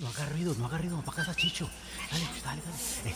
no 0.00 0.08
haga 0.08 0.26
ruido, 0.26 0.54
no 0.58 0.66
haga 0.66 0.78
ruido, 0.78 1.00
para 1.02 1.18
casa, 1.18 1.34
Chicho. 1.34 1.68
Dale, 2.10 2.24
dale, 2.44 2.62
dale. 2.62 3.10
Eh, 3.10 3.14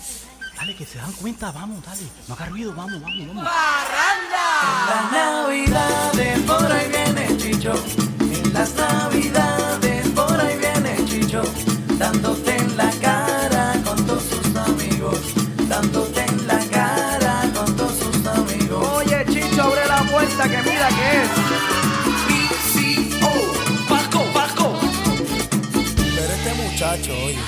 dale, 0.56 0.76
que 0.76 0.86
se 0.86 0.98
dan 0.98 1.12
cuenta, 1.12 1.50
vamos, 1.52 1.84
dale. 1.84 2.02
No 2.28 2.34
haga 2.34 2.46
ruido, 2.46 2.72
vamos, 2.74 3.00
vamos, 3.00 3.26
vamos. 3.26 3.44
En 4.62 4.86
las 4.90 5.12
navidades 5.12 6.40
por 6.42 6.72
ahí 6.72 6.88
viene 6.88 7.36
Chicho. 7.36 7.74
En 8.20 8.52
las 8.52 8.74
navidades 8.74 10.08
por 10.08 10.40
ahí 10.40 10.58
viene 10.58 11.04
Chicho. 11.06 11.42
Dándote 11.98 12.59
muchacho, 27.00 27.24
oye. 27.24 27.38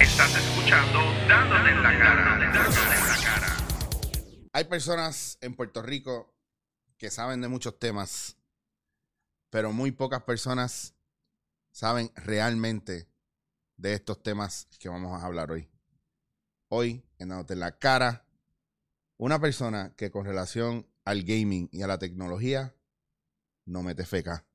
Estás 0.00 0.36
escuchando 0.36 0.98
Dándote 1.28 1.70
en 1.70 1.82
la 1.82 1.98
cara. 1.98 2.38
Dándote 2.38 2.80
en 2.80 3.08
la 3.08 3.16
cara. 3.24 3.56
Hay 4.52 4.64
personas 4.64 5.38
en 5.40 5.54
Puerto 5.54 5.82
Rico 5.82 6.34
que 6.96 7.10
saben 7.10 7.40
de 7.40 7.48
muchos 7.48 7.78
temas, 7.78 8.36
pero 9.50 9.72
muy 9.72 9.92
pocas 9.92 10.22
personas 10.22 10.94
saben 11.70 12.12
realmente 12.16 13.08
de 13.76 13.94
estos 13.94 14.22
temas 14.22 14.68
que 14.78 14.88
vamos 14.88 15.20
a 15.20 15.26
hablar 15.26 15.50
hoy. 15.50 15.68
Hoy, 16.68 17.04
en 17.18 17.28
Dándote 17.28 17.54
en 17.54 17.60
la 17.60 17.78
cara, 17.78 18.26
una 19.16 19.40
persona 19.40 19.94
que 19.96 20.10
con 20.10 20.24
relación 20.24 20.88
al 21.04 21.22
gaming 21.22 21.68
y 21.72 21.82
a 21.82 21.86
la 21.86 21.98
tecnología 21.98 22.74
no 23.64 23.82
mete 23.82 24.04
feca. 24.04 24.46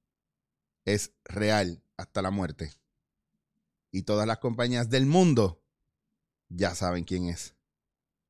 Es 0.88 1.12
real 1.26 1.84
hasta 1.98 2.22
la 2.22 2.32
muerte. 2.32 2.72
Y 3.92 4.04
todas 4.04 4.26
las 4.26 4.38
compañías 4.38 4.90
del 4.90 5.06
mundo 5.06 5.62
ya 6.48 6.74
saben 6.76 7.04
quién 7.04 7.28
es. 7.28 7.56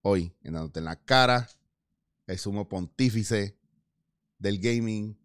Hoy, 0.01 0.33
en 0.41 0.55
en 0.55 0.83
la 0.83 0.95
cara, 0.95 1.47
el 2.25 2.39
sumo 2.39 2.67
pontífice 2.67 3.55
del 4.39 4.59
gaming, 4.59 5.15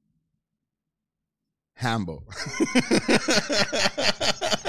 Hambo. 1.75 2.27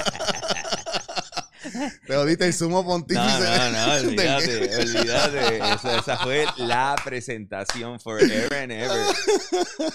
Te 2.07 2.15
jodiste 2.15 2.45
el 2.47 2.53
sumo 2.53 2.85
pontífice. 2.85 3.21
No, 3.21 3.39
no, 3.39 3.71
no, 3.71 3.93
olvídate, 4.07 4.75
olvídate. 4.77 5.57
Esa, 5.57 5.99
esa 5.99 6.17
fue 6.17 6.45
la 6.57 6.95
presentación 7.03 7.99
forever 7.99 8.53
and 8.53 8.71
ever. 8.71 9.07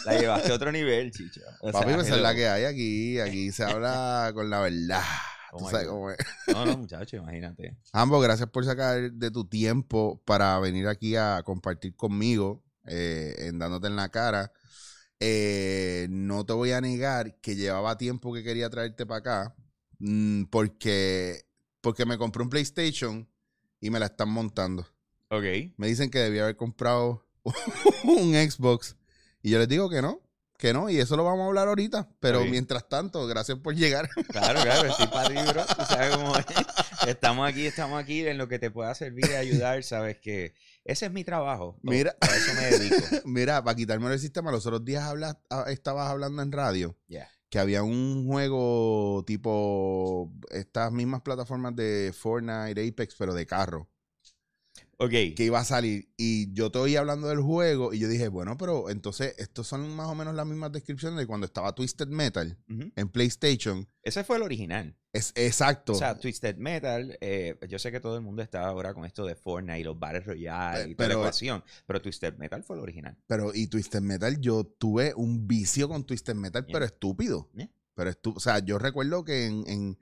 La 0.05 0.19
llevaste 0.19 0.53
a 0.53 0.55
otro 0.55 0.73
nivel, 0.73 1.11
chicho. 1.11 1.41
O 1.61 1.71
Papi, 1.73 1.95
pues 1.95 2.09
es 2.09 2.21
la 2.21 2.35
que 2.35 2.49
hay 2.49 2.65
aquí. 2.65 3.21
Aquí 3.21 3.53
se 3.53 3.65
habla 3.65 4.31
con 4.35 4.49
la 4.51 4.61
verdad. 4.61 5.03
Oh 5.53 5.59
Tú 5.59 5.65
my 5.65 5.71
sabes 5.71 5.87
God. 5.87 5.93
cómo 5.95 6.11
es. 6.11 6.19
No, 6.49 6.67
no, 6.67 6.77
muchacho, 6.77 7.17
imagínate. 7.17 7.77
Ambos, 7.93 8.23
gracias 8.23 8.49
por 8.51 8.65
sacar 8.65 9.11
de 9.13 9.31
tu 9.31 9.47
tiempo 9.49 10.23
para 10.25 10.59
venir 10.59 10.87
aquí 10.89 11.17
a 11.17 11.43
compartir 11.43 11.97
conmigo, 11.97 12.63
eh, 12.87 13.35
en 13.39 13.59
dándote 13.59 13.87
en 13.87 13.97
la 13.97 14.11
cara. 14.11 14.53
Eh, 15.21 16.07
no 16.11 16.45
te 16.47 16.53
voy 16.53 16.73
a 16.73 16.81
negar 16.81 17.41
que 17.41 17.57
llevaba 17.57 17.97
tiempo 17.97 18.33
que 18.33 18.45
quería 18.45 18.71
traerte 18.71 19.05
para 19.07 19.19
acá, 19.19 19.57
mm, 19.99 20.45
porque, 20.45 21.48
porque 21.81 22.07
me 22.07 22.19
compré 22.19 22.43
un 22.43 22.51
PlayStation 22.51 23.29
y 23.81 23.91
me 23.91 23.99
la 23.99 24.07
están 24.07 24.29
montando. 24.31 24.87
Ok. 25.31 25.45
Me 25.77 25.87
dicen 25.87 26.11
que 26.11 26.19
debía 26.19 26.43
haber 26.43 26.57
comprado 26.57 27.27
un 28.05 28.35
Xbox 28.35 28.97
y 29.43 29.51
yo 29.51 29.59
les 29.59 29.69
digo 29.69 29.89
que 29.89 30.03
no, 30.03 30.21
que 30.59 30.73
no, 30.73 30.91
y 30.91 30.99
eso 30.99 31.17
lo 31.17 31.25
vamos 31.25 31.45
a 31.45 31.47
hablar 31.47 31.69
ahorita. 31.69 32.09
Pero 32.19 32.45
mientras 32.45 32.89
tanto, 32.89 33.27
gracias 33.27 33.59
por 33.59 33.75
llegar. 33.75 34.11
Claro, 34.29 34.61
claro, 34.61 34.89
estoy 34.89 35.07
para 35.07 35.29
ti, 35.29 35.53
bro. 35.53 35.65
Tú 35.65 35.85
sabes 35.89 36.17
cómo 36.17 36.37
es. 36.37 36.47
Estamos 37.07 37.49
aquí, 37.49 37.67
estamos 37.67 38.03
aquí 38.03 38.27
en 38.27 38.37
lo 38.37 38.49
que 38.49 38.59
te 38.59 38.71
pueda 38.71 38.95
servir 38.95 39.25
y 39.31 39.35
ayudar. 39.35 39.83
Sabes 39.85 40.19
que 40.19 40.55
ese 40.85 41.07
es 41.07 41.13
mi 41.13 41.25
trabajo. 41.25 41.79
Mira. 41.83 42.17
A 42.21 42.27
eso 42.27 42.55
me 42.55 42.67
dedico. 42.67 42.97
Mira, 43.25 43.63
para 43.63 43.77
quitarme 43.77 44.13
el 44.13 44.19
sistema, 44.19 44.51
los 44.51 44.67
otros 44.67 44.85
días 44.85 45.05
hablas, 45.05 45.39
ah, 45.51 45.67
estabas 45.69 46.11
hablando 46.11 46.43
en 46.43 46.53
radio 46.53 46.97
Ya. 47.07 47.29
Que 47.49 47.59
había 47.59 47.83
un 47.83 48.27
juego 48.27 49.25
tipo 49.27 50.33
estas 50.51 50.93
mismas 50.93 51.23
plataformas 51.23 51.75
de 51.77 52.13
Fortnite, 52.15 52.89
Apex, 52.89 53.15
pero 53.17 53.35
de 53.35 53.47
carro, 53.47 53.89
Ok. 55.01 55.11
que 55.11 55.45
iba 55.45 55.61
a 55.61 55.65
salir. 55.65 56.13
Y 56.17 56.53
yo 56.53 56.71
te 56.73 56.79
oí 56.79 56.97
hablando 56.97 57.29
del 57.29 57.41
juego 57.41 57.95
y 57.95 57.99
yo 58.01 58.09
dije, 58.09 58.29
bueno, 58.29 58.57
pero 58.59 58.91
entonces 58.91 59.35
estos 59.39 59.67
son 59.67 59.95
más 59.95 60.09
o 60.09 60.15
menos 60.15 60.35
las 60.35 60.47
mismas 60.47 60.73
descripciones 60.73 61.19
de 61.19 61.27
cuando 61.27 61.47
estaba 61.47 61.73
Twisted 61.75 62.09
Metal 62.09 62.59
en 62.69 63.09
PlayStation. 63.09 63.89
Ese 64.03 64.25
fue 64.25 64.37
el 64.37 64.43
original. 64.43 64.97
Es 65.13 65.33
exacto. 65.37 65.93
O 65.93 65.95
sea, 65.95 66.19
Twisted 66.19 66.57
Metal, 66.57 67.17
eh, 67.21 67.57
yo 67.69 67.79
sé 67.79 67.91
que 67.93 68.01
todo 68.01 68.17
el 68.17 68.23
mundo 68.23 68.43
está 68.43 68.67
ahora 68.67 68.93
con 68.93 69.05
esto 69.05 69.25
de 69.25 69.35
Fortnite 69.37 69.81
y 69.81 69.85
los 69.85 69.99
Battle 69.99 70.21
Royale 70.21 70.85
Pe- 70.85 70.91
y 70.91 70.95
toda 70.95 71.09
la 71.09 71.15
pero- 71.15 71.21
ecuación, 71.23 71.65
pero 71.87 72.03
Twisted 72.03 72.35
Metal 72.37 72.63
fue 72.65 72.77
el 72.77 72.83
original. 72.83 73.17
Pero, 73.27 73.55
y 73.55 73.67
Twisted 73.69 74.01
Metal, 74.01 74.41
yo 74.41 74.65
tuve 74.65 75.15
un 75.15 75.47
vicio 75.47 75.89
con 75.89 76.05
Twisted 76.05 76.35
Metal, 76.35 76.65
Yeah. 76.67 76.73
pero 76.73 76.85
estúpido. 76.85 77.49
Yeah. 77.55 77.71
Pero 77.95 78.11
estu 78.11 78.33
o 78.37 78.41
sea, 78.41 78.59
yo 78.61 78.79
recuerdo 78.79 79.25
que 79.25 79.47
en, 79.47 79.65
en, 79.69 79.99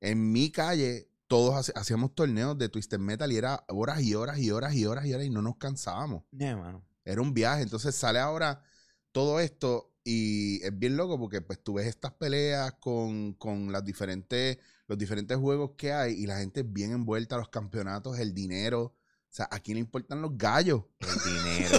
en 0.00 0.32
mi 0.32 0.50
calle 0.50 1.08
todos 1.30 1.70
hacíamos 1.76 2.12
torneos 2.12 2.58
de 2.58 2.68
Twisted 2.68 2.98
Metal 2.98 3.30
y 3.30 3.36
era 3.36 3.64
horas 3.68 4.02
y 4.02 4.16
horas 4.16 4.40
y 4.40 4.50
horas 4.50 4.74
y 4.74 4.84
horas 4.84 5.06
y 5.06 5.14
horas 5.14 5.26
y 5.26 5.30
no 5.30 5.42
nos 5.42 5.58
cansábamos. 5.58 6.24
Mano. 6.32 6.84
Era 7.04 7.22
un 7.22 7.32
viaje. 7.32 7.62
Entonces 7.62 7.94
sale 7.94 8.18
ahora 8.18 8.64
todo 9.12 9.38
esto 9.38 9.94
y 10.02 10.60
es 10.64 10.76
bien 10.76 10.96
loco 10.96 11.20
porque 11.20 11.40
pues 11.40 11.62
tú 11.62 11.74
ves 11.74 11.86
estas 11.86 12.14
peleas 12.14 12.72
con, 12.80 13.34
con 13.34 13.70
las 13.70 13.84
diferentes, 13.84 14.58
los 14.88 14.98
diferentes 14.98 15.38
juegos 15.38 15.74
que 15.76 15.92
hay 15.92 16.14
y 16.14 16.26
la 16.26 16.38
gente 16.38 16.62
es 16.62 16.72
bien 16.72 16.90
envuelta, 16.90 17.36
los 17.36 17.48
campeonatos, 17.48 18.18
el 18.18 18.34
dinero. 18.34 18.96
O 19.30 19.32
sea, 19.32 19.48
¿a 19.48 19.60
quién 19.60 19.76
le 19.76 19.80
importan 19.80 20.20
los 20.20 20.36
gallos? 20.36 20.82
El 20.98 21.34
dinero. 21.34 21.78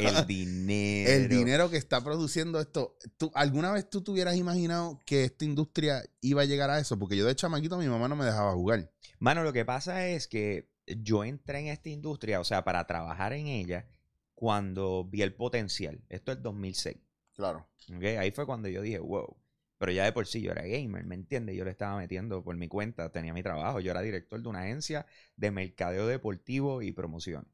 El 0.00 0.26
dinero. 0.26 1.10
El 1.10 1.28
dinero 1.28 1.70
que 1.70 1.76
está 1.76 2.02
produciendo 2.02 2.58
esto. 2.60 2.96
¿Tú, 3.18 3.30
¿Alguna 3.34 3.72
vez 3.72 3.90
tú 3.90 4.02
te 4.02 4.10
hubieras 4.10 4.36
imaginado 4.36 4.98
que 5.04 5.24
esta 5.24 5.44
industria 5.44 6.02
iba 6.22 6.40
a 6.40 6.46
llegar 6.46 6.70
a 6.70 6.78
eso? 6.78 6.98
Porque 6.98 7.14
yo 7.14 7.26
de 7.26 7.36
chamaquito 7.36 7.76
mi 7.76 7.88
mamá 7.88 8.08
no 8.08 8.16
me 8.16 8.24
dejaba 8.24 8.54
jugar. 8.54 8.90
Mano, 9.18 9.44
lo 9.44 9.52
que 9.52 9.66
pasa 9.66 10.06
es 10.08 10.28
que 10.28 10.70
yo 10.86 11.24
entré 11.24 11.60
en 11.60 11.66
esta 11.66 11.90
industria, 11.90 12.40
o 12.40 12.44
sea, 12.44 12.64
para 12.64 12.86
trabajar 12.86 13.34
en 13.34 13.48
ella, 13.48 13.86
cuando 14.34 15.04
vi 15.04 15.20
el 15.20 15.34
potencial. 15.34 16.02
Esto 16.08 16.32
es 16.32 16.42
2006. 16.42 16.96
Claro. 17.34 17.68
¿ok? 17.94 18.04
Ahí 18.18 18.30
fue 18.30 18.46
cuando 18.46 18.68
yo 18.68 18.80
dije, 18.80 18.98
wow. 18.98 19.36
Pero 19.78 19.92
ya 19.92 20.04
de 20.04 20.12
por 20.12 20.26
sí 20.26 20.40
yo 20.40 20.52
era 20.52 20.62
gamer, 20.62 21.04
¿me 21.04 21.14
entiendes? 21.14 21.56
Yo 21.56 21.64
le 21.64 21.70
estaba 21.70 21.98
metiendo 21.98 22.42
por 22.42 22.56
mi 22.56 22.68
cuenta, 22.68 23.10
tenía 23.12 23.34
mi 23.34 23.42
trabajo. 23.42 23.80
Yo 23.80 23.90
era 23.90 24.00
director 24.00 24.40
de 24.40 24.48
una 24.48 24.60
agencia 24.60 25.06
de 25.36 25.50
mercadeo 25.50 26.06
deportivo 26.06 26.82
y 26.82 26.92
promoción. 26.92 27.46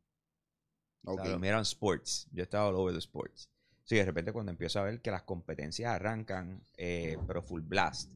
O 1.05 1.17
sea, 1.17 1.25
lo 1.25 1.39
mío 1.39 1.51
eran 1.51 1.63
sports. 1.63 2.29
Yo 2.33 2.45
estaba 2.45 2.69
all 2.69 2.77
over 2.77 2.93
the 2.93 3.01
sports. 3.01 3.49
Sí, 3.85 3.97
de 3.97 4.05
repente 4.05 4.33
cuando 4.33 4.53
empiezo 4.53 4.79
a 4.79 4.85
ver 4.85 5.01
que 5.01 5.11
las 5.11 5.23
competencias 5.23 5.91
arrancan, 5.91 6.63
eh, 6.77 7.19
pero 7.27 7.43
full 7.43 7.63
blast. 7.63 8.13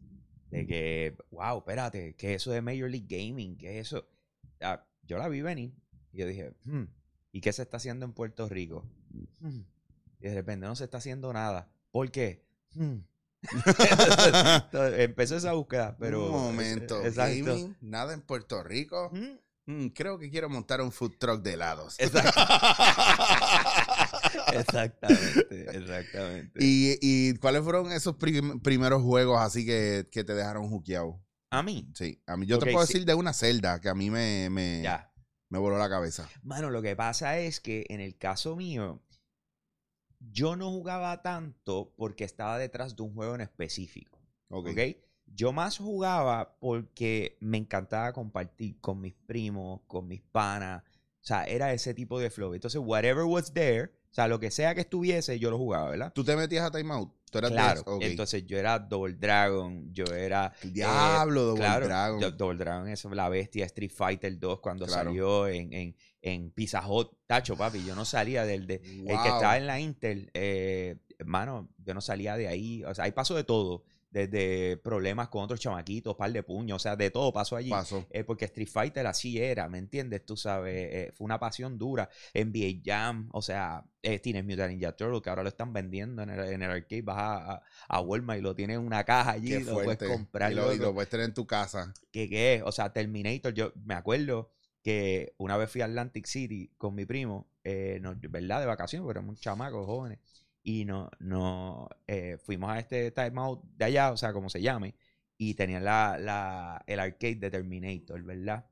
De 0.51 0.65
que, 0.65 1.17
wow, 1.31 1.59
espérate, 1.59 2.15
¿qué 2.15 2.35
es 2.35 2.43
eso 2.43 2.53
de 2.53 2.63
Major 2.63 2.89
League 2.89 3.09
Gaming? 3.09 3.57
¿Qué 3.57 3.81
es 3.81 3.89
eso? 3.89 4.09
Ah, 4.61 4.87
yo 5.03 5.19
la 5.19 5.29
vi 5.29 5.43
venir 5.43 5.75
y 6.13 6.19
yo 6.19 6.27
dije, 6.27 6.55
hmm, 6.65 6.85
¿y 7.33 7.41
qué 7.41 7.53
se 7.53 7.63
está 7.63 7.79
haciendo 7.79 8.07
en 8.07 8.13
Puerto 8.13 8.49
Rico? 8.49 8.89
Hmm. 9.41 9.63
Y 10.21 10.29
de 10.29 10.35
repente 10.35 10.67
no 10.67 10.77
se 10.77 10.85
está 10.85 10.99
haciendo 10.99 11.33
nada. 11.33 11.69
¿Por 11.91 12.11
qué? 12.13 12.47
Hmm. 12.75 13.01
Empezó 14.99 15.37
esa 15.37 15.53
búsqueda, 15.53 15.97
pero... 15.99 16.27
un 16.27 16.33
momento. 16.33 17.05
Exacto. 17.05 17.45
Gaming, 17.47 17.77
nada 17.81 18.15
en 18.15 18.21
Puerto 18.23 18.63
Rico. 18.63 19.11
Mm, 19.67 19.89
creo 19.89 20.19
que 20.19 20.31
quiero 20.31 20.49
montar 20.49 20.81
un 20.81 20.93
food 20.93 21.15
truck 21.19 21.43
de 21.43 21.55
helados. 21.55 21.97
Exacto. 21.99 22.41
exactamente, 24.53 25.77
exactamente. 25.79 26.59
¿Y, 26.63 26.99
¿Y 27.01 27.35
cuáles 27.39 27.63
fueron 27.63 27.91
esos 27.93 28.17
prim- 28.17 28.61
primeros 28.61 29.03
juegos 29.03 29.41
así 29.41 29.67
que, 29.67 30.09
que 30.11 30.25
te 30.25 30.35
dejaron 30.35 30.69
juqueado? 30.69 31.21
a 31.51 31.63
mí, 31.63 31.89
Sí, 31.95 32.21
a 32.27 32.37
mí 32.37 32.45
yo 32.45 32.59
te 32.59 32.71
puedo 32.71 32.85
sí. 32.87 32.93
decir 32.95 33.07
de 33.07 33.15
una 33.15 33.33
celda 33.33 33.81
que 33.81 33.89
a 33.89 33.95
mí 33.95 34.11
me, 34.11 34.51
me, 34.51 34.83
ya. 34.83 35.11
me 35.49 35.59
voló 35.59 35.79
la 35.79 35.89
cabeza. 35.89 36.29
Mano, 36.43 36.71
lo 36.71 36.83
que 36.83 36.97
pasa 36.97 37.39
es 37.39 37.61
que 37.61 37.87
en 37.89 38.01
el 38.01 38.19
caso 38.19 38.57
mío, 38.57 39.03
yo 40.33 40.57
no 40.57 40.71
jugaba 40.71 41.23
tanto 41.23 41.93
porque 41.97 42.25
estaba 42.25 42.59
detrás 42.59 42.97
de 42.97 43.03
un 43.03 43.15
juego 43.15 43.35
en 43.35 43.41
específico. 43.43 44.21
Ok. 44.49 44.69
¿ok? 44.71 44.79
Yo 45.35 45.53
más 45.53 45.79
jugaba 45.79 46.57
porque 46.61 47.37
me 47.41 47.59
encantaba 47.59 48.13
compartir 48.13 48.81
con 48.81 49.01
mis 49.01 49.15
primos, 49.15 49.81
con 49.87 50.07
mis 50.07 50.23
panas. 50.23 50.83
O 51.21 51.27
sea, 51.27 51.45
era 51.45 51.73
ese 51.73 51.93
tipo 51.95 52.21
de 52.21 52.31
flow. 52.31 52.55
Entonces, 52.55 52.81
whatever 52.85 53.25
was 53.25 53.53
there, 53.53 53.87
o 54.11 54.15
sea, 54.17 54.29
lo 54.29 54.39
que 54.39 54.51
sea 54.53 54.75
que 54.75 54.83
estuviese, 54.83 55.39
yo 55.41 55.51
lo 55.51 55.59
jugaba, 55.59 55.91
¿verdad? 55.91 56.13
¿Tú 56.15 56.23
te 56.25 56.37
metías 56.37 56.65
a 56.65 56.71
timeout? 56.71 57.13
¿Tú 57.31 57.39
eras 57.39 57.51
Claro. 57.51 57.99
Entonces, 58.01 58.47
yo 58.47 58.57
era 58.57 58.79
Double 58.79 59.15
Dragon, 59.15 59.93
yo 59.93 60.05
era 60.15 60.53
El 60.63 60.73
Diablo, 60.73 61.43
Double 61.43 61.61
claro, 61.61 61.87
Dragon. 61.87 62.21
Do- 62.21 62.31
Double 62.31 62.57
Dragon 62.59 62.89
es 62.89 63.05
la 63.05 63.29
bestia 63.29 63.67
Street 63.67 63.91
Fighter 63.93 64.39
2 64.39 64.61
cuando 64.61 64.87
Claro. 64.87 65.11
salió 65.11 65.49
en, 65.49 65.73
en, 65.73 65.97
en 66.33 66.51
Pizza 66.51 66.87
Hut. 66.87 67.13
Tacho, 67.27 67.57
papi, 67.57 67.85
yo 67.85 67.95
no 67.95 68.05
salía 68.05 68.45
del... 68.45 68.67
De, 68.67 68.77
El 68.77 69.07
que 69.07 69.29
estaba 69.29 69.57
en 69.57 69.67
la 69.67 69.79
Intel, 69.81 70.31
eh, 70.35 70.97
hermano, 71.19 71.69
yo 71.79 71.95
no 71.95 72.01
salía 72.01 72.37
de 72.37 72.49
ahí. 72.49 72.83
O 72.85 72.95
sea, 72.95 73.05
ahí 73.05 73.13
pasó 73.13 73.35
de 73.35 73.45
todo. 73.45 73.85
desde 74.11 74.79
problemas 74.79 75.29
con 75.29 75.43
otros 75.45 75.61
chamaquitos, 75.61 76.17
par 76.17 76.33
de 76.33 76.43
puños, 76.43 76.77
o 76.77 76.79
sea, 76.79 76.97
de 76.97 77.11
todo 77.11 77.33
pasó 77.33 77.55
allí. 77.55 77.71
Pasó. 77.71 78.07
Eh, 78.11 78.25
porque 78.25 78.47
Street 78.47 78.69
Fighter 78.69 79.07
así 79.07 79.39
era, 79.39 79.69
¿me 79.69 79.79
entiendes? 79.79 80.25
Tú 80.25 80.37
sabes, 80.37 80.75
eh, 80.75 81.13
fue 81.15 81.27
una 81.27 81.39
pasión 81.39 81.77
dura. 81.77 82.09
NBA 82.35 82.81
Jam, 82.85 83.29
o 83.33 83.43
sea, 83.43 83.85
eh, 84.03 84.19
Teenage 84.19 84.45
Mutant 84.45 84.71
Ninja 84.71 84.97
Turtle, 84.97 85.21
que 85.21 85.29
ahora 85.29 85.43
lo 85.43 85.49
están 85.51 85.73
vendiendo 85.73 86.23
en 86.23 86.31
el, 86.31 86.41
en 86.41 86.63
el 86.63 86.71
arcade, 86.71 87.03
vas 87.03 87.19
a, 87.19 87.53
a, 87.53 87.63
a 87.89 88.01
Walmart 88.01 88.41
y 88.41 88.43
lo 88.43 88.55
tienes 88.55 88.79
en 88.79 88.87
una 88.87 89.05
caja 89.05 89.33
allí, 89.33 89.61
lo 89.61 89.75
puedes 89.75 89.99
comprar. 89.99 90.51
y, 90.51 90.55
lo, 90.55 90.73
y 90.73 90.79
lo 90.79 90.95
puedes 90.95 91.11
tener 91.11 91.27
en 91.27 91.35
tu 91.35 91.47
casa. 91.47 91.93
¿Qué, 92.11 92.29
qué 92.29 92.55
es? 92.55 92.63
O 92.65 92.73
sea, 92.73 92.93
Terminator, 92.93 93.53
yo 93.53 93.73
me 93.85 93.95
acuerdo 93.95 94.51
que 94.87 95.35
una 95.39 95.57
vez 95.57 95.69
fui 95.69 95.81
a 95.81 95.87
Atlantic 95.87 96.27
City 96.27 96.71
con 96.79 96.95
mi 96.95 97.05
primo, 97.07 97.51
eh, 97.65 97.99
no, 98.01 98.15
¿verdad? 98.31 98.61
De 98.61 98.67
vacaciones, 98.67 99.03
porque 99.05 99.19
éramos 99.19 99.31
un 99.31 99.41
chamaco, 99.41 99.85
jóvenes. 99.85 100.21
Y 100.63 100.85
no, 100.85 101.11
no, 101.19 101.89
eh, 102.07 102.39
fuimos 102.39 102.71
a 102.71 102.79
este 102.79 103.11
time 103.11 103.33
out 103.41 103.65
de 103.65 103.85
allá, 103.85 104.13
o 104.13 104.17
sea, 104.17 104.33
como 104.33 104.49
se 104.49 104.63
llame, 104.63 104.95
y 105.37 105.55
tenían 105.55 105.83
la, 105.85 106.19
la, 106.21 106.85
el 106.87 107.01
arcade 107.01 107.35
de 107.35 107.51
Terminator, 107.51 108.23
¿verdad? 108.23 108.65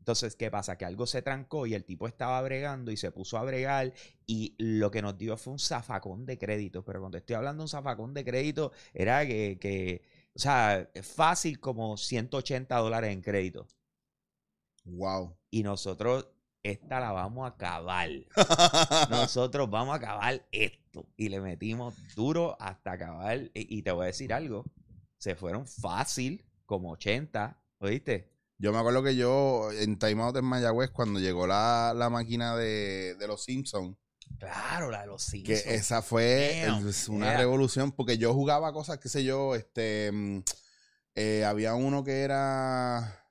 Entonces, 0.00 0.34
¿qué 0.34 0.50
pasa? 0.50 0.76
Que 0.76 0.86
algo 0.86 1.06
se 1.06 1.22
trancó 1.22 1.66
y 1.66 1.74
el 1.74 1.84
tipo 1.84 2.08
estaba 2.08 2.42
bregando 2.42 2.90
y 2.90 2.96
se 2.96 3.12
puso 3.12 3.38
a 3.38 3.44
bregar 3.44 3.92
y 4.26 4.56
lo 4.58 4.90
que 4.90 5.02
nos 5.02 5.16
dio 5.16 5.36
fue 5.36 5.52
un 5.52 5.60
zafacón 5.60 6.26
de 6.26 6.36
crédito. 6.36 6.84
Pero 6.84 6.98
cuando 6.98 7.18
estoy 7.18 7.36
hablando 7.36 7.60
de 7.62 7.66
un 7.66 7.68
zafacón 7.68 8.12
de 8.12 8.24
crédito, 8.24 8.72
era 8.92 9.24
que, 9.24 9.58
que 9.60 10.02
o 10.34 10.38
sea, 10.40 10.90
fácil 11.02 11.60
como 11.60 11.96
180 11.96 12.76
dólares 12.76 13.12
en 13.12 13.22
crédito. 13.22 13.68
Wow. 14.84 15.36
Y 15.50 15.62
nosotros, 15.62 16.28
esta 16.62 17.00
la 17.00 17.12
vamos 17.12 17.44
a 17.44 17.54
acabar. 17.54 18.08
Nosotros 19.10 19.70
vamos 19.70 19.94
a 19.94 19.96
acabar 19.96 20.46
esto. 20.52 21.06
Y 21.16 21.28
le 21.28 21.40
metimos 21.40 21.94
duro 22.14 22.56
hasta 22.60 22.92
acabar. 22.92 23.38
Y, 23.54 23.78
y 23.78 23.82
te 23.82 23.90
voy 23.92 24.04
a 24.04 24.06
decir 24.06 24.32
algo. 24.32 24.64
Se 25.18 25.34
fueron 25.34 25.66
fácil, 25.66 26.44
como 26.66 26.90
80. 26.92 27.60
¿Oíste? 27.78 28.30
Yo 28.58 28.72
me 28.72 28.78
acuerdo 28.78 29.02
que 29.02 29.16
yo 29.16 29.70
en 29.72 29.98
Time 29.98 30.22
Out 30.22 30.36
en 30.36 30.44
Mayagüez, 30.44 30.90
cuando 30.90 31.18
llegó 31.18 31.46
la, 31.46 31.92
la 31.94 32.08
máquina 32.08 32.56
de, 32.56 33.14
de 33.18 33.26
los 33.26 33.42
Simpsons, 33.44 33.96
Claro, 34.38 34.90
la 34.90 35.02
de 35.02 35.06
los 35.06 35.24
que 35.26 35.30
Simpsons. 35.56 35.66
esa 35.66 36.02
fue 36.02 36.62
Damn. 36.66 36.90
una 37.08 37.26
Yeah. 37.30 37.38
revolución, 37.38 37.92
porque 37.92 38.16
yo 38.16 38.32
jugaba 38.32 38.72
cosas, 38.72 38.98
qué 38.98 39.08
sé 39.08 39.22
yo, 39.22 39.54
este, 39.54 40.10
mm, 40.12 40.38
eh, 41.14 41.44
había 41.44 41.74
uno 41.74 42.02
que 42.04 42.22
era 42.22 43.23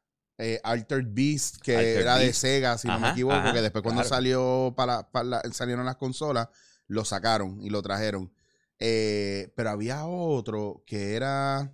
eh, 0.43 0.59
Altered 0.63 1.07
Beast, 1.09 1.57
que 1.61 1.75
Altered 1.77 2.01
era 2.01 2.17
de. 2.17 2.33
Sega, 2.33 2.77
si 2.77 2.87
no 2.87 2.99
me 2.99 3.09
equivoco, 3.11 3.35
ajá, 3.35 3.53
que 3.53 3.61
después 3.61 3.81
cuando 3.83 4.01
claro. 4.01 4.15
salió 4.15 4.73
para, 4.75 5.09
para 5.11 5.25
la- 5.25 5.41
salieron 5.51 5.85
las 5.85 5.95
consolas, 5.97 6.49
lo 6.87 7.05
sacaron 7.05 7.61
y 7.63 7.69
lo 7.69 7.81
trajeron. 7.81 8.31
Eh, 8.79 9.53
pero 9.55 9.69
había 9.69 10.05
otro 10.05 10.83
que 10.85 11.15
era 11.15 11.71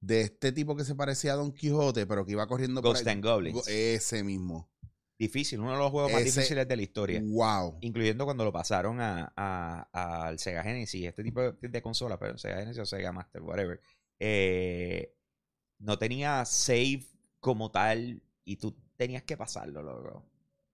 de 0.00 0.20
este 0.22 0.52
tipo 0.52 0.76
que 0.76 0.84
se 0.84 0.94
parecía 0.94 1.32
a 1.32 1.36
Don 1.36 1.52
Quijote, 1.52 2.06
pero 2.06 2.26
que 2.26 2.32
iba 2.32 2.46
corriendo 2.46 2.82
por 2.82 2.92
Ghost 2.92 3.06
ahí. 3.06 3.12
and 3.14 3.24
Goblins. 3.24 3.54
Go- 3.54 3.62
Ese 3.66 4.22
mismo. 4.24 4.68
Difícil, 5.18 5.60
uno 5.60 5.70
de 5.72 5.78
los 5.78 5.90
juegos 5.92 6.10
más 6.12 6.22
Ese- 6.22 6.40
difíciles 6.40 6.66
de 6.66 6.76
la 6.76 6.82
historia. 6.82 7.22
Wow. 7.24 7.78
Incluyendo 7.80 8.24
cuando 8.24 8.44
lo 8.44 8.52
pasaron 8.52 9.00
a, 9.00 9.32
a- 9.36 9.86
al 10.26 10.38
Sega 10.40 10.64
Genesis, 10.64 11.06
este 11.06 11.22
tipo 11.22 11.40
de, 11.40 11.54
de 11.68 11.82
consola, 11.82 12.18
pero 12.18 12.36
Sega 12.36 12.56
Genesis 12.58 12.82
o 12.82 12.86
Sega 12.86 13.12
Master, 13.12 13.40
whatever. 13.42 13.80
eh, 14.18 15.14
no 15.78 15.98
tenía 15.98 16.44
save 16.44 17.06
como 17.42 17.70
tal 17.72 18.22
y 18.44 18.56
tú 18.56 18.74
tenías 18.96 19.24
que 19.24 19.36
pasarlo, 19.36 19.82
loco. 19.82 20.28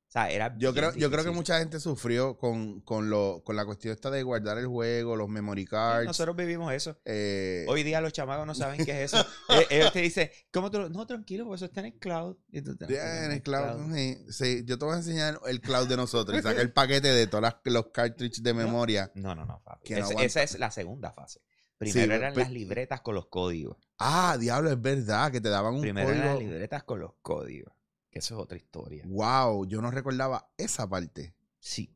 O 0.06 0.10
sea, 0.10 0.30
era 0.30 0.56
Yo 0.56 0.72
creo, 0.72 0.94
yo 0.94 1.10
creo 1.10 1.22
que 1.24 1.30
mucha 1.30 1.58
gente 1.58 1.80
sufrió 1.80 2.38
con, 2.38 2.80
con, 2.80 3.10
lo, 3.10 3.42
con 3.44 3.56
la 3.56 3.66
cuestión 3.66 3.92
esta 3.94 4.10
de 4.10 4.22
guardar 4.22 4.56
el 4.56 4.66
juego, 4.66 5.16
los 5.16 5.28
memory 5.28 5.66
cards. 5.66 6.06
Nosotros 6.06 6.34
vivimos 6.34 6.72
eso. 6.72 6.98
eh, 7.04 7.66
Hoy 7.68 7.82
día 7.82 8.00
los 8.00 8.12
chamacos 8.14 8.46
no 8.46 8.54
saben 8.54 8.82
qué 8.86 9.02
es 9.04 9.12
eso. 9.12 9.26
Eh, 9.50 9.66
ellos 9.70 9.92
te 9.92 10.00
dicen, 10.00 10.30
¿cómo 10.50 10.70
tú 10.70 10.78
lo-?" 10.78 10.88
No, 10.90 11.06
tranquilo, 11.06 11.44
porque 11.44 11.56
eso 11.56 11.64
está 11.66 11.80
en 11.80 11.86
el 11.86 11.98
cloud. 11.98 12.36
Y 12.50 12.62
tú, 12.62 12.76
"Tranquilo, 12.76 13.00
ya, 13.02 13.24
en 13.26 13.32
el 13.32 13.42
cloud. 13.42 13.94
sí, 13.94 14.18
sí, 14.30 14.62
yo 14.64 14.78
te 14.78 14.84
voy 14.84 14.94
a 14.94 14.98
enseñar 14.98 15.40
el 15.46 15.60
cloud 15.60 15.88
de 15.88 15.96
nosotros 15.96 16.38
y 16.38 16.42
saca 16.42 16.60
el 16.62 16.72
paquete 16.72 17.08
de 17.08 17.26
todos 17.26 17.52
los 17.64 17.86
cartridges 17.88 18.42
de 18.42 18.54
memoria. 18.54 19.10
No, 19.14 19.34
no, 19.34 19.44
no, 19.44 19.62
papi. 19.62 19.92
No 19.94 20.20
esa 20.20 20.42
es 20.42 20.58
la 20.58 20.70
segunda 20.70 21.12
fase. 21.12 21.40
Primero 21.78 22.14
eran 22.14 22.34
las 22.34 22.50
libretas 22.50 23.00
con 23.00 23.14
los 23.14 23.26
códigos. 23.26 23.76
Ah, 23.98 24.36
diablo, 24.38 24.70
es 24.70 24.80
verdad, 24.80 25.30
que 25.30 25.40
te 25.40 25.48
daban 25.48 25.74
un 25.74 25.80
Primero 25.80 26.08
eran 26.08 26.20
las 26.20 26.34
código. 26.34 26.50
libretas 26.50 26.82
con 26.82 27.00
los 27.00 27.14
códigos. 27.22 27.72
Que 28.10 28.18
eso 28.18 28.34
es 28.34 28.40
otra 28.42 28.56
historia. 28.56 29.04
Wow, 29.06 29.66
yo 29.66 29.80
no 29.80 29.90
recordaba 29.90 30.50
esa 30.56 30.88
parte. 30.88 31.34
Sí. 31.60 31.94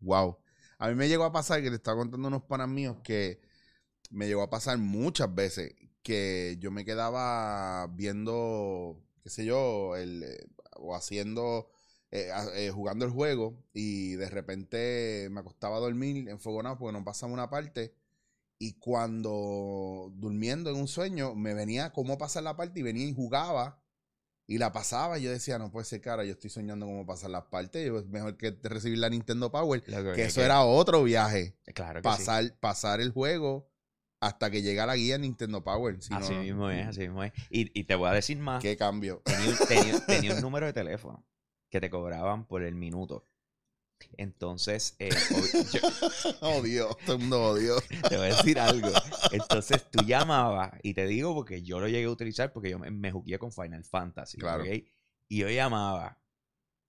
Wow. 0.00 0.38
A 0.78 0.88
mí 0.88 0.94
me 0.94 1.08
llegó 1.08 1.24
a 1.24 1.32
pasar, 1.32 1.62
que 1.62 1.70
le 1.70 1.76
estaba 1.76 1.98
contando 1.98 2.28
unos 2.28 2.44
panas 2.44 2.68
míos, 2.68 2.96
que 3.02 3.40
me 4.10 4.26
llegó 4.26 4.42
a 4.42 4.50
pasar 4.50 4.78
muchas 4.78 5.34
veces 5.34 5.74
que 6.02 6.56
yo 6.60 6.70
me 6.70 6.84
quedaba 6.84 7.86
viendo, 7.88 9.02
qué 9.22 9.28
sé 9.28 9.44
yo, 9.44 9.96
el, 9.96 10.22
eh, 10.22 10.46
o 10.76 10.94
haciendo, 10.94 11.68
eh, 12.10 12.30
eh, 12.54 12.70
jugando 12.70 13.04
el 13.04 13.10
juego 13.10 13.62
y 13.74 14.14
de 14.14 14.30
repente 14.30 15.28
me 15.30 15.40
acostaba 15.40 15.76
a 15.76 15.80
dormir 15.80 16.28
enfogonado 16.30 16.78
porque 16.78 16.96
no 16.96 17.04
pasaba 17.04 17.32
una 17.32 17.50
parte 17.50 17.92
y 18.60 18.74
cuando 18.78 20.12
durmiendo 20.16 20.70
en 20.70 20.76
un 20.76 20.88
sueño 20.88 21.34
me 21.34 21.54
venía 21.54 21.92
cómo 21.92 22.18
pasar 22.18 22.42
la 22.42 22.56
parte 22.56 22.80
y 22.80 22.82
venía 22.82 23.06
y 23.06 23.14
jugaba 23.14 23.82
y 24.46 24.58
la 24.58 24.72
pasaba 24.72 25.18
y 25.18 25.22
yo 25.22 25.30
decía, 25.30 25.58
no 25.58 25.70
puede 25.70 25.84
ser 25.84 26.00
cara, 26.00 26.24
yo 26.24 26.32
estoy 26.32 26.48
soñando 26.50 26.86
cómo 26.86 27.04
pasar 27.06 27.30
las 27.30 27.44
partes, 27.44 27.86
yo, 27.86 28.02
mejor 28.06 28.36
que 28.38 28.58
recibir 28.62 28.98
la 28.98 29.10
Nintendo 29.10 29.50
Power, 29.52 29.82
que 29.82 30.24
eso 30.24 30.42
era 30.42 30.62
otro 30.64 31.02
viaje, 31.04 31.56
Claro 31.74 32.00
que 32.00 32.08
sí. 32.08 32.16
pasar, 32.16 32.58
pasar 32.58 33.00
el 33.00 33.12
juego 33.12 33.70
hasta 34.20 34.50
que 34.50 34.62
llega 34.62 34.86
la 34.86 34.96
guía 34.96 35.18
Nintendo 35.18 35.62
Power. 35.62 36.02
Si 36.02 36.12
Así 36.14 36.32
no, 36.34 36.42
mismo 36.42 36.70
es, 36.70 36.86
así 36.88 37.00
mismo 37.00 37.22
es. 37.22 37.32
Y, 37.50 37.78
y 37.78 37.84
te 37.84 37.94
voy 37.94 38.08
a 38.08 38.12
decir 38.12 38.38
más. 38.38 38.60
¿Qué 38.62 38.76
cambio? 38.76 39.22
Tenía, 39.24 39.50
un- 39.50 39.66
tenía- 39.68 40.06
tenía 40.06 40.34
un 40.34 40.40
número 40.40 40.66
de 40.66 40.72
teléfono 40.72 41.24
que 41.70 41.80
te 41.80 41.90
cobraban 41.90 42.46
por 42.46 42.62
el 42.62 42.74
minuto. 42.74 43.27
Entonces, 44.16 44.96
eh, 44.98 45.10
yo- 45.72 46.62
Dios, 46.62 46.96
todo 47.04 47.16
el 47.16 47.20
mundo 47.20 47.42
odio. 47.42 47.76
te 48.08 48.16
voy 48.16 48.26
a 48.26 48.34
decir 48.36 48.58
algo. 48.58 48.90
Entonces 49.32 49.90
tú 49.90 50.04
llamabas, 50.04 50.72
y 50.82 50.94
te 50.94 51.06
digo 51.06 51.34
porque 51.34 51.62
yo 51.62 51.80
lo 51.80 51.88
llegué 51.88 52.04
a 52.04 52.10
utilizar 52.10 52.52
porque 52.52 52.70
yo 52.70 52.78
me, 52.78 52.90
me 52.90 53.10
jugué 53.12 53.38
con 53.38 53.52
Final 53.52 53.84
Fantasy. 53.84 54.38
Claro. 54.38 54.62
¿ok? 54.64 54.68
Y 55.28 55.38
yo 55.38 55.48
llamaba. 55.50 56.20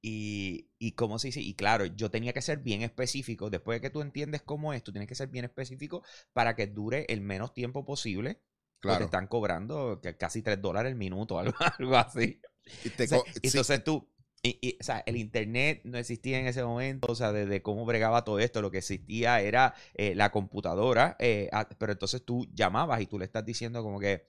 Y, 0.02 0.70
y 0.80 0.94
cómo 0.94 1.20
se 1.20 1.28
dice, 1.28 1.42
y 1.42 1.56
claro, 1.56 1.86
yo 1.86 2.10
tenía 2.10 2.32
que 2.32 2.42
ser 2.42 2.60
bien 2.60 2.82
específico. 2.84 3.50
Después 3.50 3.78
de 3.78 3.82
que 3.82 3.90
tú 3.90 4.02
entiendes 4.02 4.42
cómo 4.42 4.74
es, 4.74 4.82
tú 4.84 4.92
tienes 4.94 5.10
que 5.10 5.16
ser 5.16 5.28
bien 5.28 5.44
específico 5.46 6.04
para 6.32 6.56
que 6.56 6.68
dure 6.68 7.06
el 7.10 7.22
menos 7.22 7.54
tiempo 7.54 7.86
posible. 7.86 8.36
Porque 8.82 8.94
te 8.94 8.98
Claro. 9.00 9.06
están 9.06 9.28
cobrando 9.28 10.00
casi 10.18 10.42
3 10.42 10.62
dólares 10.62 10.92
el 10.92 10.98
minuto, 10.98 11.38
algo, 11.40 11.54
algo 11.78 11.98
así. 11.98 12.40
Y 12.86 12.90
te 12.92 13.04
O 13.04 13.08
sea, 13.08 13.20
sí, 13.26 13.40
entonces 13.44 13.84
tú, 13.84 14.10
y, 14.42 14.78
o 14.80 14.84
sea, 14.84 15.04
el 15.06 15.18
internet 15.18 15.82
no 15.84 15.98
existía 15.98 16.40
en 16.40 16.48
ese 16.48 16.64
momento, 16.64 17.12
o 17.12 17.16
sea, 17.16 17.32
desde 17.32 17.62
cómo 17.62 17.86
bregaba 17.86 18.24
todo 18.24 18.40
esto, 18.40 18.62
lo 18.62 18.72
que 18.72 18.78
existía 18.80 19.42
era 19.42 19.74
eh, 19.96 20.16
la 20.16 20.32
computadora, 20.32 21.16
eh, 21.20 21.50
ah, 21.52 21.68
pero 21.78 21.92
entonces 21.92 22.24
tú 22.24 22.48
llamabas 22.54 23.02
y 23.02 23.06
tú 23.08 23.20
le 23.20 23.26
estás 23.26 23.46
diciendo 23.46 23.84
como 23.84 24.00
que, 24.00 24.28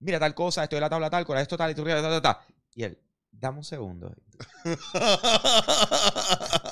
mira 0.00 0.18
tal 0.18 0.34
cosa, 0.34 0.64
esto 0.64 0.76
de 0.76 0.80
la 0.80 0.90
tabla 0.90 1.10
tal, 1.10 1.24
con 1.24 1.38
esto 1.38 1.56
tal, 1.56 1.70
y 1.70 1.74
tú 1.74 1.84
tal. 1.84 2.38
Y 2.74 2.82
él, 2.82 2.98
dame 3.30 3.58
un 3.58 3.64
segundo. 3.64 4.12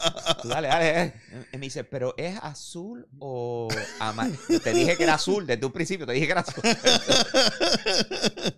Tú, 0.44 0.50
dale, 0.50 0.68
dale, 0.68 0.92
dale. 0.92 1.14
Y 1.52 1.56
me 1.56 1.66
dice, 1.66 1.84
pero 1.84 2.14
¿es 2.18 2.38
azul 2.42 3.08
o 3.18 3.68
amarillo? 3.98 4.60
Te 4.62 4.74
dije 4.74 4.94
que 4.96 5.04
era 5.04 5.14
azul 5.14 5.46
desde 5.46 5.64
un 5.64 5.72
principio, 5.72 6.06
te 6.06 6.12
dije 6.12 6.26
que 6.26 6.32
era 6.32 6.42
azul. 6.42 6.62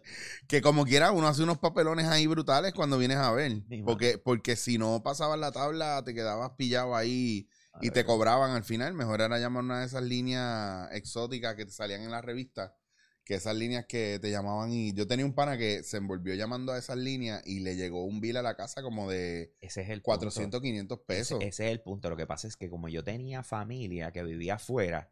que 0.49 0.61
como 0.61 0.85
quiera, 0.85 1.13
uno 1.13 1.29
hace 1.29 1.45
unos 1.45 1.59
papelones 1.59 2.07
ahí 2.07 2.27
brutales 2.27 2.75
cuando 2.75 2.99
vienes 2.99 3.19
a 3.19 3.31
ver. 3.31 3.63
Porque, 3.85 4.19
porque 4.19 4.57
si 4.57 4.79
no 4.79 5.05
pasabas 5.05 5.39
la 5.39 5.53
tabla, 5.53 6.03
te 6.05 6.13
quedabas 6.13 6.51
pillado 6.57 6.97
ahí 6.97 7.49
y 7.81 7.91
te 7.91 8.05
cobraban 8.05 8.51
al 8.51 8.65
final. 8.65 8.95
Mejor 8.95 9.21
era 9.21 9.39
llamar 9.39 9.63
una 9.63 9.81
de 9.81 9.87
esas 9.87 10.03
líneas 10.03 10.89
exóticas 10.91 11.55
que 11.55 11.67
te 11.67 11.71
salían 11.71 12.03
en 12.03 12.11
la 12.11 12.21
revista. 12.21 12.75
Que 13.27 13.35
esas 13.35 13.57
líneas 13.57 13.87
que 13.87 14.21
te 14.23 14.31
llamaban 14.31 14.71
y 14.73 14.93
yo 14.93 15.09
tenía 15.09 15.27
un 15.27 15.35
pana 15.35 15.59
que 15.59 15.83
se 15.83 15.97
envolvió 15.97 16.33
llamando 16.35 16.71
a 16.73 16.79
esas 16.79 16.97
líneas 16.97 17.43
y 17.45 17.59
le 17.59 17.75
llegó 17.75 18.05
un 18.05 18.21
bill 18.21 18.37
a 18.37 18.43
la 18.43 18.55
casa 18.57 18.83
como 18.85 19.11
de 19.11 19.53
Ese 19.61 19.83
es 19.83 19.89
el 19.89 20.01
punto. 20.01 20.21
400, 20.21 20.61
500 20.63 21.01
pesos. 21.01 21.39
Ese, 21.41 21.49
ese 21.49 21.67
es 21.67 21.73
el 21.73 21.81
punto. 21.81 22.09
Lo 22.09 22.17
que 22.17 22.27
pasa 22.29 22.47
es 22.47 22.57
que 22.57 22.71
como 22.71 22.89
yo 22.89 23.03
tenía 23.03 23.43
familia 23.43 24.13
que 24.13 24.23
vivía 24.23 24.55
afuera, 24.55 25.09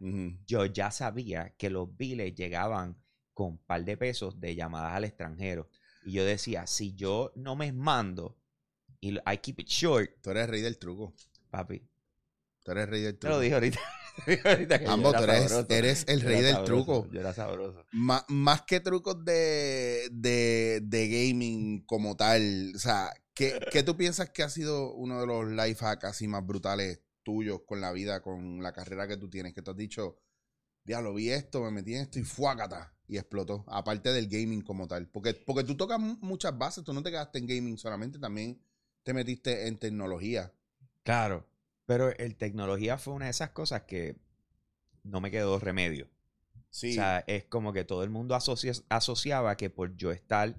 yo 0.46 0.64
ya 0.66 0.92
sabía 0.92 1.54
que 1.58 1.70
los 1.70 1.96
biles 1.96 2.36
llegaban 2.36 2.96
con 3.32 3.48
un 3.48 3.58
par 3.58 3.84
de 3.84 3.96
pesos 3.96 4.38
de 4.38 4.54
llamadas 4.54 4.92
al 4.94 5.02
extranjero. 5.04 5.68
Y 6.04 6.12
yo 6.12 6.24
decía, 6.24 6.68
si 6.68 6.94
yo 6.94 7.32
no 7.34 7.56
me 7.56 7.72
mando 7.72 8.38
y 9.00 9.14
I 9.16 9.38
keep 9.42 9.58
it 9.58 9.66
short, 9.66 10.08
Tú 10.22 10.30
eres 10.30 10.48
rey 10.48 10.60
del 10.62 10.78
truco. 10.78 11.14
papi. 11.50 11.82
Tú 12.62 12.70
eres 12.70 12.88
rey 12.88 13.02
del 13.02 13.18
Te 13.18 13.26
lo 13.26 13.32
truco. 13.32 13.40
dije 13.42 13.54
ahorita. 13.54 13.80
Ambos, 14.86 15.16
tú 15.16 15.22
eres, 15.24 15.42
sabroso. 15.50 15.66
eres 15.74 16.04
el 16.08 16.20
rey 16.20 16.42
del 16.42 16.54
sabroso, 16.54 16.84
truco. 16.84 17.08
Yo 17.12 17.20
era 17.20 17.32
sabroso. 17.32 17.84
Má- 17.92 18.24
más 18.28 18.62
que 18.62 18.80
trucos 18.80 19.24
de, 19.24 20.08
de, 20.12 20.80
de 20.82 21.08
gaming 21.08 21.84
como 21.86 22.16
tal, 22.16 22.72
o 22.74 22.78
sea, 22.78 23.12
¿qué, 23.34 23.60
qué 23.70 23.82
tú 23.82 23.96
piensas 23.96 24.30
que 24.30 24.42
ha 24.42 24.48
sido 24.50 24.92
uno 24.94 25.20
de 25.20 25.26
los 25.26 25.48
life 25.50 25.84
hacks 25.84 26.04
así 26.04 26.28
más 26.28 26.46
brutales 26.46 27.00
tuyos 27.22 27.62
con 27.66 27.80
la 27.80 27.92
vida, 27.92 28.22
con 28.22 28.62
la 28.62 28.72
carrera 28.72 29.08
que 29.08 29.16
tú 29.16 29.28
tienes? 29.28 29.52
Que 29.54 29.62
tú 29.62 29.72
has 29.72 29.76
dicho, 29.76 30.18
diablo, 30.84 31.14
vi 31.14 31.30
esto, 31.30 31.62
me 31.62 31.70
metí 31.70 31.94
en 31.94 32.02
esto 32.02 32.18
y 32.18 32.22
fuácata. 32.24 32.90
Y 33.06 33.18
explotó. 33.18 33.64
Aparte 33.68 34.12
del 34.14 34.28
gaming 34.28 34.62
como 34.62 34.88
tal. 34.88 35.06
Porque, 35.10 35.34
porque 35.34 35.62
tú 35.64 35.76
tocas 35.76 36.00
mu- 36.00 36.16
muchas 36.22 36.56
bases, 36.56 36.84
tú 36.84 36.94
no 36.94 37.02
te 37.02 37.10
quedaste 37.10 37.38
en 37.38 37.46
gaming 37.46 37.76
solamente, 37.76 38.18
también 38.18 38.58
te 39.02 39.12
metiste 39.12 39.66
en 39.66 39.76
tecnología. 39.78 40.50
Claro. 41.02 41.46
Pero 41.86 42.10
el 42.16 42.36
tecnología 42.36 42.98
fue 42.98 43.14
una 43.14 43.26
de 43.26 43.32
esas 43.32 43.50
cosas 43.50 43.82
que 43.82 44.16
no 45.02 45.20
me 45.20 45.30
quedó 45.30 45.58
remedio. 45.58 46.08
Sí. 46.70 46.90
O 46.92 46.94
sea, 46.94 47.24
es 47.26 47.44
como 47.44 47.72
que 47.72 47.84
todo 47.84 48.02
el 48.02 48.10
mundo 48.10 48.34
asocia- 48.34 48.72
asociaba 48.88 49.56
que 49.56 49.70
por 49.70 49.94
yo 49.96 50.10
estar 50.12 50.54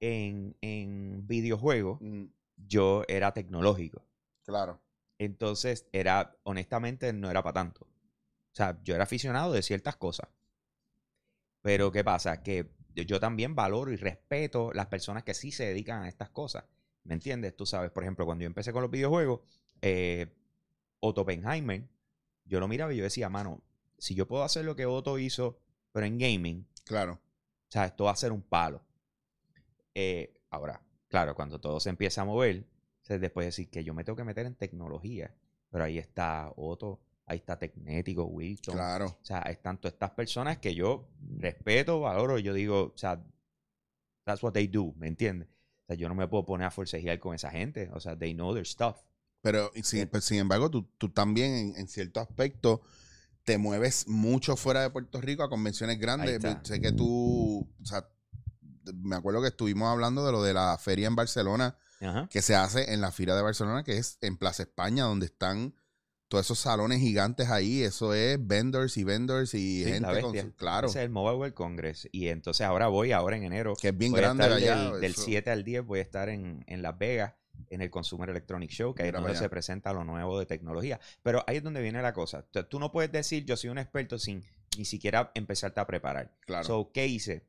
en, 0.00 0.56
en 0.62 1.26
videojuegos, 1.26 2.00
Mm, 2.00 2.24
yo 2.56 3.04
era 3.08 3.32
tecnológico. 3.32 4.04
claro. 4.44 4.80
Entonces, 5.18 5.86
era, 5.92 6.34
honestamente, 6.44 7.12
no 7.12 7.30
era 7.30 7.42
para 7.42 7.52
tanto. 7.52 7.82
O 7.84 8.54
sea, 8.54 8.80
yo 8.82 8.94
era 8.94 9.04
aficionado 9.04 9.52
de 9.52 9.60
ciertas 9.62 9.96
cosas. 9.96 10.28
Pero, 11.62 11.92
¿qué 11.92 12.02
pasa? 12.02 12.42
Que 12.42 12.70
yo 12.94 13.20
también 13.20 13.54
valoro 13.54 13.92
y 13.92 13.96
respeto 13.96 14.72
las 14.72 14.86
personas 14.86 15.22
que 15.24 15.34
sí 15.34 15.52
se 15.52 15.66
dedican 15.66 16.02
a 16.04 16.08
estas 16.08 16.30
cosas. 16.30 16.64
¿Me 17.04 17.14
entiendes? 17.14 17.54
Tú 17.56 17.66
sabes, 17.66 17.90
por 17.90 18.02
ejemplo, 18.02 18.24
cuando 18.24 18.42
yo 18.42 18.46
empecé 18.46 18.72
con 18.72 18.82
los 18.82 18.90
videojuegos, 18.90 19.40
eh, 19.82 20.34
Otto 21.00 21.22
Oppenheimer, 21.22 21.88
yo 22.44 22.60
lo 22.60 22.68
miraba 22.68 22.92
y 22.92 22.98
yo 22.98 23.04
decía, 23.04 23.28
mano, 23.28 23.62
si 23.98 24.14
yo 24.14 24.26
puedo 24.28 24.42
hacer 24.44 24.64
lo 24.64 24.76
que 24.76 24.86
Otto 24.86 25.18
hizo, 25.18 25.58
pero 25.92 26.06
en 26.06 26.18
gaming, 26.18 26.66
Claro. 26.84 27.14
o 27.14 27.20
sea, 27.70 27.84
esto 27.86 28.04
va 28.04 28.12
a 28.12 28.16
ser 28.16 28.32
un 28.32 28.42
palo. 28.42 28.82
Eh, 29.94 30.40
ahora, 30.50 30.82
claro, 31.08 31.34
cuando 31.34 31.60
todo 31.60 31.80
se 31.80 31.90
empieza 31.90 32.22
a 32.22 32.24
mover, 32.24 32.66
después 33.08 33.46
decir 33.46 33.70
que 33.70 33.82
yo 33.82 33.92
me 33.94 34.04
tengo 34.04 34.16
que 34.16 34.24
meter 34.24 34.46
en 34.46 34.54
tecnología. 34.54 35.34
Pero 35.70 35.84
ahí 35.84 35.98
está 35.98 36.52
Otto, 36.56 37.00
ahí 37.26 37.38
está 37.38 37.58
Tecnético, 37.58 38.24
Wilton. 38.24 38.74
Claro. 38.74 39.06
O 39.06 39.24
sea, 39.24 39.40
están 39.42 39.78
todas 39.78 39.94
estas 39.94 40.10
personas 40.12 40.58
que 40.58 40.74
yo 40.74 41.08
respeto, 41.38 42.00
valoro, 42.00 42.38
yo 42.38 42.52
digo, 42.54 42.92
o 42.94 42.98
sea, 42.98 43.22
that's 44.24 44.42
what 44.42 44.52
they 44.52 44.66
do, 44.68 44.92
¿me 44.96 45.08
entiendes? 45.08 45.48
O 45.48 45.86
sea, 45.86 45.96
yo 45.96 46.08
no 46.08 46.14
me 46.14 46.26
puedo 46.28 46.44
poner 46.44 46.66
a 46.66 46.70
forcejear 46.70 47.18
con 47.18 47.34
esa 47.34 47.50
gente. 47.50 47.90
O 47.92 48.00
sea, 48.00 48.16
they 48.16 48.32
know 48.34 48.52
their 48.54 48.66
stuff. 48.66 48.96
Pero 49.42 49.70
sin, 49.82 50.06
pues, 50.08 50.24
sin 50.24 50.38
embargo, 50.38 50.70
tú, 50.70 50.88
tú 50.98 51.08
también 51.10 51.52
en, 51.54 51.76
en 51.76 51.88
cierto 51.88 52.20
aspecto 52.20 52.82
te 53.44 53.56
mueves 53.58 54.06
mucho 54.06 54.54
fuera 54.56 54.82
de 54.82 54.90
Puerto 54.90 55.20
Rico 55.20 55.42
a 55.42 55.48
convenciones 55.48 55.98
grandes. 55.98 56.40
Sé 56.62 56.80
que 56.80 56.92
tú, 56.92 57.66
o 57.80 57.84
sea, 57.86 58.06
me 58.94 59.16
acuerdo 59.16 59.40
que 59.40 59.48
estuvimos 59.48 59.88
hablando 59.88 60.24
de 60.26 60.32
lo 60.32 60.42
de 60.42 60.52
la 60.52 60.76
feria 60.78 61.06
en 61.06 61.16
Barcelona 61.16 61.76
Ajá. 62.00 62.28
que 62.30 62.42
se 62.42 62.54
hace 62.54 62.92
en 62.92 63.00
la 63.00 63.12
Fira 63.12 63.34
de 63.34 63.42
Barcelona, 63.42 63.82
que 63.82 63.96
es 63.96 64.18
en 64.20 64.36
Plaza 64.36 64.62
España, 64.64 65.04
donde 65.04 65.26
están 65.26 65.74
todos 66.28 66.46
esos 66.46 66.58
salones 66.58 67.00
gigantes 67.00 67.48
ahí. 67.48 67.82
Eso 67.82 68.12
es 68.14 68.38
vendors 68.46 68.96
y 68.98 69.04
vendors 69.04 69.54
y 69.54 69.84
Sí, 69.84 69.90
gente 69.90 70.20
con 70.20 70.36
su- 70.38 70.52
claro, 70.54 70.88
Ese 70.88 70.98
es 71.00 71.04
el 71.06 71.10
Mobile 71.10 71.36
World 71.38 71.54
Congress. 71.54 72.08
Y 72.12 72.28
entonces 72.28 72.66
ahora 72.66 72.88
voy, 72.88 73.12
ahora 73.12 73.36
en 73.36 73.44
enero. 73.44 73.74
que 73.80 73.88
es 73.88 73.96
bien 73.96 74.12
grande 74.12 74.44
allá. 74.44 74.90
del, 74.92 75.00
del 75.00 75.12
eso. 75.12 75.22
7 75.22 75.50
al 75.50 75.64
10 75.64 75.84
voy 75.84 75.98
a 75.98 76.02
estar 76.02 76.28
en, 76.28 76.62
en 76.68 76.82
Las 76.82 76.96
Vegas 76.98 77.34
en 77.70 77.80
el 77.80 77.90
Consumer 77.90 78.28
Electronic 78.28 78.70
Show, 78.70 78.94
que 78.94 79.04
ahí 79.04 79.08
es 79.08 79.14
donde 79.14 79.34
se 79.34 79.48
presenta 79.48 79.92
lo 79.92 80.04
nuevo 80.04 80.38
de 80.38 80.44
tecnología. 80.44 81.00
Pero 81.22 81.42
ahí 81.46 81.56
es 81.56 81.62
donde 81.62 81.80
viene 81.80 82.02
la 82.02 82.12
cosa. 82.12 82.42
Tú 82.42 82.78
no 82.78 82.92
puedes 82.92 83.10
decir 83.10 83.44
yo 83.44 83.56
soy 83.56 83.70
un 83.70 83.78
experto 83.78 84.18
sin 84.18 84.44
ni 84.76 84.84
siquiera 84.84 85.30
empezarte 85.34 85.80
a 85.80 85.86
preparar. 85.86 86.36
Claro. 86.40 86.64
So, 86.64 86.90
¿qué 86.92 87.06
hice? 87.06 87.46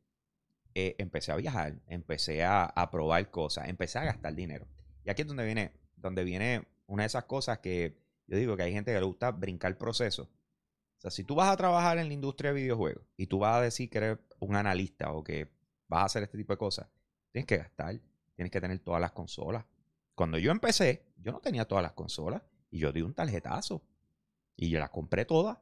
Eh, 0.73 0.95
empecé 0.99 1.31
a 1.31 1.35
viajar, 1.35 1.81
empecé 1.87 2.43
a, 2.43 2.63
a 2.65 2.89
probar 2.89 3.29
cosas, 3.29 3.67
empecé 3.67 3.99
a 3.99 4.05
gastar 4.05 4.33
dinero. 4.33 4.67
Y 5.03 5.09
aquí 5.09 5.23
es 5.23 5.27
donde 5.27 5.43
viene, 5.43 5.73
donde 5.97 6.23
viene 6.23 6.67
una 6.87 7.03
de 7.03 7.07
esas 7.07 7.25
cosas 7.25 7.59
que 7.59 7.99
yo 8.27 8.37
digo 8.37 8.55
que 8.55 8.63
hay 8.63 8.71
gente 8.71 8.93
que 8.93 8.99
le 8.99 9.05
gusta 9.05 9.31
brincar 9.31 9.77
procesos. 9.77 10.27
O 10.27 11.01
sea, 11.01 11.11
si 11.11 11.23
tú 11.23 11.35
vas 11.35 11.49
a 11.49 11.57
trabajar 11.57 11.97
en 11.97 12.07
la 12.07 12.13
industria 12.13 12.53
de 12.53 12.61
videojuegos 12.61 13.03
y 13.17 13.27
tú 13.27 13.39
vas 13.39 13.57
a 13.57 13.61
decir 13.61 13.89
que 13.89 13.97
eres 13.97 14.19
un 14.39 14.55
analista 14.55 15.11
o 15.11 15.23
que 15.23 15.49
vas 15.87 16.03
a 16.03 16.05
hacer 16.05 16.23
este 16.23 16.37
tipo 16.37 16.53
de 16.53 16.57
cosas, 16.57 16.87
tienes 17.31 17.47
que 17.47 17.57
gastar, 17.57 17.99
tienes 18.35 18.51
que 18.51 18.61
tener 18.61 18.79
todas 18.79 19.01
las 19.01 19.11
consolas. 19.11 19.65
Cuando 20.15 20.37
yo 20.37 20.51
empecé, 20.51 21.05
yo 21.17 21.31
no 21.31 21.39
tenía 21.39 21.65
todas 21.65 21.81
las 21.83 21.93
consolas 21.93 22.41
y 22.69 22.79
yo 22.79 22.91
di 22.91 23.01
un 23.01 23.13
tarjetazo 23.13 23.81
y 24.55 24.69
yo 24.69 24.79
las 24.79 24.89
compré 24.89 25.25
todas 25.25 25.57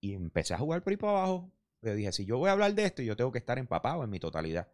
y 0.00 0.14
empecé 0.14 0.54
a 0.54 0.58
jugar 0.58 0.82
por 0.82 0.92
ahí 0.92 0.96
para 0.96 1.12
abajo. 1.18 1.50
Yo 1.82 1.94
dije, 1.94 2.12
si 2.12 2.24
yo 2.24 2.38
voy 2.38 2.48
a 2.48 2.52
hablar 2.52 2.74
de 2.74 2.84
esto, 2.84 3.02
yo 3.02 3.16
tengo 3.16 3.32
que 3.32 3.38
estar 3.38 3.58
empapado 3.58 4.04
en 4.04 4.10
mi 4.10 4.18
totalidad. 4.20 4.68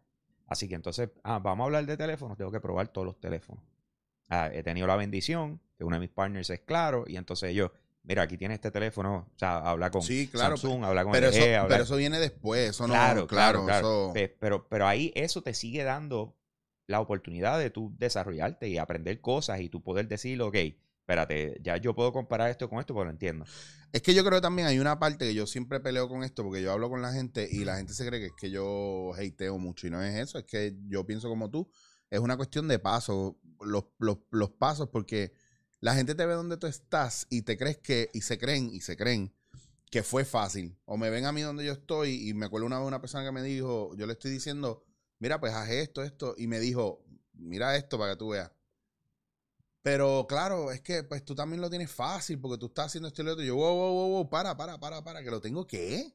Así 0.45 0.67
que 0.67 0.75
entonces, 0.75 1.09
ah, 1.23 1.39
vamos 1.39 1.63
a 1.63 1.65
hablar 1.65 1.85
de 1.85 1.97
teléfonos, 1.97 2.37
tengo 2.37 2.51
que 2.51 2.59
probar 2.59 2.87
todos 2.89 3.05
los 3.05 3.19
teléfonos. 3.19 3.63
Ah, 4.29 4.49
he 4.53 4.63
tenido 4.63 4.87
la 4.87 4.95
bendición, 4.95 5.59
que 5.77 5.83
uno 5.83 5.95
de 5.97 6.01
mis 6.01 6.09
partners 6.09 6.49
es 6.49 6.59
claro, 6.61 7.03
y 7.07 7.17
entonces 7.17 7.53
yo, 7.53 7.71
mira, 8.03 8.23
aquí 8.23 8.37
tienes 8.37 8.55
este 8.55 8.71
teléfono, 8.71 9.27
o 9.33 9.37
sea, 9.39 9.57
habla 9.59 9.89
con 9.91 10.01
Sí, 10.01 10.27
claro, 10.27 10.57
Samsung, 10.57 10.83
habla 10.85 11.03
con 11.03 11.11
Pero 11.13 11.27
LG, 11.27 11.35
eso, 11.35 11.59
habla- 11.61 11.67
pero 11.75 11.83
eso 11.83 11.95
viene 11.97 12.19
después, 12.19 12.69
eso 12.69 12.87
no, 12.87 12.93
claro, 12.93 13.27
claro, 13.27 13.27
claro, 13.27 13.65
claro. 13.65 13.87
eso- 14.05 14.13
Pe- 14.13 14.35
Pero, 14.39 14.67
pero 14.67 14.87
ahí 14.87 15.11
eso 15.15 15.41
te 15.41 15.53
sigue 15.53 15.83
dando 15.83 16.35
la 16.87 17.01
oportunidad 17.01 17.59
de 17.59 17.69
tú 17.69 17.93
desarrollarte 17.97 18.67
y 18.69 18.77
aprender 18.77 19.21
cosas 19.21 19.59
y 19.61 19.69
tú 19.69 19.83
poder 19.83 20.07
decir, 20.07 20.41
ok, 20.41 20.55
espérate, 21.07 21.59
ya 21.61 21.77
yo 21.77 21.95
puedo 21.95 22.11
comparar 22.11 22.49
esto 22.49 22.69
con 22.69 22.79
esto, 22.79 22.93
pues 22.93 23.05
lo 23.05 23.11
entiendo. 23.11 23.45
Es 23.93 24.01
que 24.01 24.13
yo 24.13 24.23
creo 24.23 24.39
que 24.39 24.41
también 24.41 24.67
hay 24.67 24.79
una 24.79 24.99
parte 24.99 25.25
que 25.25 25.33
yo 25.33 25.47
siempre 25.47 25.79
peleo 25.79 26.09
con 26.09 26.23
esto, 26.23 26.43
porque 26.43 26.61
yo 26.61 26.71
hablo 26.71 26.89
con 26.89 27.01
la 27.01 27.13
gente 27.13 27.47
y 27.49 27.63
la 27.63 27.77
gente 27.77 27.93
se 27.93 28.05
cree 28.05 28.19
que 28.19 28.25
es 28.27 28.33
que 28.37 28.49
yo 28.49 29.13
hateo 29.13 29.57
mucho 29.57 29.87
y 29.87 29.89
no 29.89 30.01
es 30.01 30.15
eso, 30.15 30.37
es 30.37 30.45
que 30.45 30.75
yo 30.87 31.05
pienso 31.05 31.29
como 31.29 31.49
tú, 31.49 31.69
es 32.09 32.19
una 32.19 32.37
cuestión 32.37 32.67
de 32.67 32.79
pasos, 32.79 33.35
los, 33.61 33.85
los, 33.99 34.17
los 34.31 34.49
pasos, 34.51 34.89
porque 34.89 35.33
la 35.79 35.93
gente 35.93 36.15
te 36.15 36.25
ve 36.25 36.33
donde 36.33 36.57
tú 36.57 36.67
estás 36.67 37.27
y 37.29 37.43
te 37.43 37.57
crees 37.57 37.77
que, 37.77 38.09
y 38.13 38.21
se 38.21 38.37
creen, 38.37 38.69
y 38.73 38.81
se 38.81 38.97
creen 38.97 39.33
que 39.89 40.03
fue 40.03 40.25
fácil. 40.25 40.77
O 40.85 40.97
me 40.97 41.09
ven 41.09 41.25
a 41.25 41.31
mí 41.31 41.41
donde 41.41 41.65
yo 41.65 41.73
estoy 41.73 42.29
y 42.29 42.33
me 42.33 42.45
acuerdo 42.45 42.65
una 42.65 42.79
vez 42.79 42.87
una 42.87 43.01
persona 43.01 43.23
que 43.23 43.31
me 43.31 43.43
dijo, 43.43 43.95
yo 43.95 44.05
le 44.05 44.13
estoy 44.13 44.31
diciendo, 44.31 44.86
mira, 45.19 45.39
pues 45.39 45.53
haz 45.53 45.69
esto, 45.69 46.03
esto, 46.03 46.35
y 46.37 46.47
me 46.47 46.59
dijo, 46.59 47.03
mira 47.33 47.75
esto 47.75 47.97
para 47.97 48.13
que 48.13 48.17
tú 48.17 48.29
veas. 48.29 48.51
Pero 49.81 50.25
claro, 50.27 50.71
es 50.71 50.81
que 50.81 51.03
pues 51.03 51.23
tú 51.23 51.33
también 51.33 51.61
lo 51.61 51.69
tienes 51.69 51.89
fácil 51.91 52.39
porque 52.39 52.57
tú 52.57 52.65
estás 52.67 52.87
haciendo 52.87 53.07
esto 53.07 53.21
y 53.21 53.25
lo 53.25 53.31
otro. 53.31 53.43
Y 53.43 53.47
yo, 53.47 53.55
wow, 53.55 53.73
wow, 53.75 53.93
wow, 53.93 54.09
wow, 54.09 54.29
para, 54.29 54.57
para, 54.57 54.77
para, 54.79 55.03
para, 55.03 55.23
que 55.23 55.31
lo 55.31 55.39
tengo 55.39 55.65
qué? 55.65 56.13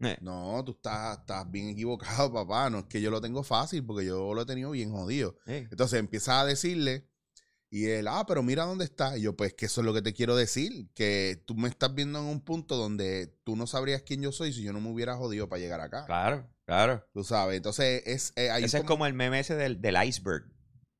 Eh, 0.00 0.18
No, 0.20 0.62
tú 0.64 0.72
estás, 0.72 1.18
estás 1.18 1.50
bien 1.50 1.68
equivocado, 1.68 2.32
papá. 2.32 2.70
No 2.70 2.78
es 2.80 2.84
que 2.86 3.00
yo 3.00 3.10
lo 3.10 3.20
tengo 3.20 3.42
fácil 3.42 3.84
porque 3.84 4.06
yo 4.06 4.32
lo 4.32 4.42
he 4.42 4.46
tenido 4.46 4.70
bien 4.70 4.92
jodido. 4.92 5.36
eh, 5.46 5.66
Entonces 5.70 5.98
empieza 5.98 6.40
a 6.40 6.44
decirle 6.44 7.08
y 7.70 7.86
él, 7.86 8.08
ah, 8.08 8.24
pero 8.26 8.42
mira 8.42 8.64
dónde 8.64 8.84
está. 8.84 9.16
Y 9.16 9.22
yo, 9.22 9.36
pues 9.36 9.54
que 9.54 9.66
eso 9.66 9.80
es 9.80 9.84
lo 9.84 9.94
que 9.94 10.02
te 10.02 10.12
quiero 10.12 10.34
decir, 10.36 10.88
que 10.94 11.42
tú 11.46 11.54
me 11.54 11.68
estás 11.68 11.94
viendo 11.94 12.18
en 12.18 12.24
un 12.26 12.40
punto 12.40 12.76
donde 12.76 13.28
tú 13.44 13.54
no 13.56 13.66
sabrías 13.66 14.02
quién 14.02 14.20
yo 14.22 14.32
soy 14.32 14.52
si 14.52 14.62
yo 14.62 14.72
no 14.72 14.80
me 14.80 14.90
hubiera 14.90 15.16
jodido 15.16 15.48
para 15.48 15.60
llegar 15.60 15.80
acá. 15.80 16.04
claro, 16.04 16.48
claro. 16.64 17.04
Tú 17.12 17.22
sabes, 17.24 17.56
entonces 17.58 18.02
es... 18.06 18.32
eh, 18.36 18.50
ahí 18.50 18.64
Ese 18.64 18.78
es 18.78 18.84
como 18.84 19.06
el 19.06 19.14
meme 19.14 19.38
ese 19.40 19.54
del, 19.54 19.80
del 19.80 19.96
iceberg, 20.04 20.44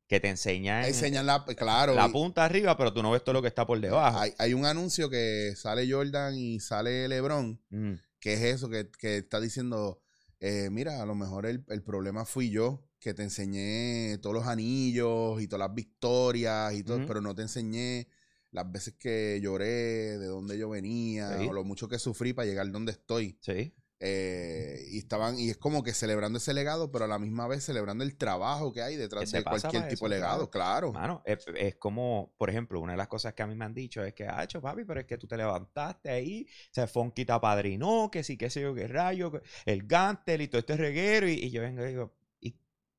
que 0.06 0.20
te 0.20 0.28
enseña 0.28 0.86
Enseñan 0.86 1.26
la, 1.26 1.44
claro. 1.44 1.94
la 1.94 2.08
y- 2.08 2.12
punta 2.12 2.44
arriba, 2.44 2.76
pero 2.76 2.92
tú 2.92 3.02
no 3.02 3.10
ves 3.10 3.22
todo 3.24 3.32
lo 3.34 3.42
que 3.42 3.48
está 3.48 3.66
por 3.66 3.80
debajo. 3.80 4.18
Hay, 4.18 4.32
hay 4.38 4.54
un 4.54 4.64
anuncio 4.64 5.10
que 5.10 5.54
sale 5.56 5.90
Jordan 5.90 6.36
y 6.36 6.60
sale 6.60 7.08
LeBron, 7.08 7.60
Mm, 7.70 7.94
que 8.20 8.34
es 8.34 8.40
eso, 8.42 8.68
que, 8.68 8.88
que 8.98 9.16
está 9.18 9.40
diciendo, 9.40 10.02
eh, 10.40 10.68
mira, 10.70 11.00
a 11.02 11.06
lo 11.06 11.14
mejor 11.14 11.46
el, 11.46 11.64
el 11.68 11.82
problema 11.82 12.24
fui 12.24 12.50
yo, 12.50 12.84
que 13.00 13.14
te 13.14 13.22
enseñé 13.22 14.18
todos 14.18 14.34
los 14.34 14.46
anillos 14.46 15.40
y 15.42 15.48
todas 15.48 15.66
las 15.66 15.74
victorias 15.74 16.74
y 16.74 16.84
todo, 16.84 17.04
pero 17.06 17.20
no 17.20 17.34
te 17.34 17.42
enseñé 17.42 18.06
las 18.52 18.70
veces 18.70 18.94
que 18.98 19.40
lloré, 19.42 20.18
de 20.18 20.26
dónde 20.26 20.58
yo 20.58 20.68
venía, 20.68 21.38
Sí. 21.38 21.46
o 21.48 21.52
lo 21.52 21.64
mucho 21.64 21.88
que 21.88 21.98
sufrí 21.98 22.32
para 22.32 22.46
llegar 22.46 22.70
donde 22.70 22.92
estoy. 22.92 23.38
sí. 23.40 23.74
Eh, 24.02 24.82
y 24.92 24.96
estaban, 24.98 25.38
y 25.38 25.50
es 25.50 25.58
como 25.58 25.82
que 25.82 25.92
celebrando 25.92 26.38
ese 26.38 26.54
legado, 26.54 26.90
pero 26.90 27.04
a 27.04 27.08
la 27.08 27.18
misma 27.18 27.46
vez 27.46 27.64
celebrando 27.64 28.02
el 28.02 28.16
trabajo 28.16 28.72
que 28.72 28.80
hay 28.80 28.96
detrás 28.96 29.30
de 29.30 29.44
cualquier 29.44 29.72
para 29.82 29.88
tipo 29.88 30.06
eso, 30.06 30.08
de 30.14 30.20
legado, 30.20 30.50
claro. 30.50 30.90
Mano, 30.94 31.20
es, 31.26 31.44
es 31.54 31.74
como, 31.76 32.34
por 32.38 32.48
ejemplo, 32.48 32.80
una 32.80 32.92
de 32.92 32.96
las 32.96 33.08
cosas 33.08 33.34
que 33.34 33.42
a 33.42 33.46
mí 33.46 33.54
me 33.54 33.66
han 33.66 33.74
dicho 33.74 34.02
es 34.02 34.14
que, 34.14 34.26
ah, 34.26 34.42
hecho, 34.42 34.62
papi, 34.62 34.84
pero 34.86 35.00
es 35.00 35.06
que 35.06 35.18
tú 35.18 35.26
te 35.26 35.36
levantaste 35.36 36.08
ahí, 36.08 36.46
se 36.70 36.86
Fonky 36.86 37.26
te 37.26 37.32
apadrinó, 37.32 38.10
que 38.10 38.24
sí, 38.24 38.38
qué 38.38 38.48
sé 38.48 38.62
yo, 38.62 38.74
qué 38.74 38.88
rayo, 38.88 39.32
el 39.66 39.86
Gantel 39.86 40.40
y 40.40 40.48
todo 40.48 40.60
este 40.60 40.78
reguero, 40.78 41.28
y, 41.28 41.32
y 41.34 41.50
yo 41.50 41.60
vengo 41.60 41.84
y 41.84 41.88
digo, 41.88 42.14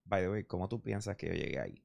by 0.06 0.22
the 0.22 0.30
way, 0.30 0.44
¿cómo 0.46 0.68
tú 0.70 0.82
piensas 0.82 1.16
que 1.18 1.28
yo 1.28 1.34
llegué 1.34 1.60
ahí? 1.60 1.84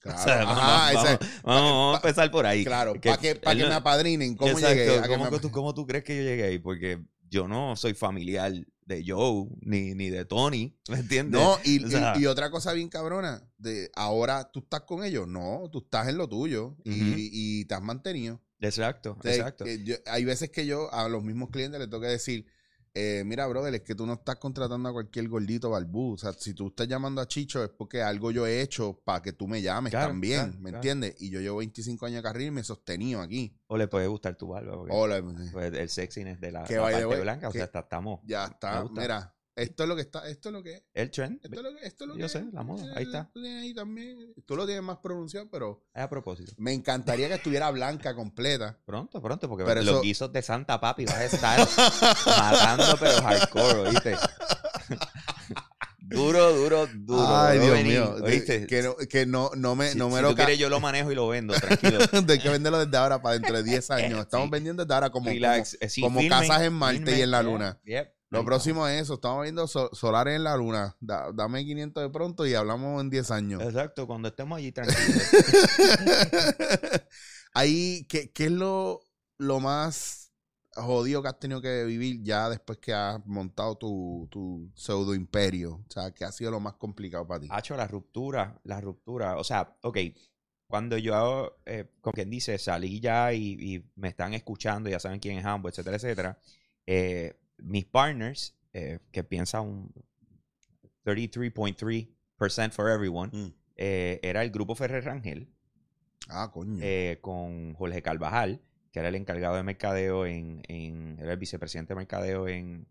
Claro, 0.00 0.18
O 0.20 0.24
sea, 0.24 0.42
ajá, 0.42 0.54
vamos, 0.54 0.88
ese- 0.90 1.18
vamos- 1.18 1.42
vamos- 1.44 1.62
vamos 1.72 1.94
a 1.94 1.96
empezar 1.98 2.30
por 2.30 2.46
ahí. 2.46 2.64
claro, 2.64 2.94
para 3.00 3.16
que, 3.18 3.34
pa' 3.36 3.54
que 3.54 3.62
no- 3.62 3.68
me 3.68 3.74
apadrinen, 3.74 4.36
¿cómo 4.36 4.52
Exacto, 4.52 4.74
llegué? 4.76 4.98
A 4.98 5.02
que 5.02 5.08
¿cómo, 5.08 5.30
me- 5.30 5.38
tú, 5.40 5.50
cómo 5.50 5.74
tú 5.74 5.86
crees 5.86 6.04
que 6.04 6.16
yo 6.16 6.22
llegué 6.22 6.44
ahí? 6.44 6.58
Porque 6.58 7.00
yo 7.28 7.46
no 7.48 7.76
soy 7.76 7.94
familiar 7.94 8.52
de 8.86 9.04
Joe 9.06 9.46
ni, 9.60 9.94
ni 9.94 10.10
de 10.10 10.24
Tony, 10.24 10.76
¿me 10.88 10.96
entiendes? 10.98 11.40
No, 11.40 11.58
y, 11.64 11.84
O 11.84 11.88
sea- 11.90 12.14
y- 12.16 12.22
y 12.22 12.26
otra 12.26 12.50
cosa 12.50 12.72
bien 12.72 12.88
cabrona, 12.88 13.42
de 13.58 13.90
ahora 13.94 14.50
tú 14.50 14.60
estás 14.60 14.80
con 14.80 15.04
ellos, 15.04 15.28
no, 15.28 15.68
tú 15.70 15.78
estás 15.80 16.08
en 16.08 16.16
lo 16.18 16.28
tuyo 16.28 16.76
y, 16.84 17.64
te 17.66 17.74
has 17.74 17.82
mantenido. 17.82 18.40
Exacto, 18.62 19.16
O 19.18 19.22
sea, 19.22 19.34
exacto. 19.34 19.64
yo- 19.66 19.96
hay 20.06 20.24
veces 20.24 20.50
que 20.50 20.66
yo 20.66 20.92
a 20.92 21.08
los 21.08 21.22
mismos 21.22 21.50
clientes 21.50 21.78
les 21.78 21.88
tengo 21.88 22.02
que 22.02 22.08
decir, 22.08 22.46
eh, 22.94 23.22
mira, 23.24 23.46
brother, 23.46 23.74
es 23.74 23.82
que 23.82 23.94
tú 23.94 24.04
no 24.06 24.14
estás 24.14 24.36
contratando 24.36 24.88
a 24.88 24.92
cualquier 24.92 25.28
gordito 25.28 25.70
balbú. 25.70 26.14
O 26.14 26.18
sea, 26.18 26.32
si 26.32 26.54
tú 26.54 26.68
estás 26.68 26.88
llamando 26.88 27.20
a 27.20 27.28
Chicho 27.28 27.62
es 27.62 27.70
porque 27.70 28.02
algo 28.02 28.30
yo 28.30 28.46
he 28.46 28.60
hecho 28.62 29.00
para 29.04 29.22
que 29.22 29.32
tú 29.32 29.46
me 29.46 29.62
llames 29.62 29.90
Claro, 29.90 30.08
también, 30.08 30.40
claro, 30.40 30.52
¿me 30.54 30.70
claro. 30.70 30.76
entiendes? 30.78 31.14
Y 31.20 31.30
yo 31.30 31.40
llevo 31.40 31.58
25 31.58 32.06
años 32.06 32.16
de 32.16 32.22
carril 32.22 32.48
y 32.48 32.50
me 32.50 32.60
he 32.62 32.64
sostenido 32.64 33.20
aquí. 33.20 33.56
O 33.68 33.76
le 33.76 33.86
puede 33.88 34.06
gustar 34.08 34.34
tu 34.36 34.48
barba. 34.48 34.74
porque, 34.74 34.92
Hola, 34.94 35.22
pues, 35.52 35.72
el 35.74 35.88
sexiness 35.88 36.40
de 36.40 36.52
la, 36.52 36.60
la 36.62 36.66
parte 36.66 37.06
way, 37.06 37.20
blanca. 37.20 37.48
O 37.48 37.52
que- 37.52 37.58
sea, 37.58 37.66
está- 37.66 37.80
estamos. 37.80 38.20
ya 38.24 38.46
está. 38.46 38.84
Mira, 38.92 39.34
esto 39.62 39.82
es 39.84 39.88
lo 39.88 39.94
que 39.96 40.02
está, 40.02 40.28
esto 40.28 40.48
es 40.48 40.52
lo 40.52 40.62
que 40.62 40.72
es. 40.74 40.82
El 40.94 41.10
trend. 41.10 41.40
Esto 41.42 41.56
es 41.56 41.62
lo 41.62 41.74
que, 41.76 41.86
esto 41.86 42.04
es 42.04 42.08
lo 42.08 42.16
Yo 42.16 42.22
que 42.26 42.28
sé, 42.28 42.38
es. 42.38 42.52
la 42.52 42.62
moda, 42.62 42.84
ahí 42.96 43.04
está. 43.04 43.30
Tú 43.32 43.40
tienes 43.42 43.62
ahí 43.62 43.74
también. 43.74 44.34
Tú 44.46 44.56
lo 44.56 44.66
tienes 44.66 44.82
más 44.84 44.98
pronunciado, 44.98 45.48
pero 45.50 45.84
Es 45.94 46.02
a 46.02 46.08
propósito. 46.08 46.52
me 46.58 46.72
encantaría 46.72 47.28
que 47.28 47.34
estuviera 47.34 47.70
blanca 47.70 48.14
completa. 48.14 48.78
Pronto, 48.84 49.20
pronto, 49.22 49.48
porque 49.48 49.64
Pero 49.64 49.80
los 49.82 49.94
eso- 49.94 50.02
guisos 50.02 50.32
de 50.32 50.42
Santa 50.42 50.80
Papi 50.80 51.04
vas 51.06 51.14
a 51.16 51.24
estar 51.24 51.68
matando, 52.26 52.96
pero 52.98 53.22
hardcore, 53.22 53.78
¿oíste? 53.88 54.16
duro, 56.00 56.52
duro, 56.54 56.86
duro. 56.92 57.26
Ay, 57.36 57.58
Dios 57.58 57.82
mío. 57.82 58.16
¿oíste? 58.22 58.66
Que 58.66 58.82
no, 58.82 58.96
que 58.96 59.26
no, 59.26 59.50
no 59.56 59.76
me, 59.76 59.90
si, 59.90 59.98
no 59.98 60.08
me 60.08 60.16
si 60.16 60.22
lo 60.22 60.30
tú 60.30 60.36
quieres, 60.36 60.58
yo 60.58 60.68
lo 60.68 60.80
manejo 60.80 61.12
y 61.12 61.14
lo 61.14 61.28
vendo, 61.28 61.54
tranquilo. 61.54 61.98
Hay 62.28 62.38
que 62.38 62.48
venderlo 62.48 62.84
desde 62.84 62.96
ahora 62.96 63.20
para 63.22 63.34
dentro 63.34 63.56
de 63.56 63.62
10 63.62 63.90
años. 63.92 64.20
Estamos 64.20 64.46
Sí. 64.46 64.50
vendiendo 64.50 64.84
desde 64.84 64.94
ahora 64.94 65.10
como, 65.10 65.28
Relax. 65.28 65.76
Eh, 65.80 65.88
sí, 65.88 66.00
como 66.00 66.20
filmen, 66.20 66.38
casas 66.40 66.62
en 66.62 66.72
Marte 66.72 67.18
y 67.18 67.22
en 67.22 67.30
la 67.30 67.42
yeah, 67.42 67.50
luna. 67.50 67.80
yep. 67.84 68.12
Lo 68.30 68.44
próximo 68.44 68.86
es 68.86 69.02
eso. 69.02 69.14
Estamos 69.14 69.42
viendo 69.42 69.66
so- 69.66 69.90
solares 69.92 70.36
en 70.36 70.44
la 70.44 70.56
luna. 70.56 70.96
Da- 71.00 71.32
dame 71.32 71.64
500 71.64 72.02
de 72.02 72.10
pronto 72.10 72.46
y 72.46 72.54
hablamos 72.54 73.00
en 73.00 73.10
10 73.10 73.30
años. 73.30 73.60
Exacto, 73.62 74.06
cuando 74.06 74.28
estemos 74.28 74.56
allí 74.58 74.70
tranquilos. 74.72 75.22
Ahí, 77.52 78.06
¿qué, 78.08 78.30
qué 78.32 78.44
es 78.44 78.50
lo, 78.52 79.00
lo 79.38 79.58
más 79.60 80.32
jodido 80.76 81.20
que 81.22 81.28
has 81.28 81.38
tenido 81.40 81.60
que 81.60 81.84
vivir 81.84 82.22
ya 82.22 82.48
después 82.48 82.78
que 82.78 82.94
has 82.94 83.24
montado 83.26 83.76
tu, 83.76 84.28
tu 84.30 84.70
pseudo 84.74 85.14
imperio? 85.14 85.82
O 85.88 85.90
sea, 85.90 86.12
¿qué 86.12 86.24
ha 86.24 86.32
sido 86.32 86.52
lo 86.52 86.60
más 86.60 86.74
complicado 86.74 87.26
para 87.26 87.40
ti? 87.40 87.48
Hacho, 87.50 87.76
la 87.76 87.88
ruptura, 87.88 88.60
la 88.64 88.80
ruptura. 88.80 89.36
O 89.38 89.44
sea, 89.44 89.76
ok, 89.82 89.98
cuando 90.68 90.96
yo, 90.96 91.58
eh, 91.66 91.90
con 92.00 92.12
quien 92.12 92.30
dice, 92.30 92.56
salí 92.58 93.00
ya 93.00 93.32
y, 93.32 93.56
y 93.58 93.90
me 93.96 94.08
están 94.08 94.34
escuchando, 94.34 94.88
ya 94.88 95.00
saben 95.00 95.18
quién 95.18 95.38
es 95.38 95.44
Hambo, 95.44 95.68
etcétera, 95.68 95.96
etcétera, 95.96 96.38
eh, 96.86 97.39
mis 97.62 97.84
partners, 97.84 98.56
eh, 98.72 98.98
que 99.12 99.24
piensan 99.24 99.62
un 99.66 99.92
33.3% 101.04 102.72
for 102.72 102.90
everyone, 102.90 103.30
Mm. 103.32 103.54
eh, 103.76 104.20
era 104.22 104.42
el 104.42 104.50
grupo 104.50 104.74
Ferrer 104.74 105.04
Rangel, 105.04 105.48
Ah, 106.28 106.50
coño. 106.52 106.78
eh, 106.82 107.18
con 107.20 107.74
Jorge 107.74 108.02
Carvajal, 108.02 108.60
que 108.92 108.98
era 109.00 109.08
el 109.08 109.14
encargado 109.14 109.56
de 109.56 109.62
mercadeo 109.62 110.26
en, 110.26 110.62
en 110.68 111.16
era 111.20 111.32
el 111.32 111.38
vicepresidente 111.38 111.92
de 111.94 111.96
mercadeo 111.98 112.48
en 112.48 112.86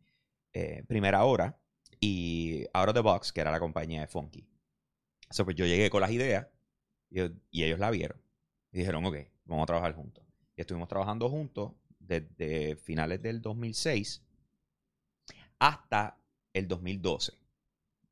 eh, 0.54 0.84
Primera 0.88 1.24
Hora, 1.26 1.60
y 2.02 2.66
Out 2.74 2.90
of 2.90 2.96
the 2.96 3.02
Box, 3.02 3.32
que 3.34 3.42
era 3.42 3.52
la 3.52 3.60
compañía 3.60 4.02
de 4.02 4.08
Funky. 4.08 4.48
So, 5.30 5.44
pues 5.46 5.56
yo 5.56 5.66
llegué 5.66 5.90
con 5.90 6.02
las 6.02 6.12
ideas 6.12 6.48
y, 7.10 7.20
y 7.52 7.64
ellos 7.64 7.78
la 7.80 7.92
vieron. 7.92 8.20
Y 8.72 8.80
dijeron, 8.80 9.06
ok, 9.06 9.18
vamos 9.46 9.64
a 9.64 9.68
trabajar 9.68 9.94
juntos. 9.94 10.24
Y 10.56 10.62
estuvimos 10.62 10.88
trabajando 10.88 11.30
juntos 11.30 11.74
desde 12.00 12.78
finales 12.78 13.22
del 13.22 13.42
2006 13.42 14.24
hasta 15.60 16.18
el 16.54 16.68
2012. 16.68 17.34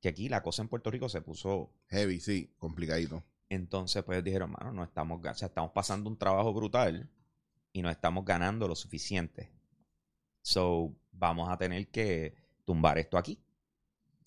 Que 0.01 0.09
aquí 0.09 0.29
la 0.29 0.43
cosa 0.43 0.61
en 0.61 0.67
Puerto 0.69 0.91
Rico 0.91 1.09
se 1.09 1.21
puso 1.21 1.71
Heavy, 1.87 2.19
sí, 2.19 2.53
complicadito. 2.57 3.23
entonces, 3.49 4.03
pues 4.03 4.23
dijeron, 4.23 4.51
mano, 4.51 4.71
no 4.73 4.83
estamos, 4.83 5.19
o 5.25 5.33
sea, 5.33 5.47
estamos 5.47 5.71
pasando 5.71 6.09
un 6.09 6.17
trabajo 6.17 6.53
brutal 6.53 7.09
y 7.73 7.81
no 7.81 7.89
estamos 7.89 8.25
ganando 8.25 8.67
lo 8.67 8.75
suficiente. 8.75 9.51
So, 10.41 10.93
vamos 11.11 11.49
a 11.49 11.57
tener 11.57 11.87
que 11.89 12.35
tumbar 12.65 12.97
esto 12.97 13.17
aquí. 13.17 13.39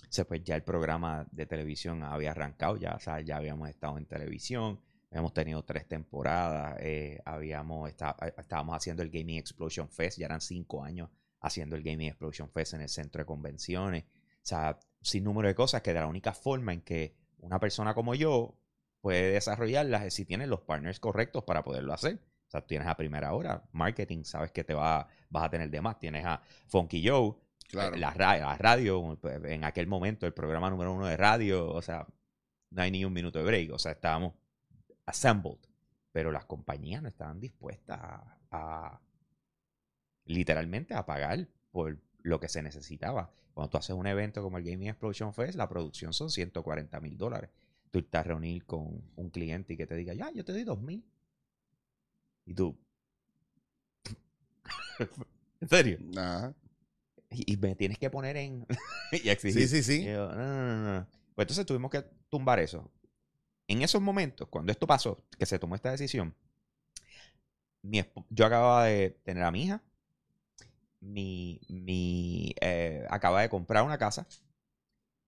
Sea, 0.08 0.26
pues 0.26 0.42
ya 0.42 0.56
el 0.56 0.64
programa 0.64 1.26
de 1.30 1.46
televisión 1.46 2.02
había 2.02 2.32
arrancado, 2.32 2.76
ya, 2.76 2.94
o 2.94 2.98
sea, 3.00 3.20
ya 3.20 3.36
habíamos 3.36 3.68
estado 3.68 3.96
en 3.96 4.06
televisión, 4.06 4.80
habíamos 5.10 5.32
tenido 5.32 5.62
tres 5.64 5.86
temporadas, 5.86 6.76
eh, 6.80 7.20
habíamos, 7.24 7.88
está- 7.88 8.16
estábamos 8.36 8.76
haciendo 8.76 9.02
el 9.02 9.10
Gaming 9.10 9.38
Explosion 9.38 9.88
Fest, 9.88 10.18
ya 10.18 10.26
eran 10.26 10.40
cinco 10.40 10.82
años 10.82 11.08
haciendo 11.40 11.76
el 11.76 11.82
Gaming 11.82 12.08
Explosion 12.08 12.50
Fest 12.50 12.74
en 12.74 12.82
el 12.82 12.88
centro 12.88 13.20
de 13.20 13.26
convenciones. 13.26 14.04
O 14.04 14.46
sea, 14.46 14.78
sin 15.02 15.24
número 15.24 15.48
de 15.48 15.54
cosas 15.54 15.82
que 15.82 15.92
de 15.92 16.00
la 16.00 16.06
única 16.06 16.32
forma 16.32 16.72
en 16.72 16.82
que 16.82 17.14
una 17.38 17.58
persona 17.58 17.94
como 17.94 18.14
yo 18.14 18.54
puede 19.00 19.32
desarrollarlas 19.32 20.02
es 20.04 20.14
si 20.14 20.24
tienes 20.24 20.48
los 20.48 20.60
partners 20.60 21.00
correctos 21.00 21.44
para 21.44 21.62
poderlo 21.64 21.92
hacer. 21.92 22.18
O 22.48 22.50
sea, 22.50 22.66
tienes 22.66 22.88
a 22.88 22.96
primera 22.96 23.32
hora, 23.32 23.62
marketing, 23.72 24.24
sabes 24.24 24.50
que 24.50 24.64
te 24.64 24.74
va, 24.74 25.06
vas 25.30 25.44
a 25.44 25.50
tener 25.50 25.70
de 25.70 25.80
más. 25.80 25.98
Tienes 25.98 26.24
a 26.26 26.42
Funky 26.66 27.06
Joe, 27.08 27.34
Claro. 27.68 27.96
la, 27.96 28.12
la 28.16 28.58
radio, 28.58 29.16
en 29.44 29.62
aquel 29.64 29.86
momento 29.86 30.26
el 30.26 30.34
programa 30.34 30.68
número 30.68 30.92
uno 30.92 31.06
de 31.06 31.16
radio, 31.16 31.68
o 31.72 31.80
sea, 31.80 32.04
no 32.70 32.82
hay 32.82 32.90
ni 32.90 33.04
un 33.04 33.12
minuto 33.12 33.38
de 33.38 33.44
break, 33.44 33.72
o 33.72 33.78
sea, 33.78 33.92
estábamos 33.92 34.34
assembled, 35.06 35.58
pero 36.10 36.32
las 36.32 36.44
compañías 36.46 37.00
no 37.00 37.08
estaban 37.08 37.38
dispuestas 37.40 37.98
a, 38.00 38.36
a 38.50 39.00
literalmente 40.24 40.94
a 40.94 41.06
pagar 41.06 41.48
por 41.70 41.98
lo 42.22 42.40
que 42.40 42.48
se 42.48 42.62
necesitaba. 42.62 43.32
Cuando 43.54 43.70
tú 43.70 43.78
haces 43.78 43.96
un 43.96 44.06
evento 44.06 44.42
como 44.42 44.58
el 44.58 44.64
Gaming 44.64 44.88
Explosion 44.88 45.34
Fest, 45.34 45.56
la 45.56 45.68
producción 45.68 46.12
son 46.12 46.30
140 46.30 47.00
mil 47.00 47.16
dólares. 47.18 47.50
Tú 47.90 48.00
estás 48.00 48.20
a 48.20 48.28
reunir 48.28 48.64
con 48.66 49.02
un 49.16 49.30
cliente 49.30 49.74
y 49.74 49.76
que 49.76 49.86
te 49.86 49.96
diga, 49.96 50.14
ya, 50.14 50.30
yo 50.32 50.44
te 50.44 50.52
doy 50.52 50.64
2 50.64 50.80
mil. 50.80 51.04
Y 52.46 52.54
tú, 52.54 52.76
¿en 55.60 55.68
serio? 55.68 55.98
Y, 57.30 57.52
y 57.52 57.56
me 57.56 57.74
tienes 57.76 57.98
que 57.98 58.10
poner 58.10 58.36
en... 58.36 58.66
y 59.12 59.18
Sí, 59.18 59.28
exigir. 59.30 59.68
sí, 59.68 59.82
sí. 59.82 60.02
Y 60.02 60.04
yo, 60.06 60.28
no, 60.34 60.36
no, 60.36 60.82
no, 60.82 60.94
no. 61.00 61.06
Pues 61.34 61.44
entonces 61.44 61.66
tuvimos 61.66 61.90
que 61.90 62.02
tumbar 62.28 62.58
eso. 62.60 62.90
En 63.68 63.82
esos 63.82 64.02
momentos, 64.02 64.48
cuando 64.48 64.72
esto 64.72 64.86
pasó, 64.86 65.24
que 65.38 65.46
se 65.46 65.58
tomó 65.58 65.76
esta 65.76 65.90
decisión, 65.92 66.34
mi 67.82 68.02
yo 68.28 68.46
acababa 68.46 68.86
de 68.86 69.10
tener 69.24 69.42
a 69.44 69.50
mi 69.50 69.64
hija, 69.64 69.82
mi, 71.00 71.60
mi, 71.68 72.54
eh, 72.60 73.06
acababa 73.10 73.42
de 73.42 73.48
comprar 73.48 73.84
una 73.84 73.98
casa 73.98 74.26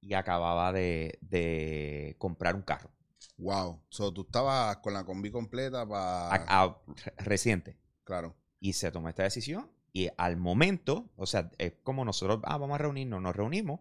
y 0.00 0.14
acababa 0.14 0.72
de, 0.72 1.18
de 1.20 2.16
comprar 2.18 2.54
un 2.54 2.62
carro. 2.62 2.90
Wow. 3.38 3.82
So, 3.88 4.12
tú 4.12 4.22
estabas 4.22 4.76
con 4.78 4.94
la 4.94 5.04
combi 5.04 5.30
completa 5.30 5.86
para. 5.86 6.76
Reciente. 7.18 7.78
Claro. 8.04 8.36
Y 8.60 8.74
se 8.74 8.90
tomó 8.92 9.08
esta 9.08 9.22
decisión 9.24 9.70
y 9.92 10.08
al 10.16 10.36
momento, 10.36 11.10
o 11.16 11.26
sea, 11.26 11.50
es 11.58 11.74
como 11.82 12.04
nosotros, 12.04 12.40
ah, 12.44 12.56
vamos 12.56 12.76
a 12.76 12.78
reunirnos, 12.78 13.20
nos 13.20 13.36
reunimos, 13.36 13.80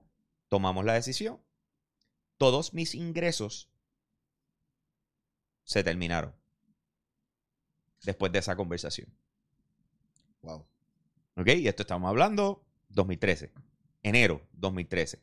tomamos 0.49 0.83
la 0.83 0.93
decisión, 0.93 1.39
todos 2.37 2.73
mis 2.73 2.95
ingresos 2.95 3.71
se 5.63 5.83
terminaron 5.83 6.35
después 8.03 8.31
de 8.31 8.39
esa 8.39 8.55
conversación. 8.55 9.07
Wow. 10.41 10.67
¿Ok? 11.35 11.47
Y 11.57 11.67
esto 11.67 11.83
estamos 11.83 12.09
hablando 12.09 12.65
2013, 12.89 13.51
enero 14.03 14.41
2013. 14.53 15.19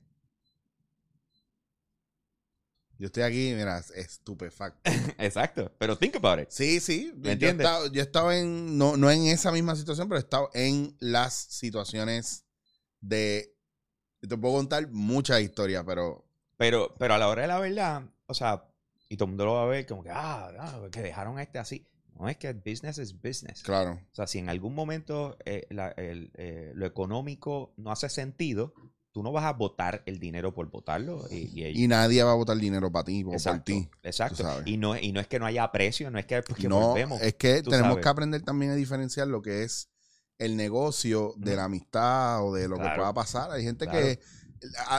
Yo 2.99 3.07
estoy 3.07 3.23
aquí, 3.23 3.53
mira, 3.55 3.79
estupefacto. 3.95 4.81
Exacto, 5.19 5.71
pero 5.79 5.97
think 5.97 6.17
about 6.17 6.41
it. 6.41 6.49
Sí, 6.51 6.81
sí. 6.81 7.13
¿Me 7.17 7.23
yo, 7.23 7.29
he 7.29 7.33
entiendes? 7.35 7.67
estado, 7.67 7.93
yo 7.93 8.01
he 8.01 8.05
estado 8.05 8.33
en, 8.33 8.77
no, 8.77 8.97
no 8.97 9.09
en 9.11 9.27
esa 9.29 9.53
misma 9.53 9.77
situación, 9.77 10.09
pero 10.09 10.19
he 10.19 10.23
estado 10.23 10.51
en 10.55 10.97
las 10.99 11.33
situaciones 11.35 12.45
de. 13.01 13.55
Te 14.21 14.37
puedo 14.37 14.55
contar 14.57 14.89
muchas 14.91 15.41
historias, 15.43 15.85
pero 15.87 16.29
Pero, 16.57 16.93
pero 16.99 17.15
a 17.15 17.19
la 17.19 17.29
hora 17.29 17.43
de 17.43 17.49
la 17.49 17.61
verdad, 17.61 18.03
o 18.27 18.35
sea, 18.35 18.65
y 19.09 19.17
todo 19.17 19.27
el 19.27 19.31
mundo 19.31 19.45
lo 19.45 19.55
va 19.55 19.63
a 19.63 19.67
ver 19.67 19.87
como 19.87 20.03
que, 20.03 20.11
ah, 20.11 20.51
ah, 20.59 20.89
que 20.91 21.01
dejaron 21.01 21.39
a 21.39 21.43
este 21.45 21.61
así. 21.61 21.87
No 22.19 22.29
es 22.29 22.37
que 22.37 22.53
business 22.53 22.99
es 22.99 23.15
business. 23.21 23.63
claro. 23.63 23.93
O 24.11 24.15
sea, 24.15 24.27
si 24.27 24.39
en 24.39 24.49
algún 24.49 24.75
momento 24.75 25.37
eh, 25.45 25.67
la- 25.71 25.91
el, 25.91 26.31
eh, 26.35 26.73
lo 26.75 26.85
económico 26.87 27.73
no 27.77 27.93
hace 27.93 28.09
sentido, 28.09 28.75
tú 29.13 29.23
no 29.23 29.33
vas 29.33 29.45
a 29.45 29.53
votar 29.53 30.03
el 30.07 30.19
dinero 30.19 30.53
por 30.55 30.71
votarlo. 30.71 31.27
Y, 31.31 31.61
y- 31.65 31.85
Y 31.85 31.89
nadie 31.89 32.23
va 32.23 32.33
a 32.33 32.35
botar 32.35 32.57
dinero 32.57 32.91
para 32.93 33.05
ti 33.05 33.23
o 33.23 33.27
por 33.27 33.35
exacto, 33.35 33.65
ti. 33.65 33.89
exacto. 34.03 34.45
Y 34.67 34.77
no, 34.77 34.97
y 34.99 35.13
no 35.13 35.21
es 35.21 35.27
que 35.29 35.39
no 35.39 35.47
haya 35.47 35.71
precio, 35.73 36.11
no 36.11 36.19
es 36.19 36.27
que, 36.27 36.43
porque 36.43 36.69
no, 36.69 36.89
volvemos. 36.89 37.21
es 37.23 37.35
que 37.35 37.63
tenemos 37.63 37.89
sabes. 37.91 38.03
que 38.03 38.09
aprender 38.09 38.43
también 38.43 38.73
a 38.73 38.75
diferenciar 38.75 39.29
lo 39.29 39.41
que 39.43 39.63
es 39.63 39.89
el 40.39 40.57
negocio 40.57 41.35
de 41.37 41.57
la 41.57 41.65
amistad 41.65 42.45
o 42.47 42.55
de 42.55 42.69
lo 42.69 42.77
que 42.77 42.89
pueda 42.95 43.13
pasar. 43.15 43.51
Hay 43.51 43.65
gente 43.65 43.87
Claro. 43.87 44.01
que 44.01 44.21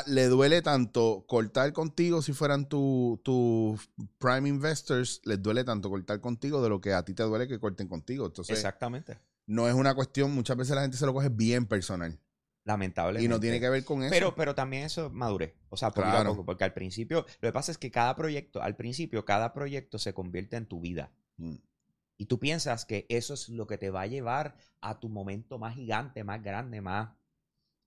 le 0.07 0.27
duele 0.27 0.61
tanto 0.61 1.25
cortar 1.27 1.73
contigo 1.73 2.21
si 2.21 2.33
fueran 2.33 2.67
tus 2.67 3.21
tu 3.23 3.79
prime 4.17 4.47
investors, 4.47 5.21
les 5.25 5.41
duele 5.41 5.63
tanto 5.63 5.89
cortar 5.89 6.21
contigo 6.21 6.61
de 6.61 6.69
lo 6.69 6.81
que 6.81 6.93
a 6.93 7.03
ti 7.03 7.13
te 7.13 7.23
duele 7.23 7.47
que 7.47 7.59
corten 7.59 7.87
contigo. 7.87 8.25
Entonces, 8.25 8.57
Exactamente. 8.57 9.19
no 9.45 9.67
es 9.67 9.73
una 9.73 9.93
cuestión, 9.95 10.33
muchas 10.33 10.57
veces 10.57 10.75
la 10.75 10.81
gente 10.81 10.97
se 10.97 11.05
lo 11.05 11.13
coge 11.13 11.29
bien 11.29 11.65
personal 11.65 12.19
Lamentablemente. 12.63 13.25
y 13.25 13.27
no 13.27 13.39
tiene 13.39 13.59
que 13.59 13.69
ver 13.69 13.83
con 13.83 14.03
eso. 14.03 14.11
Pero, 14.11 14.35
pero 14.35 14.53
también 14.53 14.83
eso 14.83 15.09
madurez. 15.09 15.55
O 15.69 15.77
sea, 15.77 15.89
a 15.89 16.23
poco, 16.23 16.45
porque 16.45 16.63
al 16.63 16.73
principio, 16.73 17.25
lo 17.41 17.49
que 17.49 17.53
pasa 17.53 17.71
es 17.71 17.77
que 17.77 17.91
cada 17.91 18.15
proyecto, 18.15 18.61
al 18.61 18.75
principio, 18.75 19.25
cada 19.25 19.53
proyecto 19.53 19.97
se 19.97 20.13
convierte 20.13 20.55
en 20.55 20.67
tu 20.67 20.79
vida. 20.79 21.11
Mm. 21.37 21.55
Y 22.17 22.25
tú 22.25 22.37
piensas 22.37 22.85
que 22.85 23.05
eso 23.09 23.33
es 23.33 23.49
lo 23.49 23.65
que 23.65 23.77
te 23.77 23.89
va 23.89 24.01
a 24.01 24.07
llevar 24.07 24.55
a 24.81 24.99
tu 24.99 25.07
momento 25.07 25.57
más 25.57 25.75
gigante, 25.75 26.23
más 26.23 26.43
grande, 26.43 26.81
más... 26.81 27.15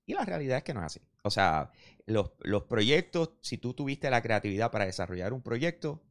Y 0.07 0.15
la 0.15 0.25
realidad 0.25 0.59
es 0.59 0.65
que 0.65 0.75
no 0.75 0.81
es 0.81 0.87
así. 0.87 1.01
O 1.23 1.31
sea, 1.31 1.71
los, 2.07 2.33
los 2.41 2.65
proyectos, 2.65 3.31
si 3.41 3.59
tú 3.59 3.75
tuviste 3.75 4.11
la 4.11 4.23
creatividad 4.23 4.71
para 4.71 4.87
desarrollar 4.87 5.33
un 5.33 5.43
proyecto, 5.43 6.03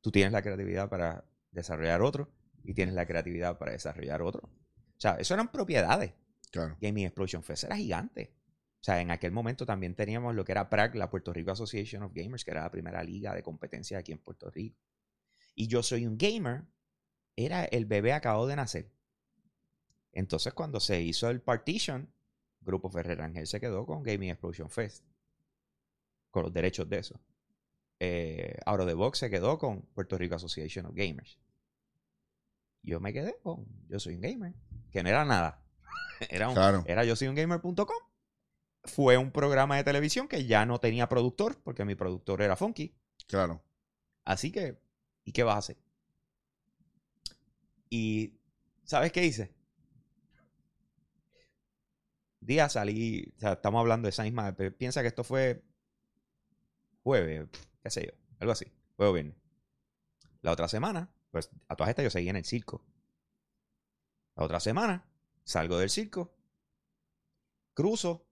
tú 0.00 0.10
tienes 0.10 0.32
la 0.32 0.42
creatividad 0.42 0.88
para 0.88 1.24
desarrollar 1.50 2.02
otro 2.02 2.32
y 2.62 2.74
tienes 2.74 2.94
la 2.94 3.06
creatividad 3.06 3.58
para 3.58 3.72
desarrollar 3.72 4.22
otro. 4.22 4.48
O 4.48 5.00
sea, 5.00 5.16
eso 5.16 5.34
eran 5.34 5.52
propiedades. 5.52 6.14
Claro. 6.50 6.76
Gaming 6.80 7.06
Explosion 7.06 7.42
Fest 7.42 7.64
era 7.64 7.76
gigante. 7.76 8.34
O 8.80 8.84
sea, 8.84 9.00
en 9.00 9.10
aquel 9.10 9.32
momento 9.32 9.64
también 9.64 9.94
teníamos 9.94 10.34
lo 10.34 10.44
que 10.44 10.52
era 10.52 10.68
PRAG, 10.68 10.94
la 10.94 11.10
Puerto 11.10 11.32
Rico 11.32 11.50
Association 11.50 12.02
of 12.02 12.12
Gamers, 12.14 12.44
que 12.44 12.50
era 12.50 12.62
la 12.62 12.70
primera 12.70 13.02
liga 13.02 13.34
de 13.34 13.42
competencia 13.42 13.98
aquí 13.98 14.12
en 14.12 14.18
Puerto 14.18 14.50
Rico. 14.50 14.78
Y 15.54 15.68
yo 15.68 15.82
soy 15.82 16.06
un 16.06 16.18
gamer, 16.18 16.64
era 17.36 17.64
el 17.64 17.86
bebé 17.86 18.12
acabado 18.12 18.46
de 18.46 18.56
nacer. 18.56 18.92
Entonces, 20.12 20.52
cuando 20.52 20.80
se 20.80 21.00
hizo 21.00 21.28
el 21.30 21.40
partition, 21.40 22.13
Grupo 22.64 22.88
Ferrer 22.90 23.20
Ángel 23.20 23.46
se 23.46 23.60
quedó 23.60 23.86
con 23.86 24.02
Gaming 24.02 24.30
Explosion 24.30 24.70
Fest, 24.70 25.04
con 26.30 26.42
los 26.44 26.52
derechos 26.52 26.88
de 26.88 26.98
eso. 26.98 27.20
Eh, 28.00 28.58
Out 28.66 28.80
of 28.80 28.86
the 28.86 28.94
Box 28.94 29.18
se 29.18 29.30
quedó 29.30 29.58
con 29.58 29.82
Puerto 29.82 30.18
Rico 30.18 30.34
Association 30.34 30.86
of 30.86 30.94
Gamers. 30.94 31.38
Yo 32.82 33.00
me 33.00 33.12
quedé 33.12 33.38
con 33.42 33.64
Yo 33.88 33.98
soy 33.98 34.16
un 34.16 34.20
gamer, 34.22 34.54
que 34.90 35.02
no 35.02 35.08
era 35.08 35.24
nada. 35.24 35.62
Era, 36.30 36.48
un, 36.48 36.54
Claro. 36.54 36.84
era 36.86 37.04
yo 37.04 37.16
soy 37.16 37.28
un 37.28 37.34
gamer.com. 37.34 37.86
Fue 38.84 39.16
un 39.16 39.30
programa 39.30 39.76
de 39.76 39.84
televisión 39.84 40.28
que 40.28 40.44
ya 40.46 40.64
no 40.66 40.78
tenía 40.78 41.08
productor, 41.08 41.60
porque 41.62 41.84
mi 41.84 41.94
productor 41.94 42.40
era 42.42 42.56
Funky. 42.56 42.94
Claro. 43.26 43.62
Así 44.24 44.52
que, 44.52 44.78
¿y 45.24 45.32
qué 45.32 45.42
vas 45.42 45.54
a 45.56 45.58
hacer? 45.58 45.76
Y, 47.90 48.38
¿sabes 48.84 49.12
qué 49.12 49.24
hice? 49.24 49.54
Día 52.44 52.68
salí, 52.68 53.32
o 53.36 53.40
sea, 53.40 53.52
estamos 53.54 53.80
hablando 53.80 54.04
de 54.06 54.10
esa 54.10 54.22
misma, 54.22 54.54
piensa 54.54 55.00
que 55.00 55.08
esto 55.08 55.24
fue 55.24 55.64
jueves, 57.02 57.48
qué 57.82 57.90
sé 57.90 58.06
yo, 58.06 58.12
algo 58.38 58.52
así, 58.52 58.66
jueves 58.96 59.10
o 59.10 59.14
viernes. 59.14 59.36
La 60.42 60.52
otra 60.52 60.68
semana, 60.68 61.10
pues 61.30 61.50
a 61.68 61.74
todas 61.76 61.88
estas 61.88 62.02
yo 62.02 62.10
seguía 62.10 62.30
en 62.30 62.36
el 62.36 62.44
circo. 62.44 62.84
La 64.36 64.44
otra 64.44 64.60
semana, 64.60 65.06
salgo 65.42 65.78
del 65.78 65.88
circo, 65.88 66.34
cruzo, 67.72 68.26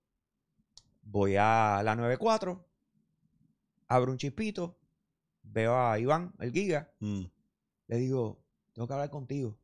voy 1.01 1.37
a 1.37 1.81
la 1.83 1.97
94, 1.97 2.69
abro 3.89 4.13
un 4.13 4.19
chispito, 4.19 4.79
veo 5.43 5.75
a 5.75 5.99
Iván, 5.99 6.35
el 6.39 6.53
giga, 6.53 6.93
Mm. 7.01 7.25
le 7.87 7.97
digo, 7.97 8.45
tengo 8.75 8.87
que 8.87 8.93
hablar 8.95 9.11
contigo. 9.11 9.59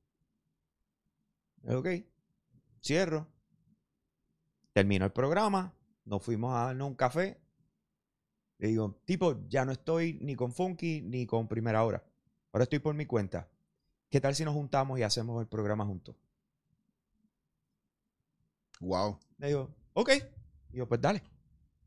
Ok, 1.66 1.86
cierro. 2.80 3.26
Terminó 4.78 5.06
el 5.06 5.10
programa, 5.10 5.74
nos 6.04 6.22
fuimos 6.22 6.54
a 6.54 6.66
darnos 6.66 6.86
un 6.86 6.94
café. 6.94 7.36
Le 8.58 8.68
digo, 8.68 9.00
tipo, 9.04 9.44
ya 9.48 9.64
no 9.64 9.72
estoy 9.72 10.20
ni 10.22 10.36
con 10.36 10.52
Funky 10.52 11.02
ni 11.02 11.26
con 11.26 11.48
Primera 11.48 11.82
Hora. 11.82 12.04
Ahora 12.52 12.62
estoy 12.62 12.78
por 12.78 12.94
mi 12.94 13.04
cuenta. 13.04 13.48
¿Qué 14.08 14.20
tal 14.20 14.36
si 14.36 14.44
nos 14.44 14.54
juntamos 14.54 14.96
y 14.96 15.02
hacemos 15.02 15.40
el 15.40 15.48
programa 15.48 15.84
juntos? 15.84 16.14
Wow. 18.78 19.18
Le 19.38 19.48
digo, 19.48 19.74
ok. 19.94 20.10
Y 20.70 20.76
yo, 20.76 20.86
pues 20.86 21.00
dale. 21.00 21.24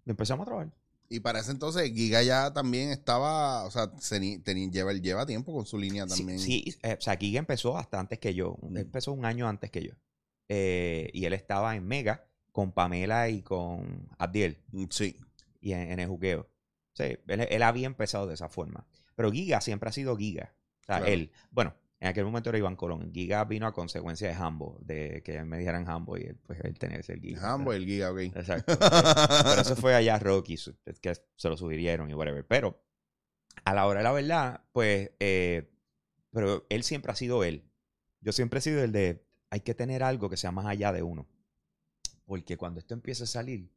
Y 0.03 0.09
empezamos 0.09 0.43
a 0.43 0.47
trabajar. 0.47 0.73
Y 1.07 1.21
para 1.21 1.39
ese 1.39 1.51
entonces, 1.51 1.89
Giga 1.93 2.21
ya 2.23 2.51
también 2.51 2.89
estaba, 2.89 3.63
o 3.63 3.71
sea, 3.71 3.89
se 3.99 4.19
lleva, 4.19 4.91
lleva 4.91 5.25
tiempo 5.25 5.53
con 5.53 5.65
su 5.65 5.77
línea 5.77 6.05
también. 6.07 6.39
Sí, 6.39 6.77
eh, 6.83 6.97
o 6.99 7.01
sea, 7.01 7.15
Giga 7.15 7.39
empezó 7.39 7.77
hasta 7.77 8.01
antes 8.01 8.19
que 8.19 8.33
yo. 8.33 8.57
Mm. 8.61 8.75
Empezó 8.75 9.13
un 9.13 9.23
año 9.23 9.47
antes 9.47 9.71
que 9.71 9.81
yo. 9.81 9.93
Eh, 10.49 11.09
y 11.13 11.23
él 11.23 11.31
estaba 11.31 11.73
en 11.77 11.87
Mega 11.87 12.27
con 12.51 12.71
Pamela 12.73 13.29
y 13.29 13.41
con 13.41 14.09
Abdiel 14.17 14.57
Mm, 14.71 14.85
Sí. 14.89 15.17
y 15.61 15.73
en, 15.73 15.91
en 15.91 15.99
el 15.99 16.07
juqueo. 16.07 16.49
Sí, 16.93 17.17
él, 17.27 17.47
él 17.49 17.63
había 17.63 17.87
empezado 17.87 18.27
de 18.27 18.33
esa 18.33 18.49
forma. 18.49 18.85
Pero 19.15 19.31
Giga 19.31 19.61
siempre 19.61 19.89
ha 19.89 19.93
sido 19.93 20.17
Giga. 20.17 20.53
O 20.81 20.85
sea, 20.85 20.97
Claro. 20.97 21.05
él, 21.13 21.31
bueno, 21.51 21.75
en 21.99 22.07
aquel 22.09 22.25
momento 22.25 22.49
era 22.49 22.57
Iván 22.57 22.75
Colón. 22.75 23.11
Giga 23.13 23.45
vino 23.45 23.67
a 23.67 23.73
consecuencia 23.73 24.27
de 24.27 24.33
Hambo, 24.33 24.77
de 24.81 25.21
que 25.23 25.43
me 25.43 25.57
dijeran 25.59 25.87
Hambo 25.87 26.17
y 26.17 26.23
él, 26.23 26.37
pues 26.45 26.59
él 26.61 26.77
tenía 26.79 26.97
que 26.97 27.03
ser 27.03 27.19
Giga. 27.21 27.53
Hambo, 27.53 27.71
el 27.73 27.85
Giga, 27.85 28.11
ok. 28.11 28.19
Exacto. 28.19 28.77
Pero 28.77 29.61
eso 29.61 29.75
fue 29.75 29.93
allá 29.95 30.17
Rocky, 30.19 30.57
que 31.01 31.13
se 31.35 31.49
lo 31.49 31.55
sugirieron 31.55 32.09
y 32.09 32.13
whatever. 32.15 32.45
Pero 32.47 32.83
a 33.63 33.73
la 33.73 33.85
hora 33.85 33.99
de 33.99 34.03
la 34.03 34.11
verdad, 34.11 34.63
pues, 34.73 35.11
eh, 35.19 35.69
pero 36.31 36.65
él 36.69 36.83
siempre 36.83 37.11
ha 37.11 37.15
sido 37.15 37.43
él. 37.43 37.63
Yo 38.21 38.31
siempre 38.31 38.59
he 38.59 38.61
sido 38.61 38.83
el 38.83 38.91
de, 38.91 39.23
hay 39.49 39.59
que 39.61 39.73
tener 39.75 40.03
algo 40.03 40.29
que 40.29 40.37
sea 40.37 40.51
más 40.51 40.65
allá 40.65 40.91
de 40.91 41.03
uno. 41.03 41.27
Porque 42.31 42.55
cuando 42.55 42.79
esto 42.79 42.93
empieza 42.93 43.25
a 43.25 43.27
salir, 43.27 43.69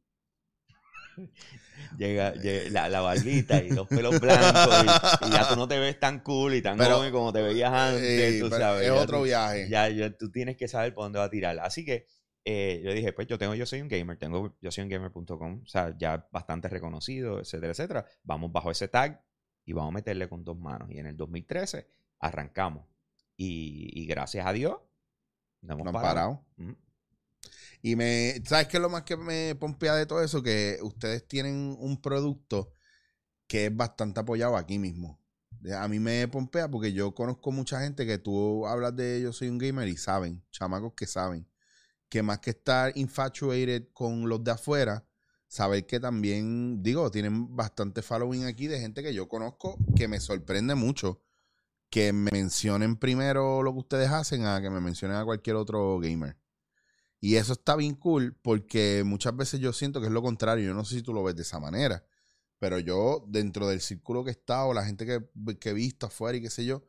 llega, 1.97 2.33
llega 2.35 2.69
la, 2.69 2.87
la 2.89 3.01
barbita 3.01 3.61
y 3.61 3.69
los 3.71 3.85
pelos 3.87 4.17
blancos 4.19 4.85
y, 5.21 5.27
y 5.27 5.31
ya 5.31 5.49
tú 5.49 5.55
no 5.57 5.67
te 5.67 5.77
ves 5.77 5.99
tan 5.99 6.19
cool 6.21 6.53
y 6.55 6.61
tan 6.61 6.77
joven 6.77 7.11
como 7.11 7.33
te 7.33 7.41
veías 7.41 7.71
antes, 7.73 8.01
Ey, 8.01 8.39
tú 8.39 8.49
pero 8.49 8.61
sabes. 8.61 8.83
es 8.85 8.91
otro 8.91 9.17
tú- 9.19 9.23
viaje. 9.25 9.67
ya, 9.69 9.89
ya 9.89 10.15
tú 10.17 10.31
tienes 10.31 10.55
que 10.55 10.69
saber 10.69 10.93
por 10.93 11.03
dónde 11.03 11.19
va 11.19 11.25
a 11.25 11.29
tirar. 11.29 11.59
Así 11.59 11.83
que 11.83 12.05
eh, 12.45 12.81
yo 12.83 12.93
dije, 12.93 13.11
pues 13.11 13.27
yo 13.27 13.37
tengo 13.37 13.55
Yo 13.55 13.65
Soy 13.65 13.81
un 13.81 13.89
Gamer, 13.89 14.17
tengo 14.17 14.55
yo 14.61 14.71
soy 14.71 14.83
un 14.83 14.89
gamer.com, 14.89 15.61
o 15.63 15.67
sea, 15.67 15.93
ya 15.97 16.27
bastante 16.31 16.69
reconocido, 16.69 17.39
etcétera, 17.41 17.71
etcétera. 17.71 18.05
Vamos 18.23 18.51
bajo 18.53 18.71
ese 18.71 18.87
tag 18.87 19.21
y 19.65 19.73
vamos 19.73 19.89
a 19.91 19.95
meterle 19.95 20.29
con 20.29 20.43
dos 20.45 20.57
manos. 20.57 20.89
Y 20.91 20.99
en 20.99 21.07
el 21.07 21.17
2013 21.17 21.89
arrancamos. 22.19 22.85
Y, 23.35 23.89
y 24.01 24.05
gracias 24.05 24.45
a 24.45 24.53
Dios, 24.53 24.77
no 25.61 25.73
hemos 25.73 25.85
No 25.87 25.91
parado. 25.91 26.45
Ujú. 26.57 26.75
Y 27.85 27.95
me, 27.95 28.41
¿sabes 28.47 28.67
qué 28.67 28.77
es 28.77 28.81
lo 28.81 28.89
más 28.89 29.03
que 29.03 29.15
me 29.15 29.53
pompea 29.53 29.93
de 29.93 30.07
todo 30.07 30.23
eso? 30.23 30.41
Que 30.41 30.79
ustedes 30.81 31.27
tienen 31.27 31.77
un 31.79 32.01
producto 32.01 32.73
que 33.45 33.67
es 33.67 33.77
bastante 33.77 34.19
apoyado 34.21 34.57
aquí 34.57 34.79
mismo. 34.79 35.21
A 35.77 35.87
mí 35.87 35.99
me 35.99 36.27
pompea 36.27 36.67
porque 36.67 36.93
yo 36.93 37.13
conozco 37.13 37.51
mucha 37.51 37.79
gente 37.81 38.07
que 38.07 38.17
tú 38.17 38.65
hablas 38.65 38.95
de 38.95 39.21
yo 39.21 39.31
soy 39.31 39.49
un 39.49 39.59
gamer 39.59 39.87
y 39.87 39.97
saben, 39.97 40.43
chamacos 40.49 40.93
que 40.95 41.05
saben, 41.05 41.47
que 42.09 42.23
más 42.23 42.39
que 42.39 42.49
estar 42.49 42.91
infatuated 42.97 43.89
con 43.93 44.27
los 44.29 44.43
de 44.43 44.49
afuera, 44.49 45.07
saber 45.47 45.85
que 45.85 45.99
también, 45.99 46.81
digo, 46.81 47.11
tienen 47.11 47.55
bastante 47.55 48.01
following 48.01 48.45
aquí 48.45 48.65
de 48.65 48.79
gente 48.79 49.03
que 49.03 49.13
yo 49.13 49.29
conozco 49.29 49.77
que 49.95 50.07
me 50.07 50.19
sorprende 50.19 50.73
mucho 50.73 51.21
que 51.91 52.13
me 52.13 52.31
mencionen 52.31 52.95
primero 52.95 53.61
lo 53.61 53.73
que 53.73 53.79
ustedes 53.79 54.09
hacen 54.09 54.47
a 54.47 54.59
que 54.59 54.71
me 54.71 54.81
mencionen 54.81 55.17
a 55.17 55.23
cualquier 55.23 55.57
otro 55.57 55.99
gamer. 55.99 56.35
Y 57.25 57.37
eso 57.37 57.53
está 57.53 57.75
bien 57.75 57.95
cool 57.95 58.37
porque 58.41 59.01
muchas 59.05 59.35
veces 59.35 59.59
yo 59.59 59.73
siento 59.73 59.99
que 59.99 60.05
es 60.07 60.11
lo 60.13 60.21
contrario. 60.21 60.65
Yo 60.67 60.73
no 60.75 60.85
sé 60.85 60.95
si 60.95 61.01
tú 61.01 61.11
lo 61.13 61.23
ves 61.23 61.35
de 61.35 61.41
esa 61.41 61.59
manera. 61.59 62.03
Pero 62.59 62.77
yo, 62.79 63.25
dentro 63.27 63.67
del 63.67 63.81
círculo 63.81 64.23
que 64.23 64.29
he 64.29 64.33
estado, 64.33 64.73
la 64.73 64.85
gente 64.85 65.05
que, 65.07 65.25
que 65.59 65.69
he 65.69 65.73
visto 65.73 66.05
afuera 66.05 66.37
y 66.37 66.41
qué 66.41 66.49
sé 66.51 66.65
yo, 66.65 66.83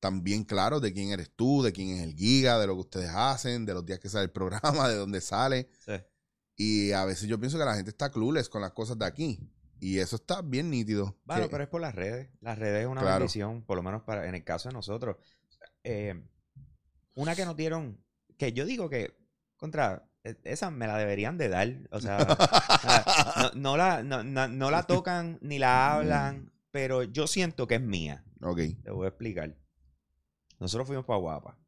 también 0.00 0.44
claro 0.44 0.80
de 0.80 0.92
quién 0.94 1.10
eres 1.10 1.30
tú, 1.34 1.62
de 1.62 1.72
quién 1.72 1.90
es 1.90 2.02
el 2.02 2.14
giga, 2.14 2.58
de 2.58 2.66
lo 2.66 2.74
que 2.74 2.80
ustedes 2.80 3.10
hacen, 3.14 3.66
de 3.66 3.74
los 3.74 3.84
días 3.84 3.98
que 4.00 4.08
sale 4.08 4.24
el 4.24 4.30
programa, 4.30 4.88
de 4.88 4.94
dónde 4.96 5.20
sale. 5.20 5.68
Sí. 5.84 5.92
Y 6.56 6.92
a 6.92 7.04
veces 7.04 7.28
yo 7.28 7.38
pienso 7.38 7.58
que 7.58 7.64
la 7.66 7.74
gente 7.74 7.90
está 7.90 8.10
clueless 8.10 8.48
con 8.48 8.62
las 8.62 8.72
cosas 8.72 8.98
de 8.98 9.04
aquí. 9.04 9.40
Y 9.78 9.98
eso 9.98 10.16
está 10.16 10.40
bien 10.40 10.70
nítido. 10.70 11.18
Bueno, 11.26 11.42
Que- 11.44 11.48
pero 11.50 11.64
es 11.64 11.68
por 11.68 11.82
las 11.82 11.94
redes. 11.94 12.30
Las 12.40 12.58
redes 12.58 12.80
es 12.82 12.86
una 12.88 13.02
Claro. 13.02 13.18
bendición, 13.18 13.62
por 13.62 13.76
lo 13.76 13.82
menos 13.82 14.02
para, 14.04 14.26
en 14.26 14.34
el 14.34 14.42
caso 14.42 14.70
de 14.70 14.72
nosotros. 14.72 15.16
Eh, 15.84 16.14
una 17.14 17.36
que 17.36 17.44
nos 17.44 17.56
dieron, 17.56 18.02
que 18.38 18.54
yo 18.54 18.64
digo 18.64 18.88
que, 18.88 19.14
contra, 19.66 20.08
e- 20.24 20.36
esa 20.44 20.70
me 20.70 20.86
la 20.86 20.96
deberían 20.98 21.36
de 21.38 21.48
dar. 21.48 21.68
O 21.90 22.00
sea, 22.00 22.18
no, 22.18 23.50
no 23.54 23.76
la, 23.76 24.02
no, 24.02 24.22
no- 24.24 24.48
no 24.48 24.70
la 24.70 24.84
tocan 24.84 25.38
ni 25.42 25.58
la 25.58 25.92
hablan, 25.94 26.52
pero 26.70 27.02
yo 27.02 27.26
siento 27.26 27.66
que 27.66 27.76
es 27.76 27.80
mía. 27.82 28.24
ok. 28.42 28.60
Te 28.82 28.90
voy 28.90 29.04
a 29.06 29.08
explicar. 29.08 29.56
Nosotros 30.58 30.86
fuimos 30.86 31.04
para 31.04 31.18
Guapa. 31.20 31.58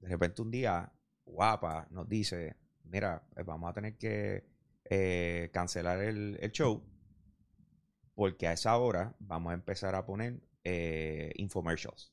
De 0.00 0.08
repente 0.08 0.42
un 0.42 0.50
día, 0.50 0.92
Guapa 1.24 1.86
nos 1.90 2.08
dice, 2.08 2.56
mira, 2.84 3.22
eh, 3.36 3.42
vamos 3.42 3.70
a 3.70 3.74
tener 3.74 3.96
que 3.98 4.44
eh, 4.84 5.50
cancelar 5.52 6.00
el, 6.00 6.38
el 6.40 6.52
show 6.52 6.82
porque 8.14 8.46
a 8.46 8.52
esa 8.52 8.76
hora 8.78 9.14
vamos 9.18 9.50
a 9.50 9.54
empezar 9.54 9.94
a 9.94 10.06
poner 10.06 10.40
eh, 10.64 11.32
infomercials. 11.36 12.12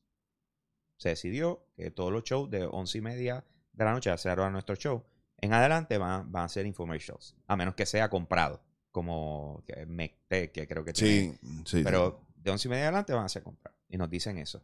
Se 0.97 1.09
decidió 1.09 1.65
que 1.75 1.91
todos 1.91 2.11
los 2.11 2.23
shows 2.23 2.49
de 2.49 2.65
once 2.65 2.97
y 2.97 3.01
media 3.01 3.45
de 3.73 3.83
la 3.83 3.91
noche, 3.91 4.09
a 4.09 4.13
hacer 4.13 4.31
ahora 4.39 4.51
nuestro 4.51 4.75
show, 4.75 5.03
en 5.37 5.53
adelante 5.53 5.97
van, 5.97 6.31
van 6.31 6.45
a 6.45 6.49
ser 6.49 6.65
infomercials. 6.65 7.35
A 7.47 7.55
menos 7.55 7.75
que 7.75 7.85
sea 7.85 8.09
comprado, 8.09 8.61
como 8.91 9.63
Mecte, 9.87 10.51
que 10.51 10.67
creo 10.67 10.85
que 10.85 10.93
tiene 10.93 11.37
Sí, 11.39 11.39
sí. 11.41 11.63
sí. 11.65 11.83
pero 11.83 12.21
de 12.35 12.51
once 12.51 12.67
y 12.67 12.71
media 12.71 12.83
adelante 12.85 13.13
van 13.13 13.25
a 13.25 13.29
ser 13.29 13.43
compras. 13.43 13.75
Y 13.89 13.97
nos 13.97 14.09
dicen 14.09 14.37
eso. 14.37 14.63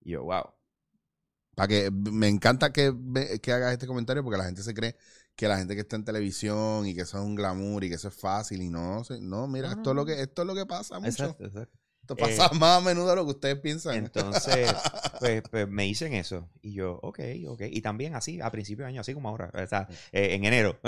Y 0.00 0.12
yo, 0.12 0.22
wow. 0.24 0.44
Para 1.54 1.68
que 1.68 1.90
me 1.90 2.28
encanta 2.28 2.72
que, 2.72 2.92
que 3.42 3.52
hagas 3.52 3.72
este 3.72 3.86
comentario 3.86 4.22
porque 4.22 4.38
la 4.38 4.44
gente 4.44 4.62
se 4.62 4.74
cree 4.74 4.94
que 5.34 5.48
la 5.48 5.58
gente 5.58 5.74
que 5.74 5.80
está 5.82 5.96
en 5.96 6.04
televisión 6.04 6.86
y 6.86 6.94
que 6.94 7.02
eso 7.02 7.18
es 7.18 7.24
un 7.24 7.34
glamour 7.34 7.84
y 7.84 7.88
que 7.88 7.94
eso 7.94 8.08
es 8.08 8.14
fácil 8.14 8.62
y 8.62 8.70
no, 8.70 9.02
no, 9.20 9.46
mira, 9.46 9.68
No, 9.68 9.74
no, 9.74 9.80
esto 9.80 9.90
es 9.90 9.96
lo 9.96 10.06
que 10.06 10.20
esto 10.20 10.42
es 10.42 10.48
lo 10.48 10.54
que 10.54 10.66
pasa 10.66 10.98
mucho. 10.98 11.08
Exacto, 11.08 11.44
exacto. 11.44 11.78
Esto 12.08 12.14
Eh, 12.14 12.36
pasa 12.36 12.54
más 12.54 12.78
a 12.78 12.80
menudo 12.84 13.08
de 13.10 13.16
lo 13.16 13.24
que 13.24 13.32
ustedes 13.32 13.58
piensan. 13.58 13.96
Entonces, 13.96 14.70
pues, 15.18 15.42
pues, 15.50 15.68
me 15.68 15.82
dicen 15.82 16.12
eso. 16.14 16.48
Y 16.62 16.72
yo, 16.74 17.00
ok, 17.02 17.18
ok. 17.48 17.62
Y 17.68 17.80
también 17.82 18.14
así, 18.14 18.40
a 18.40 18.50
principio 18.52 18.84
de 18.84 18.90
año, 18.90 19.00
así 19.00 19.12
como 19.12 19.28
ahora, 19.28 19.50
o 19.52 19.66
sea, 19.66 19.88
eh, 20.12 20.34
en 20.34 20.44
enero. 20.44 20.78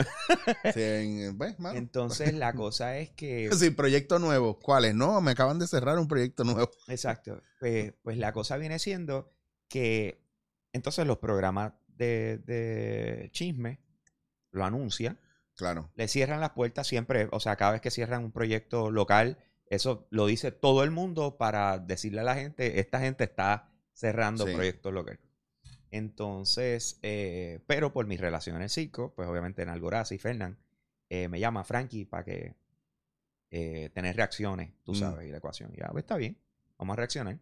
Sí, 0.73 0.81
en- 0.81 1.37
pues, 1.37 1.59
mano. 1.59 1.77
Entonces, 1.77 2.35
la 2.35 2.53
cosa 2.55 2.99
es 2.99 3.11
que, 3.11 3.51
Sí, 3.53 3.71
proyecto 3.71 4.19
nuevo. 4.21 4.61
¿Cuáles? 4.61 4.95
No, 4.95 5.21
me 5.21 5.33
acaban 5.33 5.59
de 5.59 5.67
cerrar 5.67 5.99
un 5.99 6.07
proyecto 6.07 6.45
nuevo. 6.45 6.71
exacto, 6.87 7.43
pues, 7.59 7.93
pues 8.03 8.17
la 8.17 8.33
cosa 8.33 8.57
viene 8.57 8.79
siendo 8.79 9.33
que 9.69 10.23
entonces 10.73 11.05
los 11.07 11.19
programas 11.19 11.73
de, 11.89 12.39
de 12.39 13.29
chisme 13.33 13.81
lo 14.53 14.65
anuncian, 14.65 15.19
Claro. 15.57 15.91
le 15.97 16.07
cierran 16.07 16.41
las 16.41 16.51
puertas 16.51 16.87
siempre, 16.87 17.27
o 17.33 17.41
sea, 17.41 17.57
cada 17.57 17.73
vez 17.73 17.81
que 17.81 17.91
cierran 17.91 18.23
un 18.25 18.31
proyecto 18.31 18.93
local, 18.93 19.39
eso 19.71 20.07
lo 20.11 20.27
dice 20.27 20.51
todo 20.53 20.83
el 20.85 20.91
mundo 20.91 21.37
para 21.37 21.79
decirle 21.79 22.21
a 22.21 22.25
la 22.25 22.35
gente, 22.35 22.81
esta 22.81 23.01
gente 23.01 23.25
está 23.25 23.69
cerrando 23.93 24.47
Sí. 24.47 24.53
proyectos 24.55 24.93
locales. 24.93 25.21
Entonces, 25.91 26.99
eh, 27.03 27.61
pero 27.67 27.93
por 27.93 28.07
mi 28.07 28.17
relación 28.17 28.57
en 28.57 28.63
el 28.63 28.71
circo, 28.71 29.13
pues 29.15 29.29
obviamente 29.29 29.63
en 29.63 29.69
Algoraza 29.71 30.15
y 30.15 30.19
Fernán, 30.19 30.59
eh, 31.09 31.29
me 31.29 31.41
llama 31.41 31.65
Frankie 31.65 32.05
para 32.05 32.25
que 32.25 32.55
eh, 33.51 33.89
tener 33.95 34.15
reacciones, 34.15 34.73
tú 34.85 34.93
Mm. 34.93 34.97
sabes, 34.97 35.27
y 35.27 35.31
la 35.31 35.39
ecuación. 35.39 35.73
Ya, 35.73 35.89
pues 35.89 36.03
está 36.03 36.17
bien, 36.19 36.37
vamos 36.77 36.93
a 36.93 36.97
reaccionar. 36.99 37.39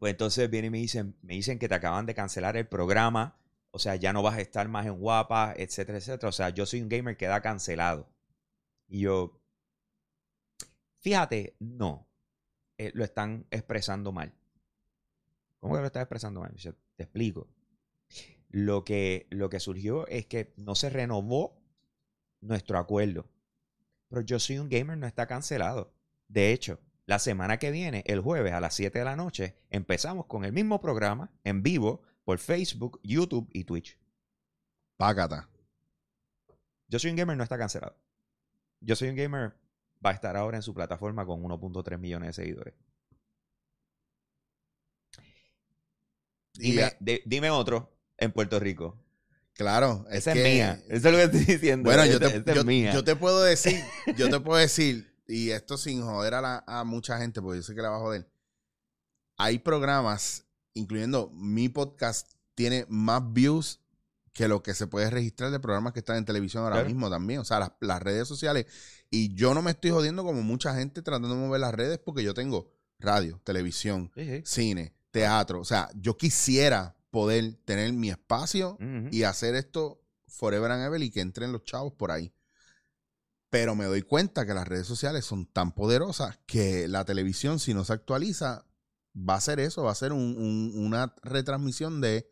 Pues 0.00 0.10
entonces 0.10 0.50
vienen 0.50 0.70
y 0.70 0.72
me 0.72 0.78
dicen, 0.78 1.14
me 1.22 1.34
dicen 1.34 1.60
que 1.60 1.68
te 1.68 1.74
acaban 1.76 2.06
de 2.06 2.14
cancelar 2.16 2.56
el 2.56 2.66
programa, 2.66 3.36
o 3.70 3.78
sea, 3.78 3.94
ya 3.94 4.12
no 4.12 4.20
vas 4.20 4.34
a 4.36 4.40
estar 4.40 4.66
más 4.68 4.86
en 4.86 4.94
Guapa, 4.98 5.54
etcétera, 5.56 5.98
etcétera. 5.98 6.28
O 6.28 6.32
sea, 6.32 6.48
yo 6.50 6.66
soy 6.66 6.82
un 6.82 6.88
gamer 6.88 7.16
que 7.16 7.26
da 7.26 7.40
cancelado. 7.40 8.08
Y 8.88 8.98
yo, 9.02 9.39
fíjate, 11.00 11.56
no, 11.58 12.08
eh, 12.78 12.92
lo 12.94 13.04
están 13.04 13.46
expresando 13.50 14.12
mal. 14.12 14.32
¿Cómo 15.58 15.74
que 15.74 15.80
lo 15.80 15.86
están 15.86 16.02
expresando 16.02 16.40
mal? 16.40 16.54
Yo 16.54 16.74
te 16.96 17.04
explico. 17.04 17.48
Lo 18.48 18.84
que, 18.84 19.26
lo 19.30 19.50
que 19.50 19.60
surgió 19.60 20.06
es 20.08 20.26
que 20.26 20.54
no 20.56 20.74
se 20.74 20.90
renovó 20.90 21.62
nuestro 22.40 22.78
acuerdo. 22.78 23.28
Pero 24.08 24.22
yo 24.22 24.38
soy 24.38 24.58
un 24.58 24.68
gamer, 24.68 24.96
no 24.96 25.06
está 25.06 25.26
cancelado. 25.26 25.94
De 26.26 26.52
hecho, 26.52 26.80
la 27.06 27.18
semana 27.18 27.58
que 27.58 27.70
viene, 27.70 28.02
el 28.06 28.20
jueves 28.20 28.52
a 28.52 28.60
las 28.60 28.74
7 28.74 28.98
de 28.98 29.04
la 29.04 29.16
noche, 29.16 29.56
empezamos 29.68 30.26
con 30.26 30.44
el 30.44 30.52
mismo 30.52 30.80
programa 30.80 31.30
en 31.44 31.62
vivo 31.62 32.02
por 32.24 32.38
Facebook, 32.38 33.00
YouTube 33.02 33.48
y 33.52 33.64
Twitch. 33.64 33.98
Págata. 34.96 35.48
Yo 36.88 36.98
soy 36.98 37.10
un 37.10 37.16
gamer, 37.16 37.36
no 37.36 37.42
está 37.42 37.58
cancelado. 37.58 37.96
Yo 38.80 38.96
soy 38.96 39.08
un 39.10 39.16
gamer, 39.16 39.54
va 40.04 40.10
a 40.10 40.14
estar 40.14 40.36
ahora 40.36 40.56
en 40.56 40.62
su 40.62 40.72
plataforma 40.74 41.24
con 41.26 41.42
1.3 41.42 41.98
millones 41.98 42.28
de 42.28 42.32
seguidores. 42.42 42.74
Dime, 46.54 46.92
dime 47.24 47.50
otro 47.50 47.96
en 48.18 48.32
Puerto 48.32 48.58
Rico. 48.58 48.98
claro. 49.54 50.04
Esa 50.10 50.32
que- 50.32 50.40
es 50.40 50.54
mía. 50.54 50.82
Eso 50.88 51.08
es 51.08 51.12
lo 51.12 51.18
que 51.18 51.24
estoy 51.24 51.44
diciendo. 51.54 51.88
Bueno, 51.88 52.04
yo 52.06 52.18
te, 52.18 52.26
es 52.36 52.44
yo- 52.56 52.64
mía. 52.64 52.92
yo 52.92 53.04
te 53.04 53.16
puedo 53.16 53.42
decir, 53.42 53.80
yo 54.16 54.28
te 54.30 54.40
puedo 54.40 54.58
decir, 54.58 55.14
y 55.26 55.50
esto 55.50 55.76
sin 55.78 56.02
joder 56.02 56.34
a, 56.34 56.40
la- 56.40 56.64
a 56.66 56.84
mucha 56.84 57.18
gente, 57.18 57.40
porque 57.40 57.58
yo 57.58 57.62
sé 57.62 57.74
que 57.74 57.82
la 57.82 57.90
va 57.90 57.96
a 57.96 58.00
joder. 58.00 58.30
Hay 59.38 59.58
programas, 59.60 60.44
incluyendo 60.74 61.30
mi 61.34 61.68
podcast, 61.68 62.30
tiene 62.54 62.84
más 62.88 63.22
views 63.32 63.80
que 64.32 64.48
lo 64.48 64.62
que 64.62 64.74
se 64.74 64.86
puede 64.86 65.08
registrar 65.10 65.50
de 65.50 65.60
programas 65.60 65.92
que 65.92 66.00
están 66.00 66.16
en 66.16 66.24
televisión 66.24 66.62
ahora 66.62 66.76
Claro. 66.76 66.88
mismo 66.88 67.08
también. 67.10 67.40
O 67.40 67.44
sea, 67.44 67.58
las, 67.60 67.72
las 67.80 68.02
redes 68.02 68.28
sociales. 68.28 68.66
Y 69.10 69.34
yo 69.34 69.54
no 69.54 69.62
me 69.62 69.72
estoy 69.72 69.90
jodiendo 69.90 70.22
como 70.24 70.42
mucha 70.42 70.74
gente 70.74 71.02
tratando 71.02 71.28
de 71.30 71.34
mover 71.34 71.60
las 71.60 71.74
redes 71.74 71.98
porque 71.98 72.22
yo 72.22 72.32
tengo 72.32 72.72
radio, 72.98 73.40
televisión, 73.44 74.10
Sí, 74.14 74.24
sí. 74.24 74.42
cine, 74.44 74.94
teatro. 75.10 75.60
O 75.60 75.64
sea, 75.64 75.90
yo 75.96 76.16
quisiera 76.16 76.96
poder 77.10 77.54
tener 77.64 77.92
mi 77.92 78.10
espacio 78.10 78.78
y 79.10 79.24
hacer 79.24 79.56
esto 79.56 80.00
forever 80.28 80.70
and 80.70 80.84
ever 80.84 81.02
y 81.02 81.10
que 81.10 81.20
entren 81.20 81.50
los 81.52 81.64
chavos 81.64 81.92
por 81.94 82.12
ahí. 82.12 82.32
Pero 83.48 83.74
me 83.74 83.86
doy 83.86 84.02
cuenta 84.02 84.46
que 84.46 84.54
las 84.54 84.68
redes 84.68 84.86
sociales 84.86 85.24
son 85.24 85.44
tan 85.46 85.72
poderosas 85.72 86.38
que 86.46 86.86
la 86.86 87.04
televisión, 87.04 87.58
si 87.58 87.74
no 87.74 87.84
se 87.84 87.92
actualiza, 87.94 88.64
va 89.16 89.34
a 89.34 89.40
ser 89.40 89.58
eso, 89.58 89.82
va 89.82 89.90
a 89.90 89.94
ser 89.96 90.12
un- 90.12 90.36
un- 90.38 90.72
una 90.86 91.12
retransmisión 91.24 92.00
de 92.00 92.30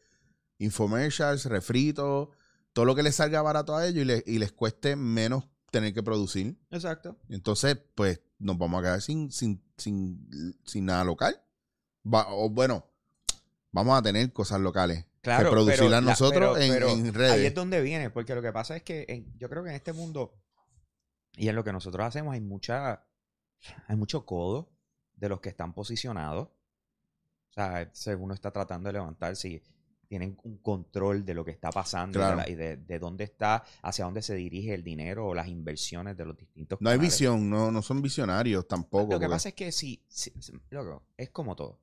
infomercials, 0.59 1.47
refritos, 1.47 2.29
todo 2.73 2.85
lo 2.85 2.95
que 2.95 3.03
les 3.03 3.17
salga 3.17 3.43
barato 3.43 3.75
a 3.77 3.85
ellos 3.87 4.03
y, 4.03 4.05
le- 4.05 4.23
y 4.27 4.39
les 4.39 4.53
cueste 4.53 4.95
menos 4.95 5.49
tener 5.71 5.93
que 5.95 6.03
producir. 6.03 6.59
Exacto. 6.71 7.17
Entonces, 7.29 7.79
pues 7.95 8.21
nos 8.39 8.57
vamos 8.59 8.81
a 8.81 8.83
quedar 8.83 9.03
sin, 9.03 9.31
sin, 9.31 9.63
sin, 9.77 10.29
sin 10.65 10.87
nada 10.87 11.05
local. 11.05 11.41
Va- 12.07 12.27
o 12.31 12.49
bueno, 12.49 12.87
vamos 13.73 13.99
a 13.99 14.03
tener 14.03 14.33
cosas 14.33 14.61
locales 14.61 15.05
Claro, 15.21 15.45
que 15.45 15.51
producirlas 15.51 16.03
la- 16.03 16.11
nosotros 16.11 16.53
pero- 16.55 16.57
en, 16.59 16.73
pero 16.73 16.89
en 16.91 17.05
Ahí 17.07 17.11
redes. 17.11 17.47
es 17.49 17.55
donde 17.55 17.81
viene, 17.83 18.11
porque 18.11 18.35
lo 18.35 18.41
que 18.43 18.53
pasa 18.53 18.77
es 18.77 18.83
que 18.83 19.05
en- 19.09 19.37
yo 19.39 19.49
creo 19.51 19.63
que 19.63 19.71
en 19.71 19.77
este 19.77 19.93
mundo 19.93 20.41
y 21.37 21.49
en 21.49 21.55
lo 21.57 21.65
que 21.65 21.73
nosotros 21.73 22.07
hacemos 22.07 22.33
hay 22.35 22.41
mucha, 22.41 23.07
hay 23.87 23.97
mucho 23.97 24.25
codo 24.25 24.73
de 25.15 25.29
los 25.29 25.41
que 25.41 25.49
están 25.51 25.75
posicionados. 25.75 26.49
O 26.49 27.53
sea, 27.53 27.91
según 27.93 28.27
uno 28.27 28.35
está 28.35 28.51
tratando 28.53 28.89
de 28.89 28.95
levantarse 28.95 29.49
y 29.49 29.63
tienen 30.09 30.37
un 30.43 30.57
control 30.59 31.25
de 31.25 31.35
lo 31.35 31.45
que 31.45 31.51
está 31.51 31.71
pasando 31.71 32.19
y 32.19 32.23
de 32.23 32.27
Claro. 32.27 32.37
la- 32.39 32.49
y, 32.49 32.55
de, 32.55 32.77
de 32.79 32.99
dónde 32.99 33.25
está, 33.25 33.63
hacia 33.83 34.07
dónde 34.07 34.23
se 34.23 34.35
dirige 34.35 34.73
el 34.75 34.83
dinero 34.83 35.27
o 35.29 35.35
las 35.35 35.49
inversiones 35.49 36.17
de 36.17 36.25
los 36.25 36.37
distintos 36.37 36.81
No 36.81 36.89
hay 36.91 36.99
visión, 36.99 37.49
no, 37.51 37.71
no 37.71 37.83
son 37.83 38.01
visionarios 38.01 38.67
tampoco. 38.67 39.05
Lo 39.13 39.19
que 39.21 39.27
porque- 39.27 39.29
pasa 39.29 39.49
es 39.51 39.55
que 39.55 39.71
sí, 39.71 40.03
sí, 40.09 40.33
sí, 40.41 40.53
loco, 40.71 41.03
es 41.17 41.29
como 41.31 41.55
todo. 41.55 41.79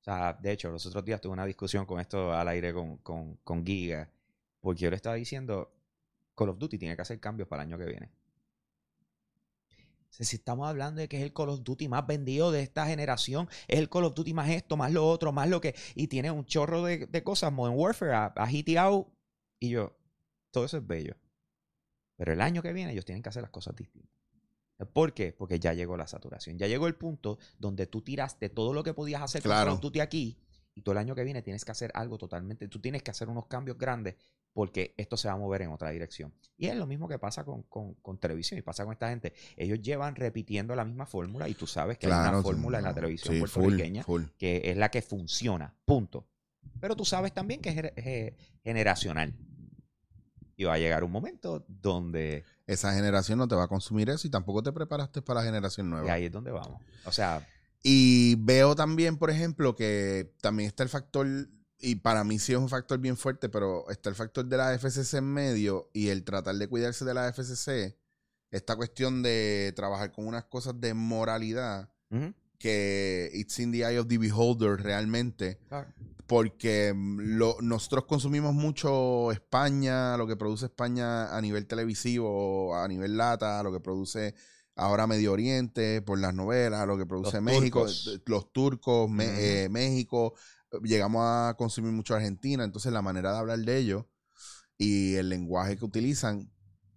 O 0.00 0.02
sea, 0.02 0.32
de 0.34 0.52
hecho, 0.52 0.70
los 0.70 0.84
otros 0.86 1.04
días 1.04 1.20
tuve 1.20 1.32
una 1.32 1.44
discusión 1.46 1.84
con 1.86 2.00
esto 2.00 2.32
al 2.32 2.48
aire 2.48 2.72
con, 2.72 2.98
con, 2.98 3.36
con 3.44 3.64
Giga, 3.66 4.08
porque 4.60 4.80
yo 4.82 4.90
le 4.90 4.96
estaba 4.96 5.16
diciendo, 5.16 5.72
Call 6.36 6.50
of 6.50 6.58
Duty 6.58 6.78
tiene 6.78 6.96
que 6.96 7.02
hacer 7.02 7.18
cambios 7.20 7.48
para 7.48 7.62
el 7.62 7.68
año 7.68 7.78
que 7.78 7.84
viene. 7.86 8.10
O 10.10 10.12
sea, 10.12 10.26
si 10.26 10.36
estamos 10.36 10.68
hablando 10.68 11.00
de 11.00 11.08
que 11.08 11.18
es 11.18 11.22
el 11.22 11.32
Call 11.32 11.50
of 11.50 11.62
Duty 11.62 11.88
más 11.88 12.06
vendido 12.06 12.50
de 12.50 12.62
esta 12.62 12.86
generación, 12.86 13.48
es 13.68 13.78
el 13.78 13.88
Call 13.88 14.04
of 14.04 14.14
Duty 14.14 14.34
más 14.34 14.50
esto, 14.50 14.76
más 14.76 14.92
lo 14.92 15.08
otro, 15.08 15.32
más 15.32 15.48
lo 15.48 15.60
que... 15.60 15.74
Y 15.94 16.08
tiene 16.08 16.30
un 16.30 16.44
chorro 16.44 16.82
de, 16.82 17.06
de 17.06 17.24
cosas, 17.24 17.52
Modern 17.52 17.78
Warfare, 17.78 18.32
ha 18.34 18.52
hiteado, 18.52 19.12
y 19.60 19.70
yo, 19.70 19.96
todo 20.50 20.64
eso 20.64 20.78
es 20.78 20.86
bello. 20.86 21.16
Pero 22.16 22.32
el 22.32 22.40
año 22.40 22.60
que 22.60 22.72
viene 22.72 22.92
ellos 22.92 23.04
tienen 23.04 23.22
que 23.22 23.28
hacer 23.28 23.42
las 23.42 23.50
cosas 23.50 23.74
distintas. 23.76 24.10
¿Por 24.92 25.12
qué? 25.14 25.32
Porque 25.32 25.58
ya 25.58 25.74
llegó 25.74 25.96
la 25.96 26.06
saturación. 26.06 26.58
Ya 26.58 26.66
llegó 26.66 26.86
el 26.86 26.94
punto 26.94 27.38
donde 27.58 27.86
tú 27.86 28.02
tiraste 28.02 28.48
todo 28.48 28.72
lo 28.72 28.82
que 28.82 28.94
podías 28.94 29.22
hacer 29.22 29.42
con. 29.42 29.52
Call 29.52 29.68
of 29.68 29.80
Duty 29.80 30.00
aquí 30.00 30.38
y 30.74 30.82
todo 30.82 30.92
el 30.92 30.98
año 30.98 31.14
que 31.14 31.24
viene 31.24 31.42
tienes 31.42 31.64
que 31.64 31.72
hacer 31.72 31.90
algo 31.94 32.18
totalmente. 32.18 32.68
Tú 32.68 32.80
tienes 32.80 33.02
que 33.02 33.10
hacer 33.10 33.28
unos 33.28 33.46
cambios 33.46 33.78
grandes 33.78 34.16
porque 34.52 34.94
esto 34.96 35.16
se 35.16 35.28
va 35.28 35.34
a 35.34 35.36
mover 35.38 35.62
en 35.62 35.70
otra 35.70 35.90
dirección. 35.90 36.32
Y 36.56 36.66
es 36.66 36.76
lo 36.76 36.86
mismo 36.86 37.08
que 37.08 37.18
pasa 37.18 37.44
con, 37.44 37.62
con- 37.64 37.94
con 37.94 38.18
televisión 38.18 38.58
y 38.58 38.62
pasa 38.62 38.84
con 38.84 38.92
esta 38.92 39.08
gente. 39.08 39.32
Ellos 39.56 39.80
llevan 39.80 40.14
repitiendo 40.16 40.74
la 40.74 40.84
misma 40.84 41.06
fórmula 41.06 41.48
y 41.48 41.54
tú 41.54 41.66
sabes 41.66 41.96
que 41.98 42.06
hay 42.06 42.12
Claro, 42.12 42.30
una 42.38 42.42
fórmula 42.42 42.78
en 42.78 42.84
la 42.84 42.94
televisión 42.94 43.34
sí, 43.34 43.40
puertorriqueña 43.40 44.02
full. 44.04 44.24
que 44.36 44.60
es 44.64 44.76
la 44.76 44.90
que 44.90 45.00
funciona. 45.02 45.74
Punto. 45.84 46.26
Pero 46.80 46.94
tú 46.96 47.04
sabes 47.04 47.32
también 47.32 47.60
que 47.60 47.70
es 47.70 47.74
ge- 48.04 48.36
generacional. 48.62 49.34
Y 50.56 50.64
va 50.64 50.74
a 50.74 50.78
llegar 50.78 51.04
un 51.04 51.10
momento 51.12 51.64
donde 51.68 52.44
Esa 52.66 52.92
generación 52.92 53.38
no 53.38 53.48
te 53.48 53.54
va 53.54 53.64
a 53.64 53.68
consumir 53.68 54.10
eso 54.10 54.26
y 54.26 54.30
tampoco 54.30 54.62
te 54.62 54.72
preparaste 54.72 55.22
para 55.22 55.40
la 55.40 55.46
generación 55.46 55.86
y 55.86 55.90
nueva. 55.90 56.12
ahí 56.12 56.26
es 56.26 56.32
donde 56.32 56.50
vamos. 56.50 56.82
O 57.06 57.12
sea, 57.12 57.46
Y 57.82 58.34
veo 58.34 58.74
también, 58.76 59.16
por 59.16 59.30
ejemplo, 59.30 59.74
que 59.74 60.34
también 60.42 60.66
está 60.66 60.82
el 60.82 60.90
factor, 60.90 61.26
y 61.80 61.96
para 61.96 62.24
mí 62.24 62.38
sí 62.38 62.52
es 62.52 62.58
un 62.58 62.68
factor 62.68 62.98
bien 62.98 63.16
fuerte, 63.16 63.48
pero 63.48 63.88
está 63.90 64.08
el 64.10 64.14
factor 64.14 64.44
de 64.44 64.56
la 64.56 64.74
FCC 64.78 65.14
en 65.18 65.24
medio 65.32 65.90
y 65.92 66.08
el 66.08 66.24
tratar 66.24 66.54
de 66.56 66.68
cuidarse 66.68 67.04
de 67.04 67.14
la 67.14 67.28
FCC, 67.32 67.96
esta 68.50 68.76
cuestión 68.76 69.22
de 69.22 69.72
trabajar 69.76 70.12
con 70.12 70.26
unas 70.26 70.44
cosas 70.44 70.80
de 70.80 70.92
moralidad 70.94 71.88
que 72.58 73.30
it's 73.34 73.58
in 73.58 73.72
the 73.72 73.78
eye 73.78 73.98
of 73.98 74.08
the 74.08 74.18
beholder 74.18 74.76
realmente, 74.82 75.58
porque 76.26 76.92
mm, 76.94 77.36
lo- 77.38 77.56
nosotros 77.62 78.04
consumimos 78.04 78.52
mucho 78.54 79.32
España, 79.32 80.16
lo 80.16 80.26
que 80.26 80.36
produce 80.36 80.66
España 80.66 81.34
a 81.34 81.40
nivel 81.40 81.66
televisivo, 81.66 82.76
a 82.76 82.86
nivel 82.88 83.16
lata, 83.16 83.62
lo 83.62 83.72
que 83.72 83.80
produce 83.80 84.34
ahora 84.76 85.06
Medio 85.06 85.32
Oriente 85.32 86.02
por 86.02 86.18
las 86.18 86.34
novelas, 86.34 86.86
lo 86.86 86.98
que 86.98 87.06
produce 87.06 87.36
Los 87.36 87.42
México, 87.42 87.80
turcos. 87.86 88.20
los 88.26 88.52
turcos, 88.52 89.10
eh, 89.20 89.68
México, 89.70 90.34
llegamos 90.82 91.22
a 91.24 91.54
consumir 91.56 91.92
mucho 91.92 92.14
Argentina, 92.14 92.64
entonces 92.64 92.92
la 92.92 93.02
manera 93.02 93.32
de 93.32 93.38
hablar 93.38 93.58
de 93.58 93.76
ellos 93.78 94.04
y 94.78 95.14
el 95.16 95.28
lenguaje 95.28 95.76
que 95.76 95.84
utilizan, 95.84 96.50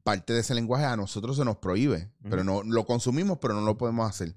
parte 0.03 0.33
de 0.33 0.41
ese 0.41 0.53
lenguaje 0.53 0.85
a 0.85 0.97
nosotros 0.97 1.37
se 1.37 1.45
nos 1.45 1.57
prohíbe, 1.57 2.11
pero 2.29 2.43
no 2.43 2.61
lo 2.63 2.85
consumimos, 2.85 3.39
pero 3.39 3.53
no 3.53 3.61
lo 3.61 3.77
podemos 3.77 4.09
hacer. 4.09 4.35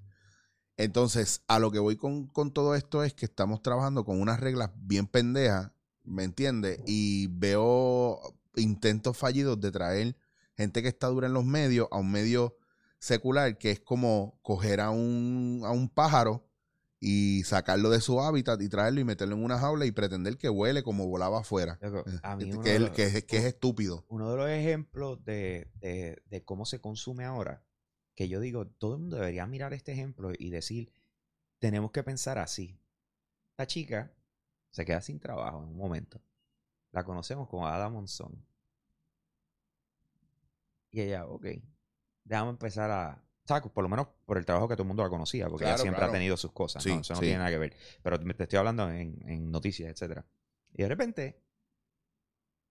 Entonces, 0.77 1.43
a 1.49 1.59
lo 1.59 1.71
que 1.71 1.79
voy 1.79 1.97
con, 1.97 2.27
con 2.27 2.53
todo 2.53 2.75
esto 2.75 3.03
es 3.03 3.15
que 3.15 3.27
estamos 3.27 3.63
trabajando 3.63 4.05
con 4.05 4.21
unas 4.21 4.41
reglas 4.41 4.71
bien 4.77 5.07
pendejas, 5.07 5.73
¿me 6.05 6.25
entiendes? 6.25 6.81
Y 6.87 7.29
veo 7.29 8.21
intentos 8.57 9.17
fallidos 9.17 9.61
de 9.61 9.73
traer 9.73 10.17
gente 10.57 10.83
que 10.83 10.89
está 10.89 11.09
dura 11.09 11.27
en 11.27 11.35
los 11.35 11.45
medios 11.45 11.89
a 11.91 11.99
un 11.99 12.11
medio 12.11 12.57
secular 12.99 13.59
que 13.59 13.71
es 13.71 13.81
como 13.81 14.39
coger 14.43 14.81
a 14.81 14.91
un, 14.91 15.63
a 15.65 15.71
un 15.71 15.89
pájaro 15.89 16.46
y 17.01 17.43
sacarlo 17.45 17.91
de 17.91 18.01
su 18.01 18.21
hábitat 18.21 18.61
y 18.63 18.69
traerlo 18.69 19.01
y 19.01 19.05
meterlo 19.05 19.37
en 19.37 19.45
una 19.45 19.59
jaula 19.59 19.85
y 19.87 19.93
pretender 19.93 20.39
que 20.39 20.49
vuele 20.49 20.83
como 20.83 21.07
volaba 21.07 21.41
afuera. 21.41 21.79
Loco, 21.83 22.05
a 22.23 22.37
mí 22.37 22.51
Que, 22.51 22.61
que 22.61 22.75
es- 22.75 22.81
los- 22.81 22.91
que 22.91 23.03
es, 23.05 23.25
que 23.25 23.37
es 23.39 23.45
estúpido. 23.45 24.05
uno 24.09 24.31
de 24.31 24.37
los 24.37 24.49
ejemplos 24.49 25.25
de, 25.25 25.71
de- 25.81 26.23
de 26.27 26.45
cómo 26.45 26.65
se 26.65 26.81
consume 26.81 27.25
ahora, 27.25 27.63
que 28.15 28.29
yo 28.29 28.41
digo, 28.41 28.67
todo 28.67 28.95
el 28.95 29.01
mundo 29.03 29.17
debería 29.17 29.47
mirar 29.47 29.75
este 29.75 29.93
ejemplo 29.93 30.33
y 30.37 30.51
decir, 30.51 30.91
tenemos 31.59 31.91
que 31.91 32.03
pensar 32.03 32.39
así. 32.39 32.79
Esta 33.51 33.67
chica 33.67 34.13
se 34.71 34.85
queda 34.87 35.01
sin 35.03 35.21
trabajo 35.21 35.59
en 35.63 35.69
un 35.69 35.77
momento. 35.77 36.21
La 36.93 37.05
conocemos 37.05 37.49
como 37.49 37.67
Ada 37.67 37.89
Monzón. 37.91 38.43
Y 40.91 41.01
ella, 41.03 41.27
ok, 41.27 41.47
déjame 42.25 42.51
empezar 42.51 42.91
a... 42.91 43.23
por 43.47 43.83
lo 43.83 43.89
menos 43.89 44.09
por 44.25 44.39
el 44.39 44.45
trabajo 44.45 44.69
que 44.69 44.75
todo 44.75 44.83
el 44.83 44.89
mundo 44.89 45.03
la 45.03 45.09
conocía, 45.09 45.49
porque 45.49 45.65
ella 45.65 45.79
siempre 45.79 45.99
claro. 45.99 46.11
ha 46.11 46.15
tenido 46.15 46.37
sus 46.37 46.53
cosas, 46.53 46.83
Sí, 46.83 46.91
¿no? 46.95 47.01
Eso 47.01 47.15
no 47.15 47.21
sí. 47.21 47.27
tiene 47.27 47.39
nada 47.39 47.51
que 47.51 47.59
ver. 47.59 47.77
Pero 48.03 48.21
te 48.21 48.43
estoy 48.43 48.59
hablando 48.59 48.91
en, 48.91 49.19
en 49.27 49.51
noticias, 49.51 49.91
etcétera. 49.91 50.25
Y 50.75 50.83
de 50.83 50.89
repente, 50.89 51.41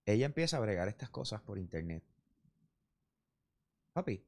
ella 0.06 0.26
empieza 0.26 0.58
a 0.58 0.60
bregar 0.60 0.88
estas 0.88 1.10
cosas 1.10 1.42
por 1.42 1.58
internet. 1.58 2.04
Papi, 3.94 4.24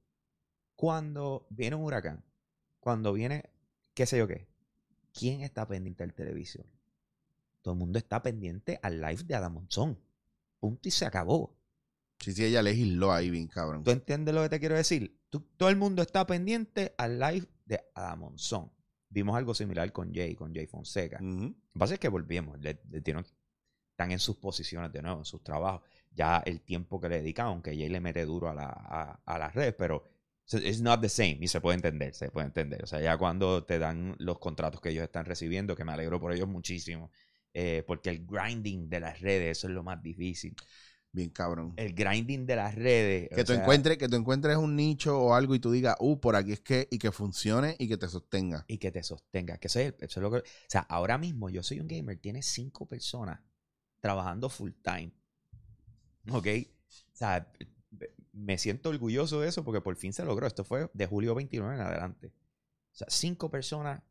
cuando 0.75 1.45
viene 1.49 1.75
un 1.75 1.83
huracán, 1.83 2.23
cuando 2.79 3.13
viene, 3.13 3.49
qué 3.93 4.05
sé 4.05 4.17
yo 4.17 4.27
qué, 4.27 4.47
¿quién 5.13 5.41
está 5.41 5.67
pendiente 5.67 6.03
del 6.03 6.13
televisor? 6.13 6.65
Todo 7.61 7.73
el 7.73 7.79
mundo 7.79 7.99
está 7.99 8.21
pendiente 8.21 8.79
al 8.81 9.01
live 9.01 9.23
de 9.23 9.35
Adam 9.35 9.53
Monzón. 9.53 9.99
Punto 10.59 10.87
y 10.87 10.91
se 10.91 11.05
acabó. 11.05 11.53
Sí, 12.19 12.31
sí, 12.31 12.45
ella 12.45 12.61
legisló 12.61 13.11
ahí 13.11 13.29
bien, 13.29 13.47
cabrón. 13.47 13.83
¿Tú 13.83 13.91
entiendes 13.91 14.33
lo 14.33 14.41
que 14.43 14.49
te 14.49 14.59
quiero 14.59 14.75
decir? 14.75 15.16
Tú- 15.29 15.41
todo 15.57 15.69
el 15.69 15.75
mundo 15.75 16.01
está 16.01 16.25
pendiente 16.25 16.93
al 16.97 17.19
live 17.19 17.47
de 17.65 17.81
Adam 17.95 18.19
Monzón. 18.19 18.71
Vimos 19.09 19.35
algo 19.37 19.53
similar 19.53 19.91
con 19.91 20.13
Jay, 20.13 20.35
con 20.35 20.53
Jay 20.53 20.67
Fonseca. 20.67 21.17
Ujú. 21.21 21.43
Lo 21.43 21.49
que 21.73 21.79
pasa 21.79 21.93
es 21.95 21.99
que 21.99 22.09
volvemos, 22.09 22.59
le- 22.59 22.81
le 22.89 23.01
dieron- 23.01 23.25
están 23.91 24.11
en 24.11 24.19
sus 24.19 24.37
posiciones 24.37 24.91
de 24.91 25.01
nuevo, 25.01 25.19
en 25.19 25.25
sus 25.25 25.43
trabajos. 25.43 25.81
Ya 26.11 26.37
el 26.45 26.61
tiempo 26.61 26.99
que 26.99 27.09
le 27.09 27.17
dedican, 27.17 27.47
aunque 27.47 27.71
Jay 27.75 27.89
le 27.89 27.99
mete 27.99 28.25
duro 28.25 28.49
a, 28.49 28.53
la, 28.53 28.65
a, 28.69 29.21
a 29.25 29.37
las 29.39 29.53
redes, 29.53 29.75
pero 29.77 30.07
it's 30.51 30.81
not 30.81 31.01
the 31.01 31.09
same 31.09 31.37
y 31.41 31.47
se 31.47 31.59
puede 31.61 31.75
entender, 31.75 32.13
se 32.13 32.29
puede 32.31 32.47
entender. 32.47 32.83
O 32.83 32.87
sea, 32.87 33.01
ya 33.01 33.17
cuando 33.17 33.63
te 33.65 33.79
dan 33.79 34.15
los 34.19 34.39
contratos 34.39 34.79
que 34.81 34.89
ellos 34.89 35.03
están 35.03 35.25
recibiendo, 35.25 35.75
que 35.75 35.83
me 35.83 35.91
alegro 35.91 36.19
por 36.19 36.31
ellos 36.33 36.47
muchísimo, 36.47 37.11
eh, 37.53 37.83
porque 37.87 38.09
el 38.11 38.25
grinding 38.25 38.89
de 38.89 38.99
las 38.99 39.19
redes, 39.19 39.57
eso 39.57 39.67
es 39.67 39.73
lo 39.73 39.83
más 39.83 40.01
difícil. 40.01 40.55
Bien, 41.17 41.31
cabrón. 41.31 41.73
El 41.77 41.95
grinding 41.95 42.45
de 42.45 42.55
las 42.55 42.75
redes. 42.75 43.29
Que 43.29 43.43
tú, 43.43 43.53
sea, 43.53 43.61
encuentres, 43.63 43.97
que 43.97 44.07
tú 44.07 44.17
encuentres 44.17 44.55
un 44.55 44.75
nicho 44.75 45.19
o 45.19 45.33
algo 45.33 45.55
y 45.55 45.59
tú 45.59 45.71
digas, 45.71 45.95
uh, 45.99 46.19
por 46.19 46.35
aquí 46.35 46.51
es 46.51 46.59
que, 46.59 46.87
y 46.91 46.99
que 46.99 47.11
funcione 47.11 47.75
y 47.79 47.87
que 47.87 47.97
te 47.97 48.07
sostenga. 48.07 48.65
y 48.67 48.77
que 48.77 48.91
te 48.91 49.01
sostenga. 49.01 49.57
Que 49.57 49.65
eso 49.65 49.79
es, 49.79 49.95
eso 49.97 50.19
es 50.19 50.21
lo 50.21 50.29
que. 50.29 50.37
O 50.37 50.43
sea, 50.67 50.81
ahora 50.81 51.17
mismo 51.17 51.49
yo 51.49 51.63
soy 51.63 51.79
un 51.79 51.87
gamer, 51.87 52.19
tiene 52.19 52.43
cinco 52.43 52.85
personas 52.85 53.39
trabajando 53.99 54.47
full 54.47 54.73
time. 54.83 55.11
¿Ok? 56.29 56.45
O 56.45 57.17
sea, 57.17 57.51
me 58.31 58.59
siento 58.59 58.89
orgulloso 58.89 59.41
de 59.41 59.49
eso 59.49 59.63
porque 59.63 59.81
por 59.81 59.95
fin 59.95 60.13
se 60.13 60.23
logró. 60.23 60.45
Esto 60.45 60.63
fue 60.63 60.87
de 60.93 61.07
julio 61.07 61.33
29 61.33 61.73
en 61.73 61.81
adelante. 61.81 62.27
O 62.27 62.95
sea, 62.95 63.07
cinco 63.09 63.49
personas 63.49 64.03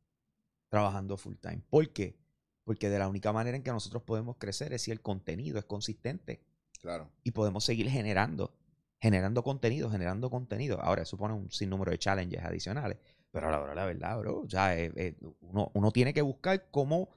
trabajando 0.69 1.16
full 1.16 1.37
time. 1.37 1.62
¿Por 1.71 1.88
qué? 1.92 2.19
Porque 2.64 2.88
de 2.88 2.99
la 2.99 3.07
única 3.07 3.33
manera 3.33 3.57
en 3.57 3.62
que 3.62 3.71
nosotros 3.71 4.03
podemos 4.03 4.38
crecer 4.38 4.73
es 4.73 4.83
si 4.83 4.90
el 4.90 5.01
contenido 5.01 5.61
es 5.61 5.66
consistente 5.66 6.42
Claro. 6.87 7.11
y 7.25 7.33
podemos 7.33 7.64
seguir 7.64 7.88
generando, 7.90 8.55
generando 9.01 9.42
contenido, 9.42 9.90
generando 9.90 10.31
contenido. 10.31 10.81
Ahora, 10.81 11.03
eso 11.03 11.11
supone 11.11 11.35
un 11.35 11.51
sinnúmero 11.51 11.90
de 11.90 11.99
challenges 11.99 12.44
adicionales, 12.44 12.99
pero 13.33 13.49
a 13.49 13.51
la 13.51 13.61
hora 13.61 13.70
de 13.70 13.77
la 13.77 13.85
verdad, 13.87 14.18
bro, 14.20 14.46
sea, 14.49 14.79
eh, 14.79 14.92
eh, 14.96 15.16
uno, 15.40 15.70
uno 15.75 15.90
tiene 15.90 16.14
que 16.14 16.22
buscar 16.22 16.68
cómo 16.70 17.09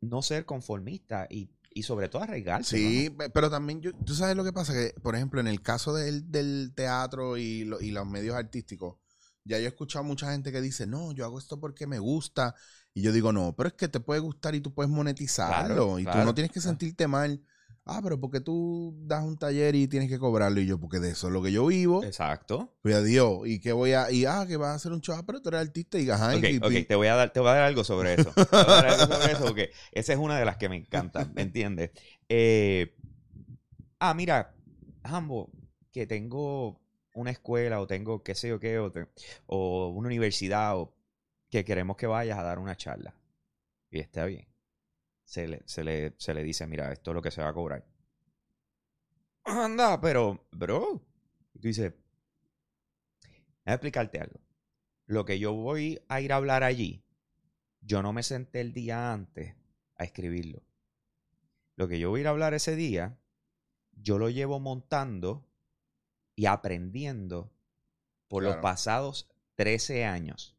no 0.00 0.22
ser 0.22 0.44
conformista 0.44 1.26
y, 1.30 1.48
y 1.72 1.82
sobre 1.82 2.08
todo 2.08 2.22
arriesgarse. 2.22 2.76
Sí, 2.76 3.10
pe- 3.10 3.30
pero 3.30 3.50
también 3.50 3.80
yo, 3.80 3.92
tú 3.94 4.14
sabes 4.14 4.36
lo 4.36 4.44
que 4.44 4.52
pasa, 4.52 4.72
que 4.72 4.94
por 5.00 5.14
ejemplo 5.14 5.40
en 5.40 5.46
el 5.46 5.62
caso 5.62 5.94
del, 5.94 6.30
del 6.30 6.72
teatro 6.74 7.36
y, 7.36 7.64
lo- 7.64 7.80
y 7.80 7.90
los 7.90 8.06
medios 8.06 8.36
artísticos, 8.36 8.96
ya 9.44 9.58
yo 9.58 9.64
he 9.64 9.68
escuchado 9.68 10.04
mucha 10.04 10.30
gente 10.32 10.52
que 10.52 10.60
dice, 10.60 10.86
no, 10.86 11.12
yo 11.12 11.24
hago 11.24 11.38
esto 11.38 11.58
porque 11.58 11.86
me 11.86 11.98
gusta. 11.98 12.54
Y 12.92 13.02
yo 13.02 13.12
digo, 13.12 13.32
no, 13.32 13.54
pero 13.56 13.68
es 13.68 13.74
que 13.74 13.88
te 13.88 14.00
puede 14.00 14.20
gustar 14.20 14.54
y 14.54 14.60
tú 14.60 14.74
puedes 14.74 14.90
monetizarlo. 14.90 15.68
Claro, 15.68 15.98
y 15.98 16.02
tú 16.02 16.10
claro, 16.10 16.24
no 16.26 16.34
tienes 16.34 16.52
que 16.52 16.60
sentirte 16.60 17.06
mal. 17.06 17.40
Ah, 17.90 18.00
pero 18.02 18.20
porque 18.20 18.40
tú 18.40 18.94
das 19.06 19.24
un 19.24 19.38
taller 19.38 19.74
y 19.74 19.88
tienes 19.88 20.10
que 20.10 20.18
cobrarlo. 20.18 20.60
Y 20.60 20.66
yo, 20.66 20.78
porque 20.78 21.00
de 21.00 21.10
eso 21.10 21.28
es 21.28 21.32
lo 21.32 21.42
que 21.42 21.50
yo 21.50 21.64
vivo. 21.66 22.04
Exacto. 22.04 22.74
Pues 22.82 22.94
adiós. 22.94 23.40
Y 23.46 23.60
que 23.60 23.72
voy 23.72 23.92
a, 23.92 24.10
y 24.12 24.26
ah, 24.26 24.44
que 24.46 24.58
vas 24.58 24.68
a 24.70 24.74
hacer 24.74 24.92
un 24.92 25.00
show, 25.00 25.16
ah, 25.18 25.22
pero 25.26 25.40
tú 25.40 25.48
eres 25.48 25.62
artista 25.62 25.98
y 25.98 26.08
ajá. 26.10 26.36
Ok, 26.36 26.44
y- 26.44 26.56
ok, 26.58 26.70
y- 26.70 26.84
te 26.84 26.94
voy 26.94 27.06
a 27.08 27.14
dar, 27.14 27.32
te 27.32 27.40
voy 27.40 27.48
a 27.48 27.52
dar 27.54 27.62
algo 27.64 27.84
sobre 27.84 28.12
eso. 28.14 28.30
Te 28.34 28.42
voy 28.56 28.64
a 28.66 28.82
dar 28.82 28.86
algo 28.86 29.14
sobre 29.14 29.32
eso 29.32 29.44
porque 29.46 29.70
esa 29.92 30.12
es 30.12 30.18
una 30.18 30.38
de 30.38 30.44
las 30.44 30.58
que 30.58 30.68
me 30.68 30.76
encanta, 30.76 31.24
¿me 31.34 31.42
entiendes? 31.42 31.90
Eh, 32.28 32.94
ah, 34.00 34.14
mira, 34.14 34.54
Jambo, 35.04 35.50
que 35.92 36.06
tengo 36.06 36.80
una 37.14 37.30
escuela 37.30 37.80
o 37.80 37.86
tengo 37.86 38.22
qué 38.22 38.34
sé 38.34 38.48
yo 38.48 38.60
qué, 38.60 38.78
o, 38.78 38.92
te- 38.92 39.08
o 39.46 39.88
una 39.88 40.08
universidad 40.08 40.76
o 40.78 40.92
que 41.50 41.64
queremos 41.64 41.96
que 41.96 42.06
vayas 42.06 42.38
a 42.38 42.42
dar 42.42 42.58
una 42.58 42.76
charla. 42.76 43.14
Y 43.90 44.00
está 44.00 44.26
bien. 44.26 44.47
Se 45.28 45.46
le, 45.46 45.62
se 45.66 45.84
le, 45.84 46.14
se 46.16 46.32
le 46.32 46.42
dice, 46.42 46.66
mira, 46.66 46.90
esto 46.90 47.10
es 47.10 47.14
lo 47.14 47.20
que 47.20 47.30
se 47.30 47.42
va 47.42 47.50
a 47.50 47.52
cobrar. 47.52 47.84
Anda, 49.44 50.00
pero, 50.00 50.48
bro. 50.52 51.04
Tú 51.52 51.68
dices, 51.68 51.92
Déjame 53.68 53.74
explicarte 53.74 54.20
algo. 54.20 54.40
Lo 55.04 55.26
que 55.26 55.38
yo 55.38 55.52
voy 55.52 56.02
a 56.08 56.22
ir 56.22 56.32
a 56.32 56.36
hablar 56.36 56.64
allí, 56.64 57.04
yo 57.82 58.00
no 58.02 58.14
me 58.14 58.22
senté 58.22 58.62
el 58.62 58.72
día 58.72 59.12
antes 59.12 59.56
a 59.96 60.04
escribirlo. 60.04 60.62
Lo 61.76 61.86
que 61.86 61.98
yo 61.98 62.08
voy 62.08 62.20
a 62.20 62.22
ir 62.22 62.26
a 62.28 62.30
hablar 62.30 62.54
ese 62.54 62.74
día, 62.74 63.18
yo 63.92 64.16
lo 64.16 64.30
llevo 64.30 64.58
montando 64.58 65.46
y 66.34 66.46
aprendiendo 66.46 67.52
por 68.28 68.42
los 68.42 68.56
pasados 68.56 69.28
13 69.56 70.06
años. 70.06 70.56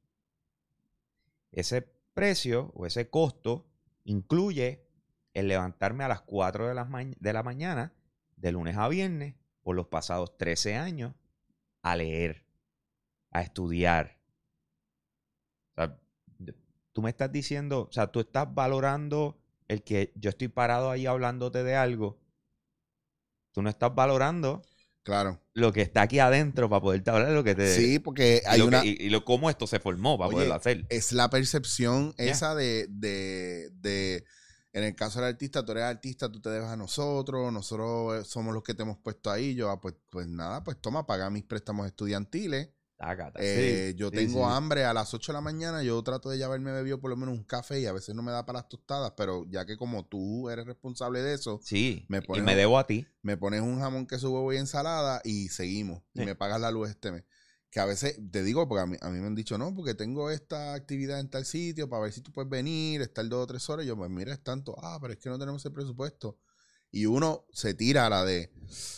Ese 1.52 1.82
precio 2.14 2.72
o 2.76 2.86
ese 2.86 3.10
costo 3.10 3.69
incluye 4.04 4.88
el 5.34 5.48
levantarme 5.48 6.04
a 6.04 6.08
las 6.08 6.22
4 6.22 6.68
de 6.68 6.74
la, 6.74 6.88
de 7.20 7.34
la 7.34 7.44
mañana, 7.44 7.94
de 8.36 8.52
lunes 8.52 8.78
a 8.78 8.88
viernes, 8.88 9.36
por 9.62 9.76
los 9.76 9.88
pasados 9.88 10.38
13 10.38 10.76
años, 10.76 11.14
a 11.82 11.96
leer, 11.96 12.46
a 13.32 13.42
estudiar. 13.42 14.18
O 15.72 15.76
sea, 15.76 16.00
tú 16.92 17.02
me 17.02 17.10
estás 17.10 17.32
diciendo, 17.32 17.88
o 17.90 17.92
sea, 17.92 18.08
tú 18.08 18.20
estás 18.20 18.54
valorando 18.54 19.40
el 19.68 19.84
que 19.84 20.12
yo 20.16 20.30
estoy 20.30 20.48
parado 20.48 20.90
ahí 20.90 21.06
hablándote 21.06 21.64
de 21.64 21.76
algo. 21.76 22.20
Tú 23.52 23.62
no 23.62 23.70
estás 23.70 23.94
valorando 23.94 24.64
claro. 25.04 25.42
lo 25.54 25.72
que 25.74 25.82
está 25.82 26.02
aquí 26.04 26.20
adentro 26.20 26.70
para 26.70 26.82
poderte 26.82 27.10
hablar 27.10 27.30
de 27.30 27.34
lo 27.36 27.44
que 27.44 27.56
te... 27.56 27.74
Sí, 27.76 28.00
porque 28.00 28.42
y 28.44 28.48
hay 28.48 28.60
que- 28.62 28.68
una. 28.68 28.86
y, 28.86 28.90
y 29.00 29.10
lo, 29.10 29.26
cómo 29.26 29.50
esto 29.50 29.68
se 29.68 29.80
formó 29.80 30.18
para 30.18 30.28
Oye, 30.30 30.36
poderlo 30.36 30.56
hacer. 30.56 30.86
es 30.90 31.12
la 31.12 31.30
percepción 31.30 32.14
esa 32.18 32.56
de, 32.56 32.88
de, 32.90 33.70
de, 33.74 34.24
en 34.74 34.84
el 34.84 34.96
caso 34.96 35.20
del 35.20 35.30
artista, 35.30 35.66
tú 35.66 35.72
eres 35.74 35.84
artista, 35.86 36.32
tú 36.32 36.40
te 36.42 36.50
debes 36.50 36.68
a 36.70 36.78
nosotros, 36.78 37.52
nosotros 37.52 38.22
eh, 38.22 38.24
somos 38.30 38.54
los 38.54 38.64
que 38.64 38.74
te 38.76 38.84
hemos 38.84 38.98
puesto 38.98 39.32
ahí, 39.32 39.56
yo, 39.56 39.70
ah, 39.70 39.82
pues, 39.82 39.96
pues 40.10 40.28
nada, 40.28 40.64
pues 40.64 40.80
toma, 40.80 41.06
paga 41.08 41.30
mis 41.30 41.44
préstamos 41.44 41.88
estudiantiles. 41.88 42.70
Eh, 43.36 43.92
Sí, 43.92 43.98
yo 43.98 44.10
sí, 44.10 44.16
tengo 44.18 44.46
sí. 44.46 44.54
hambre 44.54 44.84
a 44.86 44.94
las 44.94 45.14
8 45.14 45.32
de 45.32 45.38
la 45.38 45.42
mañana, 45.42 45.82
yo 45.84 46.02
trato 46.04 46.30
de 46.30 46.38
ya 46.38 46.48
haberme 46.48 46.72
bebido 46.72 47.00
por 47.00 47.10
lo 47.10 47.16
menos 47.16 47.34
un 47.38 47.44
café 47.46 47.80
y 47.80 47.86
a 47.86 47.94
veces 47.94 48.14
no 48.14 48.22
me 48.22 48.32
da 48.32 48.46
para 48.46 48.60
las 48.60 48.68
tostadas, 48.68 49.14
pero 49.16 49.46
ya 49.50 49.66
que 49.66 49.78
como 49.78 50.06
tú 50.06 50.50
eres 50.50 50.66
responsable 50.66 51.22
de 51.22 51.34
eso, 51.36 51.60
Sí, 51.64 52.06
me 52.10 52.18
y 52.18 52.22
pones 52.22 52.44
me 52.44 52.52
un- 52.52 52.58
debo 52.58 52.78
a 52.78 52.86
ti. 52.88 53.08
me 53.22 53.38
pones 53.38 53.62
un 53.62 53.80
jamón, 53.80 54.06
queso, 54.06 54.30
huevo 54.32 54.52
y 54.54 54.58
ensalada 54.58 55.22
y 55.24 55.48
seguimos. 55.50 56.04
Y 56.14 56.20
Sí. 56.20 56.26
me 56.26 56.36
pagas 56.36 56.60
la 56.60 56.72
luz 56.72 56.90
este 56.90 57.12
mes. 57.12 57.24
Que 57.72 57.80
a 57.80 57.86
veces, 57.86 58.20
te 58.32 58.44
digo, 58.44 58.68
porque 58.68 58.82
a 58.82 58.86
mí, 58.88 58.98
a 59.00 59.10
mí 59.10 59.20
me 59.20 59.28
han 59.28 59.36
dicho, 59.36 59.58
no, 59.58 59.74
porque 59.76 59.94
tengo 59.94 60.32
esta 60.32 60.74
actividad 60.74 61.20
en 61.20 61.30
tal 61.30 61.46
sitio 61.46 61.88
para 61.88 62.04
ver 62.04 62.12
si 62.14 62.22
tú 62.22 62.32
puedes 62.32 62.50
venir, 62.50 63.02
estar 63.02 63.28
dos 63.30 63.44
o 63.44 63.48
tres 63.48 63.70
horas. 63.70 63.86
Y 63.86 63.88
yo, 63.90 63.96
pues 63.96 64.10
mira, 64.10 64.34
es 64.34 64.44
tanto. 64.44 64.76
Ah, 64.82 64.98
pero 65.00 65.14
es 65.14 65.20
que 65.20 65.30
no 65.30 65.38
tenemos 65.38 65.64
el 65.66 65.72
presupuesto. 65.72 66.38
Y 66.92 67.06
uno 67.06 67.46
se 67.52 67.76
tira 67.76 68.08
a 68.08 68.10
la 68.10 68.26
de, 68.26 68.52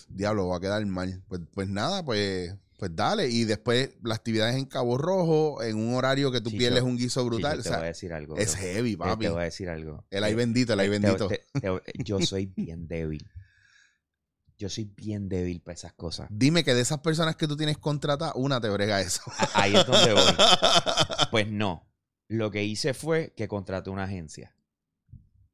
diablo, 0.08 0.48
va 0.48 0.58
a 0.58 0.60
quedar 0.62 0.86
mal. 0.86 1.22
Pues, 1.28 1.42
pues 1.54 1.68
nada, 1.68 2.04
pues, 2.06 2.56
pues 2.82 2.96
dale. 2.96 3.30
Y 3.30 3.44
después 3.44 3.92
las 4.02 4.18
actividades 4.18 4.56
en 4.56 4.66
Cabo 4.66 4.98
Rojo, 4.98 5.62
en 5.62 5.78
un 5.78 5.94
horario 5.94 6.32
que 6.32 6.42
tú 6.42 6.50
Chicho, 6.50 6.58
pierdes 6.58 6.82
un 6.82 6.98
guiso 6.98 7.20
Chicho, 7.22 7.26
brutal. 7.30 7.54
te 7.54 7.60
o 7.60 7.64
sea, 7.64 7.78
voy 7.78 7.84
a 7.86 7.88
decir 7.90 8.12
algo. 8.12 8.36
es 8.38 8.56
heavy, 8.56 8.96
papi. 8.98 9.26
Te 9.26 9.30
voy 9.30 9.42
a 9.42 9.44
decir 9.44 9.70
algo. 9.70 10.04
El 10.10 10.24
ay 10.24 10.32
Eh, 10.32 10.36
bendito, 10.36 10.74
el 10.74 10.80
te- 10.80 10.90
bendito. 10.90 11.28
te- 11.28 11.46
te- 11.62 12.04
yo 12.04 12.20
soy 12.22 12.48
bien 12.48 12.88
débil. 12.88 13.30
Yo 14.58 14.68
soy 14.68 14.86
bien 14.86 15.30
débil 15.30 15.62
para 15.62 15.76
esas 15.76 15.94
cosas. 15.94 16.28
Dime 16.32 16.64
que 16.64 16.74
de 16.74 16.82
esas 16.82 17.02
personas 17.02 17.36
que 17.36 17.48
tú 17.48 17.56
tienes 17.56 17.78
contratadas, 17.78 18.34
una 18.36 18.60
te 18.60 18.70
brega 18.70 19.00
eso. 19.00 19.22
Ahí 19.54 19.76
es 19.76 19.86
donde 19.86 20.14
voy. 20.14 20.24
Pues 21.30 21.48
no. 21.52 21.88
Lo 22.30 22.50
que 22.50 22.64
hice 22.64 22.96
fue 22.96 23.32
que 23.38 23.48
contraté 23.48 23.92
una 23.92 24.06
agencia. 24.06 24.56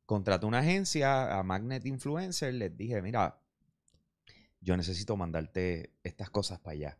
Contraté 0.06 0.46
una 0.46 0.60
agencia 0.60 1.38
a 1.38 1.44
Magnet 1.44 1.86
Influencer. 1.86 2.54
Les 2.54 2.76
dije, 2.78 3.02
mira, 3.02 3.38
yo 4.62 4.78
necesito 4.78 5.18
mandarte 5.18 5.94
estas 6.04 6.30
cosas 6.30 6.60
para 6.60 6.74
allá. 6.74 6.98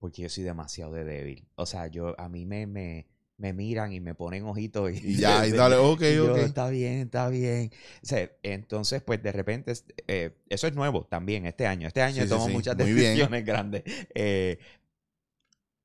Porque 0.00 0.22
yo 0.22 0.28
soy 0.28 0.44
demasiado 0.44 0.92
de 0.92 1.04
débil. 1.04 1.46
O 1.54 1.66
sea, 1.66 1.86
yo 1.86 2.18
a 2.20 2.28
mí 2.28 2.46
me, 2.46 2.66
me, 2.66 3.06
me 3.36 3.52
miran 3.52 3.92
y 3.92 4.00
me 4.00 4.14
ponen 4.16 4.44
ojitos. 4.46 4.90
Y, 4.92 5.12
Y 5.12 5.16
ya, 5.18 5.46
y 5.46 5.52
dale, 5.52 5.76
ok, 5.76 6.02
y 6.02 6.14
yo, 6.16 6.32
ok. 6.32 6.38
Está 6.38 6.68
bien, 6.70 6.94
está 7.02 7.28
bien. 7.28 7.70
O 8.02 8.06
sea, 8.06 8.30
entonces, 8.42 9.02
pues 9.02 9.22
de 9.22 9.32
repente, 9.32 9.72
eh, 10.08 10.36
eso 10.48 10.66
es 10.66 10.74
nuevo 10.74 11.04
también 11.06 11.46
este 11.46 11.66
año. 11.68 11.86
Este 11.86 12.02
año 12.02 12.22
Sí, 12.22 12.28
sí, 12.28 12.28
tomo 12.28 12.46
sí. 12.46 12.52
muchas 12.52 12.76
bien. 12.96 12.96
decisiones 12.96 13.44
grandes. 13.44 13.84
Eh, 14.14 14.58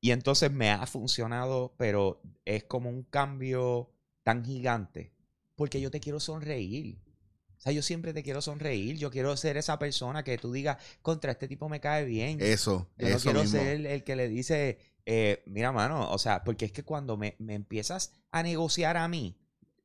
y 0.02 0.12
entonces 0.12 0.52
me 0.52 0.70
ha 0.72 0.86
funcionado, 0.88 1.74
pero 1.78 2.22
es 2.46 2.64
como 2.66 2.90
un 2.90 3.04
cambio 3.04 3.92
tan 4.24 4.46
gigante. 4.46 5.12
Porque 5.56 5.82
yo 5.82 5.90
te 5.92 6.00
quiero 6.00 6.20
sonreír. 6.20 6.98
O 7.66 7.68
sea, 7.68 7.74
yo 7.74 7.82
siempre 7.82 8.14
te 8.14 8.22
quiero 8.22 8.44
sonreír. 8.44 8.96
Yo 8.98 9.10
quiero 9.10 9.36
ser 9.38 9.58
esa 9.58 9.80
persona 9.80 10.24
que 10.24 10.38
tú 10.38 10.52
digas, 10.52 10.78
contra 11.02 11.32
este 11.32 11.48
tipo 11.48 11.68
me 11.68 11.80
cae 11.80 12.06
bien. 12.06 12.38
Eso, 12.40 12.88
Yo 12.96 13.10
no 13.10 13.18
quiero 13.18 13.42
mismo. 13.42 13.60
ser 13.60 13.68
el, 13.70 13.86
el 13.88 14.04
que 14.04 14.16
le 14.16 14.30
dice, 14.30 14.78
eh, 15.08 15.42
mira, 15.48 15.72
mano, 15.72 16.12
o 16.12 16.20
sea, 16.20 16.44
porque 16.44 16.66
es 16.66 16.72
que 16.72 16.84
cuando 16.84 17.18
me, 17.18 17.36
me 17.40 17.56
empiezas 17.56 18.12
a 18.30 18.44
negociar 18.44 18.98
a 18.98 19.08
mí, 19.08 19.36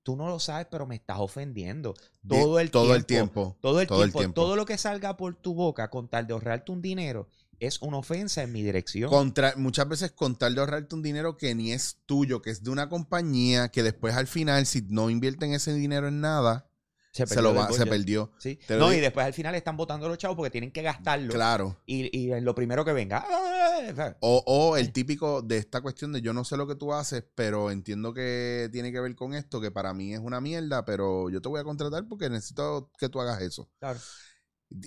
tú 0.02 0.14
no 0.14 0.28
lo 0.28 0.38
sabes, 0.38 0.66
pero 0.70 0.86
me 0.86 0.94
estás 0.96 1.20
ofendiendo. 1.20 1.94
Todo 2.28 2.60
el 2.60 2.70
todo 2.70 2.82
tiempo. 2.82 2.96
el 2.96 3.06
tiempo. 3.06 3.56
Todo 3.62 3.80
el, 3.80 3.86
todo 3.86 4.04
el 4.04 4.10
tiempo, 4.10 4.18
tiempo. 4.18 4.34
Todo 4.42 4.56
lo 4.56 4.66
que 4.66 4.76
salga 4.76 5.16
por 5.16 5.34
tu 5.36 5.54
boca 5.54 5.88
con 5.88 6.08
tal 6.08 6.26
de 6.26 6.34
ahorrarte 6.34 6.72
un 6.72 6.82
dinero 6.82 7.28
es 7.60 7.80
una 7.80 7.96
ofensa 7.96 8.42
en 8.42 8.52
mi 8.52 8.62
dirección. 8.62 9.08
Contra, 9.10 9.54
muchas 9.56 9.88
veces 9.88 10.12
con 10.12 10.36
tal 10.36 10.54
de 10.54 10.60
ahorrarte 10.60 10.94
un 10.94 11.02
dinero 11.02 11.38
que 11.38 11.54
ni 11.54 11.72
es 11.72 11.98
tuyo, 12.04 12.42
que 12.42 12.50
es 12.50 12.62
de 12.62 12.70
una 12.70 12.90
compañía, 12.90 13.70
que 13.70 13.82
después 13.82 14.14
al 14.14 14.26
final, 14.26 14.66
si 14.66 14.82
no 14.88 15.08
invierten 15.10 15.52
ese 15.54 15.72
dinero 15.74 16.08
en 16.08 16.20
nada, 16.20 16.69
se, 17.12 17.26
perdió 17.26 17.42
lo 17.42 17.54
va, 17.54 17.72
se 17.72 17.86
perdió. 17.86 18.32
Sí. 18.38 18.58
Te 18.66 18.74
lo 18.74 18.86
No, 18.86 18.92
y 18.92 19.00
después 19.00 19.26
al 19.26 19.32
final 19.32 19.54
están 19.54 19.76
botando 19.76 20.08
los 20.08 20.16
chavos 20.16 20.36
porque 20.36 20.50
tienen 20.50 20.70
que 20.70 20.82
gastarlo. 20.82 21.32
Claro. 21.32 21.76
Y, 21.86 22.16
y 22.16 22.32
en 22.32 22.44
lo 22.44 22.54
primero 22.54 22.84
que 22.84 22.92
venga. 22.92 23.24
¡ah! 23.26 24.16
O, 24.20 24.42
o 24.46 24.76
el 24.76 24.92
típico 24.92 25.42
de 25.42 25.58
esta 25.58 25.80
cuestión 25.80 26.12
de 26.12 26.20
yo 26.20 26.32
no 26.32 26.44
sé 26.44 26.56
lo 26.56 26.66
que 26.66 26.76
tú 26.76 26.92
haces, 26.92 27.24
pero 27.34 27.70
entiendo 27.70 28.14
que 28.14 28.68
tiene 28.72 28.92
que 28.92 29.00
ver 29.00 29.14
con 29.16 29.34
esto, 29.34 29.60
que 29.60 29.70
para 29.70 29.92
mí 29.92 30.14
es 30.14 30.20
una 30.20 30.40
mierda, 30.40 30.84
pero 30.84 31.30
yo 31.30 31.40
te 31.40 31.48
voy 31.48 31.60
a 31.60 31.64
contratar 31.64 32.06
porque 32.06 32.30
necesito 32.30 32.92
que 32.98 33.08
tú 33.08 33.20
hagas 33.20 33.40
eso. 33.42 33.68
Claro. 33.78 33.98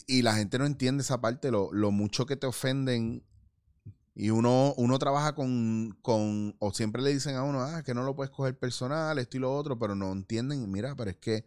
Y 0.07 0.21
la 0.21 0.35
gente 0.35 0.57
no 0.57 0.65
entiende 0.65 1.01
esa 1.01 1.19
parte, 1.19 1.51
lo, 1.51 1.69
lo 1.73 1.91
mucho 1.91 2.25
que 2.25 2.37
te 2.37 2.47
ofenden. 2.47 3.25
Y 4.15 4.29
uno, 4.29 4.73
uno 4.77 4.99
trabaja 4.99 5.33
con, 5.33 5.97
con, 6.01 6.55
o 6.59 6.71
siempre 6.71 7.01
le 7.01 7.11
dicen 7.11 7.35
a 7.35 7.43
uno, 7.43 7.61
ah, 7.61 7.81
que 7.83 7.95
no 7.95 8.03
lo 8.03 8.15
puedes 8.15 8.31
coger 8.31 8.57
personal, 8.57 9.17
esto 9.17 9.37
y 9.37 9.39
lo 9.39 9.53
otro, 9.53 9.77
pero 9.77 9.95
no 9.95 10.11
entienden, 10.11 10.71
mira, 10.71 10.95
pero 10.95 11.09
es 11.09 11.17
que 11.17 11.45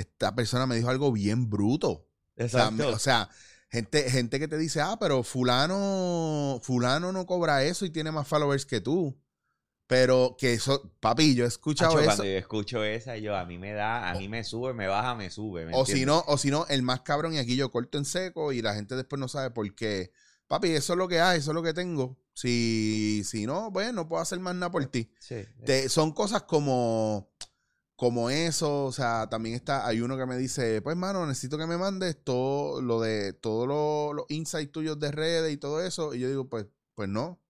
esta 0.00 0.34
persona 0.34 0.66
me 0.66 0.76
dijo 0.76 0.88
algo 0.90 1.12
bien 1.12 1.48
bruto. 1.48 1.90
O 1.90 2.08
sea, 2.36 2.44
Exacto. 2.46 2.88
o 2.88 2.98
sea, 2.98 3.28
gente, 3.70 4.10
gente 4.10 4.38
que 4.38 4.48
te 4.48 4.58
dice, 4.58 4.80
ah, 4.80 4.96
pero 4.98 5.22
fulano, 5.22 6.60
fulano 6.62 7.12
no 7.12 7.26
cobra 7.26 7.64
eso 7.64 7.84
y 7.84 7.90
tiene 7.90 8.10
más 8.10 8.26
followers 8.26 8.66
que 8.66 8.80
tú. 8.80 9.16
Pero 9.86 10.36
que 10.38 10.52
eso, 10.52 10.94
papi, 11.00 11.34
yo 11.34 11.44
he 11.44 11.48
escuchado 11.48 11.98
eso. 11.98 12.04
Cuando 12.06 12.24
yo 12.24 12.30
escucho 12.38 12.84
esa, 12.84 13.16
yo 13.16 13.36
a 13.36 13.44
mí 13.44 13.58
me 13.58 13.72
da, 13.72 14.08
a 14.08 14.14
mí 14.14 14.28
me 14.28 14.44
sube, 14.44 14.72
me 14.72 14.86
baja, 14.86 15.16
me 15.16 15.30
sube. 15.30 15.66
¿me 15.66 15.72
O 15.74 15.84
si 15.84 16.06
no, 16.06 16.22
o 16.28 16.38
si 16.38 16.48
no, 16.48 16.64
el 16.68 16.82
más 16.82 17.00
cabrón, 17.00 17.34
y 17.34 17.38
aquí 17.38 17.56
yo 17.56 17.72
corto 17.72 17.98
en 17.98 18.04
seco 18.04 18.52
y 18.52 18.62
la 18.62 18.74
gente 18.74 18.94
después 18.94 19.18
no 19.18 19.26
sabe 19.26 19.50
por 19.50 19.74
qué. 19.74 20.12
Papi, 20.46 20.70
eso 20.70 20.92
es 20.92 20.96
lo 20.96 21.08
que 21.08 21.20
hay, 21.20 21.38
eso 21.40 21.50
es 21.50 21.54
lo 21.56 21.62
que 21.64 21.74
tengo. 21.74 22.16
Si, 22.34 23.22
si 23.24 23.46
no, 23.46 23.72
bueno, 23.72 23.92
no 23.92 24.08
puedo 24.08 24.22
hacer 24.22 24.38
más 24.38 24.54
nada 24.54 24.70
por 24.70 24.86
ti. 24.86 25.10
Sí. 25.18 25.44
Te- 25.66 25.88
son 25.88 26.12
cosas 26.12 26.42
como, 26.44 27.29
como 28.00 28.30
eso, 28.30 28.86
o 28.86 28.92
sea, 28.92 29.28
también 29.28 29.54
está, 29.54 29.86
hay 29.86 30.00
uno 30.00 30.16
que 30.16 30.24
me 30.24 30.38
dice, 30.38 30.80
pues 30.80 30.96
mano, 30.96 31.26
necesito 31.26 31.58
que 31.58 31.66
me 31.66 31.76
mandes 31.76 32.16
todo 32.24 32.80
lo 32.80 32.98
de, 32.98 33.34
todos 33.34 33.68
los 33.68 34.16
los 34.16 34.24
insights 34.30 34.72
tuyos 34.72 34.98
de 34.98 35.10
redes 35.10 35.52
y 35.52 35.58
todo 35.58 35.82
eso. 35.84 36.14
Y 36.14 36.20
yo 36.20 36.28
digo, 36.30 36.48
pues, 36.48 36.64
pues 36.94 37.10
no. 37.10 37.42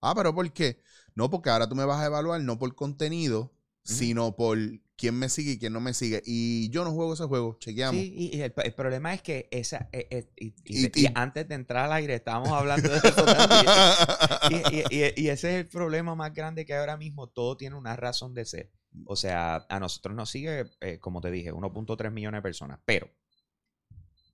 Ah, 0.00 0.14
pero 0.14 0.32
¿por 0.32 0.52
qué? 0.52 0.80
No, 1.16 1.30
porque 1.30 1.50
ahora 1.50 1.68
tú 1.68 1.74
me 1.74 1.84
vas 1.84 2.00
a 2.00 2.06
evaluar 2.06 2.40
no 2.42 2.60
por 2.60 2.72
contenido, 2.76 3.52
sino 3.82 4.36
por 4.36 4.56
quién 4.94 5.16
me 5.16 5.28
sigue 5.28 5.52
y 5.52 5.58
quién 5.58 5.72
no 5.72 5.80
me 5.80 5.92
sigue. 5.92 6.22
Y 6.24 6.70
yo 6.70 6.84
no 6.84 6.92
juego 6.92 7.14
ese 7.14 7.24
juego, 7.24 7.56
chequeamos. 7.58 8.00
Sí, 8.00 8.14
y, 8.16 8.36
y 8.36 8.42
el, 8.42 8.54
el 8.56 8.74
problema 8.74 9.14
es 9.14 9.22
que 9.22 9.48
esa, 9.50 9.88
eh, 9.90 10.06
eh, 10.12 10.54
y, 10.64 11.06
antes 11.16 11.48
de 11.48 11.56
entrar 11.56 11.86
al 11.86 11.92
aire 11.94 12.14
estábamos 12.14 12.50
hablando 12.50 12.88
de 12.88 12.98
eso 12.98 13.24
también. 13.24 14.84
Y 15.16 15.26
ese 15.26 15.50
es 15.50 15.64
el 15.64 15.66
problema 15.66 16.14
más 16.14 16.32
grande 16.32 16.64
que 16.64 16.76
ahora 16.76 16.96
mismo 16.96 17.26
todo 17.26 17.56
tiene 17.56 17.74
una 17.74 17.96
razón 17.96 18.32
de 18.32 18.44
ser. 18.44 18.70
O 19.04 19.16
sea, 19.16 19.66
a 19.68 19.80
nosotros 19.80 20.14
nos 20.14 20.30
sigue, 20.30 20.70
eh, 20.80 20.98
como 20.98 21.20
te 21.20 21.30
dije, 21.30 21.52
1.3 21.52 22.10
millones 22.10 22.38
de 22.38 22.42
personas, 22.42 22.80
pero 22.84 23.10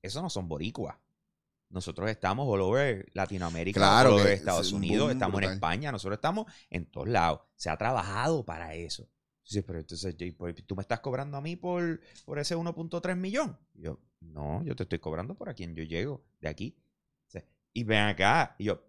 eso 0.02 0.22
no 0.22 0.30
son 0.30 0.48
boricuas. 0.48 0.96
Nosotros 1.70 2.08
estamos 2.08 2.46
all 2.48 2.60
over 2.60 3.10
Latinoamérica, 3.14 3.80
Claro 3.80 4.14
all 4.14 4.20
over 4.20 4.32
Estados 4.32 4.68
es 4.68 4.72
un 4.72 4.78
Unidos, 4.78 5.10
estamos 5.10 5.42
en. 5.42 5.50
España, 5.50 5.90
nosotros 5.90 6.18
estamos 6.18 6.46
en 6.70 6.86
todos 6.86 7.08
lados. 7.08 7.40
Se 7.56 7.68
ha 7.68 7.76
trabajado 7.76 8.44
para 8.44 8.74
eso. 8.74 9.08
Sí, 9.42 9.60
pero 9.62 9.80
entonces 9.80 10.14
pues, 10.36 10.54
tú 10.66 10.76
me 10.76 10.82
estás 10.82 11.00
cobrando 11.00 11.36
a 11.36 11.40
mí 11.40 11.56
por, 11.56 12.00
por 12.24 12.38
ese 12.38 12.56
1.3 12.56 13.16
millón. 13.16 13.58
Y 13.74 13.82
yo, 13.82 14.00
no, 14.20 14.62
yo 14.64 14.76
te 14.76 14.84
estoy 14.84 15.00
cobrando 15.00 15.34
por 15.34 15.48
a 15.48 15.54
quien 15.54 15.74
yo 15.74 15.82
llego 15.82 16.24
de 16.40 16.48
aquí. 16.48 16.78
Y 17.76 17.82
ven 17.82 18.02
acá. 18.02 18.54
Y 18.58 18.64
yo, 18.64 18.84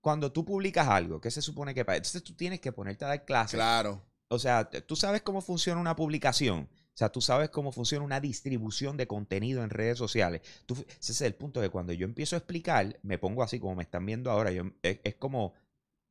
cuando 0.00 0.32
tú 0.32 0.44
publicas 0.44 0.88
algo, 0.88 1.20
¿qué 1.20 1.30
se 1.30 1.42
supone 1.42 1.74
que 1.74 1.84
pasa? 1.84 1.96
Entonces 1.98 2.22
tú 2.22 2.34
tienes 2.34 2.60
que 2.60 2.72
ponerte 2.72 3.04
a 3.04 3.08
dar 3.08 3.24
clases. 3.24 3.56
Claro. 3.58 4.02
O 4.28 4.38
sea, 4.38 4.68
tú 4.70 4.96
sabes 4.96 5.22
cómo 5.22 5.40
funciona 5.40 5.80
una 5.80 5.96
publicación. 5.96 6.68
O 6.72 6.96
sea, 7.00 7.08
tú 7.10 7.20
sabes 7.20 7.50
cómo 7.50 7.72
funciona 7.72 8.04
una 8.04 8.20
distribución 8.20 8.96
de 8.96 9.06
contenido 9.06 9.62
en 9.62 9.70
redes 9.70 9.98
sociales. 9.98 10.42
Tú, 10.66 10.74
ese 11.00 11.12
es 11.12 11.20
el 11.22 11.34
punto 11.34 11.60
de 11.60 11.70
cuando 11.70 11.92
yo 11.92 12.04
empiezo 12.04 12.36
a 12.36 12.38
explicar, 12.38 12.98
me 13.02 13.18
pongo 13.18 13.42
así 13.42 13.58
como 13.58 13.74
me 13.74 13.82
están 13.82 14.04
viendo 14.06 14.30
ahora. 14.30 14.52
Yo, 14.52 14.64
es, 14.82 15.00
es 15.04 15.14
como, 15.14 15.54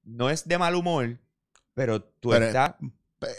no 0.04 0.30
es 0.30 0.48
de 0.48 0.58
mal 0.58 0.76
humor, 0.76 1.20
pero 1.74 2.04
tú 2.04 2.30
Pero- 2.30 2.48
estás... 2.48 2.76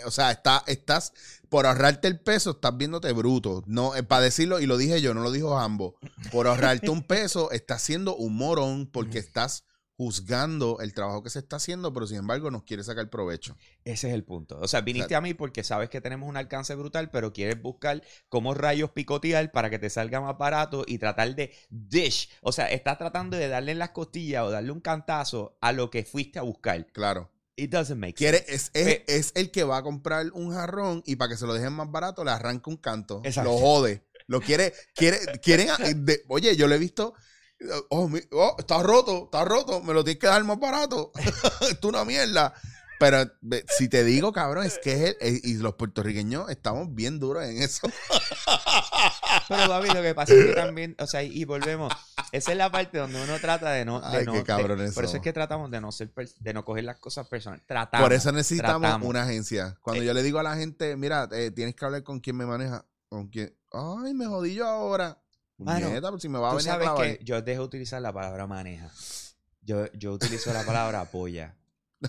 O 0.05 0.11
sea, 0.11 0.31
está, 0.31 0.63
estás, 0.67 1.15
por 1.49 1.65
ahorrarte 1.65 2.07
el 2.07 2.21
peso, 2.21 2.51
estás 2.51 2.77
viéndote 2.77 3.11
bruto. 3.13 3.65
No, 3.67 3.93
para 4.09 4.21
decirlo, 4.21 4.61
y 4.61 4.67
lo 4.67 4.77
dije 4.77 5.01
yo, 5.01 5.15
no 5.15 5.23
lo 5.23 5.33
dijo 5.33 5.57
Jambo. 5.57 5.97
Por 6.31 6.49
ahorrarte 6.49 6.91
un 6.91 7.03
peso, 7.03 7.51
estás 7.51 7.81
siendo 7.81 8.15
un 8.15 8.37
morón 8.37 8.87
porque 8.87 9.19
estás 9.19 9.65
juzgando 10.01 10.79
el 10.81 10.95
trabajo 10.95 11.23
que 11.23 11.29
se 11.29 11.41
está 11.41 11.57
haciendo, 11.57 11.93
pero 11.93 12.07
sin 12.07 12.17
embargo 12.17 12.51
nos 12.51 12.63
quiere 12.63 12.83
sacar 12.83 13.11
provecho. 13.11 13.59
Ese 13.85 14.09
es 14.09 14.15
el 14.15 14.25
punto. 14.25 14.59
O 14.59 14.67
sea, 14.67 14.81
viniste 14.81 15.15
a 15.15 15.21
mí 15.21 15.35
porque 15.35 15.63
sabes 15.63 15.91
que 15.91 16.01
tenemos 16.01 16.27
un 16.27 16.39
alcance 16.39 16.75
brutal, 16.75 17.11
pero 17.11 17.35
quieres 17.35 17.61
buscar 17.61 18.03
cómo 18.31 18.55
rayos 18.55 18.93
picotear 18.93 19.53
para 19.53 19.69
que 19.69 19.79
te 19.79 19.91
salga 19.91 20.23
más 20.23 20.39
barato 20.39 20.85
y 20.87 20.97
tratar 20.97 21.35
de 21.35 21.53
dish. 21.69 22.31
O 22.41 22.51
sea, 22.51 22.71
estás 22.71 22.97
tratando 22.97 23.37
de 23.37 23.49
darle 23.49 23.73
en 23.73 23.79
las 23.79 23.91
costillas 23.91 24.43
o 24.45 24.51
darle 24.51 24.73
un 24.73 24.81
cantazo 24.81 25.59
a 25.61 25.71
lo 25.73 25.91
que 25.91 26.03
fuiste 26.03 26.39
a 26.39 26.43
buscar. 26.43 26.87
Claro. 26.93 27.31
It 27.57 27.71
doesn't 27.71 28.01
make 28.01 28.15
Quiere, 28.15 28.39
sense. 28.39 28.71
es, 28.73 29.03
es, 29.07 29.33
el 29.35 29.51
que 29.51 29.65
va 29.65 29.77
a 29.77 29.83
comprar 29.83 30.31
un 30.33 30.51
jarrón 30.51 31.03
y 31.05 31.17
para 31.17 31.29
que 31.29 31.37
se 31.37 31.45
lo 31.45 31.53
dejen 31.53 31.75
más 31.75 31.91
barato 31.91 32.25
le 32.25 32.31
arranca 32.31 32.71
un 32.71 32.79
canto. 32.79 33.21
Exacto. 33.23 33.51
Lo 33.51 33.59
jode. 33.59 34.07
Lo 34.29 34.41
quiere, 34.41 34.73
quiere, 34.95 35.19
quieren, 35.43 35.69
oye, 36.29 36.57
yo 36.57 36.69
lo 36.69 36.75
he 36.75 36.79
visto. 36.79 37.13
Oh, 37.91 38.09
mi- 38.09 38.23
oh, 38.33 38.57
está 38.59 38.83
roto, 38.83 39.25
está 39.25 39.45
roto, 39.45 39.81
me 39.83 39.93
lo 39.93 40.03
tienes 40.03 40.21
que 40.21 40.27
dar 40.27 40.43
más 40.45 40.59
barato. 40.59 41.13
Esto 41.61 41.69
es 41.71 41.85
una 41.85 42.05
mierda. 42.05 42.55
Pero 42.99 43.25
si 43.79 43.89
te 43.89 44.05
digo, 44.05 44.31
cabrón, 44.33 44.67
es 44.67 44.79
que 44.79 44.93
es 44.93 45.01
el- 45.01 45.17
eh, 45.37 45.41
y 45.43 45.55
los 45.55 45.75
puertorriqueños 45.75 46.51
estamos 46.51 46.95
bien 46.95 47.19
duros 47.19 47.45
en 47.45 47.63
eso. 47.63 47.89
Pero, 49.49 49.69
papi, 49.69 49.89
lo 49.89 50.03
que 50.03 50.15
pasa 50.15 50.35
es 50.35 50.47
que 50.47 50.53
también, 50.53 50.97
o 50.99 51.07
sea, 51.07 51.23
y 51.23 51.45
volvemos. 51.45 51.93
Esa 52.33 52.53
es 52.53 52.59
la 52.59 52.71
parte 52.71 52.99
donde 52.99 53.23
uno 53.23 53.39
trata 53.41 53.71
de 53.71 53.85
no. 53.85 54.01
de 54.01 54.19
Ay, 54.19 54.25
no- 54.27 54.33
qué 54.33 54.39
de- 54.39 54.45
cabrones 54.45 54.95
por 54.95 55.05
eso 55.05 55.17
es 55.17 55.23
que 55.23 55.33
tratamos 55.33 55.71
de 55.71 55.81
no 55.81 55.91
ser, 55.93 56.13
pers- 56.15 56.37
de 56.39 56.53
no 56.55 56.65
coger 56.65 56.85
las 56.85 56.99
cosas 56.99 57.27
personales. 57.27 57.65
Tratamos. 57.67 58.05
Por 58.07 58.13
eso 58.13 58.33
necesitamos 58.33 58.83
tratamos. 58.83 59.09
una 59.09 59.23
agencia. 59.23 59.77
Cuando 59.83 60.03
Eh. 60.03 60.07
yo 60.07 60.15
le 60.15 60.23
digo 60.23 60.39
a 60.39 60.43
la 60.43 60.57
gente, 60.57 60.97
mira, 60.97 61.29
eh, 61.33 61.51
tienes 61.51 61.75
que 61.75 61.85
hablar 61.85 62.03
con 62.05 62.21
quien 62.21 62.37
me 62.37 62.47
maneja. 62.47 62.85
Con 63.09 63.29
quien. 63.29 63.57
Ay, 63.73 64.15
me 64.15 64.27
jodí 64.27 64.55
yo 64.55 64.67
ahora. 64.69 65.19
Mano, 65.65 65.87
pues 66.11 66.23
si 66.23 66.29
me 66.29 66.39
va 66.39 66.51
a 66.51 66.55
venir 66.65 66.73
sabes 66.73 66.89
que 67.19 67.25
yo 67.25 67.41
dejo 67.43 67.63
de 67.63 67.67
utilizar 67.67 68.01
la 68.03 68.13
palabra 68.13 68.47
maneja. 68.47 68.91
Yo, 69.63 69.91
yo 69.93 70.13
utilizo 70.13 70.53
la 70.53 70.65
palabra 70.65 71.01
apoya. 71.03 71.57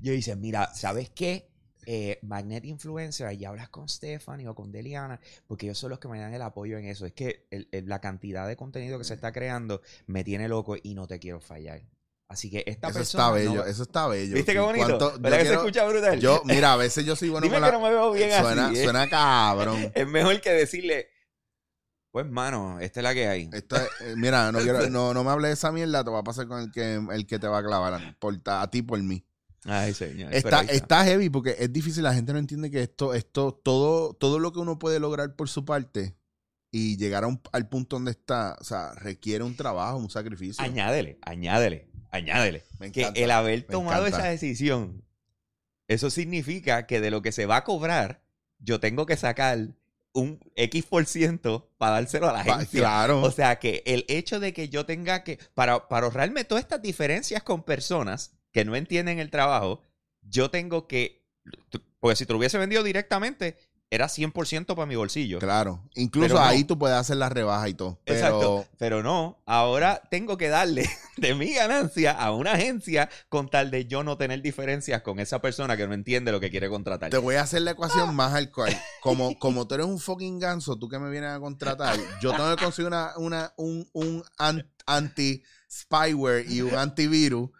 Yo 0.00 0.12
dice, 0.12 0.36
mira, 0.36 0.72
¿sabes 0.74 1.10
qué? 1.10 1.48
Eh, 1.86 2.18
Magnet 2.22 2.64
Influencer, 2.64 3.26
ahí 3.26 3.44
hablas 3.44 3.68
con 3.68 3.88
Stephanie 3.88 4.48
o 4.48 4.54
con 4.54 4.72
Deliana, 4.72 5.20
porque 5.46 5.66
ellos 5.66 5.78
son 5.78 5.90
los 5.90 5.98
que 5.98 6.08
me 6.08 6.18
dan 6.18 6.32
el 6.32 6.40
apoyo 6.42 6.78
en 6.78 6.86
eso. 6.86 7.04
Es 7.06 7.12
que 7.12 7.46
el- 7.50 7.68
el- 7.72 7.88
la 7.88 8.00
cantidad 8.00 8.46
de 8.48 8.56
contenido 8.56 8.98
que 8.98 9.04
se 9.04 9.14
está 9.14 9.32
creando 9.32 9.82
me 10.06 10.24
tiene 10.24 10.48
loco 10.48 10.76
y 10.82 10.94
no 10.94 11.06
te 11.06 11.18
quiero 11.18 11.40
fallar. 11.40 11.82
Así 12.28 12.50
que 12.50 12.64
esta 12.66 12.88
Eso 12.88 12.98
persona. 12.98 13.24
está 13.24 13.34
bello, 13.34 13.64
eso 13.66 13.82
está 13.82 14.06
bello. 14.08 14.34
¿Viste 14.34 14.52
qué 14.54 14.58
bonito? 14.58 14.86
cuánto- 14.86 15.18
¿Verdad 15.20 15.30
yo 15.30 15.30
que 15.36 15.42
quiero- 15.42 15.60
se 15.60 15.66
escucha 15.66 15.86
brutal? 15.86 16.20
Yo, 16.20 16.42
mira, 16.46 16.72
a 16.72 16.76
veces 16.76 17.04
yo 17.04 17.14
soy 17.16 17.28
bueno 17.28 17.44
Dime 17.44 17.56
con 17.56 17.64
que 17.64 17.70
la... 17.72 17.78
no 17.78 17.84
me 17.84 17.90
veo 17.90 18.12
bien 18.12 18.30
suena, 18.40 18.66
así. 18.68 18.78
¿eh? 18.78 18.84
suena 18.84 19.08
cabrón. 19.08 19.90
Es 19.94 20.06
mejor 20.08 20.40
que 20.40 20.50
decirle, 20.50 21.08
pues, 22.10 22.26
mano, 22.26 22.78
esta 22.80 23.00
es 23.00 23.04
la 23.04 23.12
que 23.14 23.28
hay. 23.28 23.50
Esto 23.52 23.76
es- 23.76 23.88
eh, 24.00 24.14
mira, 24.16 24.50
no, 24.52 24.60
quiero, 24.60 24.88
no, 24.90 25.12
no 25.14 25.22
me 25.22 25.30
hables 25.30 25.50
de 25.50 25.54
esa 25.54 25.70
mierda, 25.70 26.02
te 26.02 26.10
va 26.10 26.20
a 26.20 26.24
pasar 26.24 26.48
con 26.48 26.60
el 26.60 26.72
que, 26.72 26.94
el 27.12 27.26
que 27.26 27.38
te 27.38 27.46
va 27.46 27.58
a 27.58 27.62
clavar, 27.64 28.16
por, 28.18 28.40
a 28.46 28.70
ti 28.70 28.82
por 28.82 29.00
mí. 29.02 29.24
Ay, 29.66 29.94
señor. 29.94 30.32
Está, 30.34 30.60
está. 30.62 30.72
está 30.72 31.04
heavy 31.04 31.30
porque 31.30 31.56
es 31.58 31.72
difícil, 31.72 32.02
la 32.02 32.12
gente 32.14 32.32
no 32.32 32.38
entiende 32.38 32.70
que 32.70 32.82
esto, 32.82 33.14
esto, 33.14 33.52
todo, 33.64 34.12
todo 34.14 34.38
lo 34.38 34.52
que 34.52 34.58
uno 34.60 34.78
puede 34.78 34.98
lograr 35.00 35.36
por 35.36 35.48
su 35.48 35.64
parte 35.64 36.14
y 36.76 36.96
llegar 36.96 37.22
a 37.22 37.28
un- 37.28 37.40
al 37.52 37.68
punto 37.68 37.94
donde 37.94 38.10
está, 38.10 38.56
o 38.60 38.64
sea, 38.64 38.92
requiere 38.94 39.44
un 39.44 39.54
trabajo, 39.54 39.96
un 39.96 40.10
sacrificio. 40.10 40.64
Añádele, 40.64 41.18
añádele, 41.22 41.86
añádele. 42.10 42.64
Me 42.80 42.90
que 42.90 43.12
el 43.14 43.30
haber 43.30 43.62
tomado 43.62 44.06
esa 44.08 44.24
decisión, 44.24 45.04
eso 45.86 46.10
significa 46.10 46.86
que 46.88 47.00
de 47.00 47.12
lo 47.12 47.22
que 47.22 47.30
se 47.30 47.46
va 47.46 47.58
a 47.58 47.64
cobrar, 47.64 48.22
yo 48.58 48.80
tengo 48.80 49.06
que 49.06 49.16
sacar 49.16 49.68
un 50.14 50.40
X 50.56 50.84
por 50.86 51.06
ciento 51.06 51.70
para 51.78 51.92
dárselo 51.94 52.28
a 52.28 52.32
la 52.32 52.40
agencia. 52.40 52.80
claro. 52.80 53.22
O 53.22 53.30
sea 53.30 53.60
que 53.60 53.84
el 53.86 54.04
hecho 54.08 54.40
de 54.40 54.52
que 54.52 54.68
yo 54.68 54.84
tenga 54.84 55.22
que, 55.22 55.38
para, 55.54 55.86
para 55.88 56.06
ahorrarme 56.06 56.42
todas 56.44 56.64
estas 56.64 56.82
diferencias 56.82 57.44
con 57.44 57.62
personas 57.62 58.32
que 58.50 58.64
no 58.64 58.74
entienden 58.74 59.20
el 59.20 59.30
trabajo, 59.30 59.80
yo 60.22 60.50
tengo 60.50 60.88
que, 60.88 61.24
porque 62.00 62.16
si 62.16 62.26
te 62.26 62.32
lo 62.32 62.38
hubiese 62.40 62.58
vendido 62.58 62.82
directamente, 62.82 63.56
era 63.90 64.06
100% 64.08 64.66
para 64.66 64.86
mi 64.86 64.96
bolsillo. 64.96 65.38
Claro. 65.38 65.88
Incluso 65.94 66.34
no. 66.34 66.40
ahí 66.40 66.64
tú 66.64 66.76
puedes 66.78 66.96
hacer 66.96 67.16
la 67.16 67.28
rebaja 67.28 67.68
y 67.68 67.74
todo. 67.74 68.00
Pero 68.04 68.18
Exacto. 68.18 68.66
Pero 68.76 69.02
no, 69.04 69.40
ahora 69.46 70.02
tengo 70.10 70.36
que 70.36 70.48
darle 70.48 70.88
de 71.16 71.34
mi 71.36 71.52
ganancia 71.54 72.10
a 72.12 72.32
una 72.32 72.52
agencia 72.52 73.08
con 73.28 73.48
tal 73.48 73.70
de 73.70 73.86
yo 73.86 74.02
no 74.02 74.16
tener 74.16 74.42
diferencias 74.42 75.02
con 75.02 75.20
esa 75.20 75.40
persona 75.40 75.76
que 75.76 75.86
no 75.86 75.94
entiende 75.94 76.32
lo 76.32 76.40
que 76.40 76.50
quiere 76.50 76.68
contratar. 76.68 77.10
te 77.10 77.18
voy 77.18 77.36
a 77.36 77.42
hacer 77.42 77.62
la 77.62 77.70
ecuación 77.72 78.14
más 78.16 78.34
alcohol. 78.34 78.70
Como, 79.00 79.38
como 79.38 79.68
tú 79.68 79.74
eres 79.76 79.86
un 79.86 80.00
fucking 80.00 80.40
ganso, 80.40 80.76
tú 80.76 80.88
que 80.88 80.98
me 80.98 81.08
vienes 81.10 81.30
a 81.30 81.38
contratar, 81.38 81.96
yo 82.20 82.32
tengo 82.32 82.56
que 82.56 82.64
conseguir 82.64 82.88
una, 82.88 83.12
una, 83.16 83.52
un, 83.56 83.88
un 83.92 84.24
an- 84.38 84.68
anti-spyware 84.86 86.46
y 86.50 86.62
un 86.62 86.74
antivirus 86.74 87.50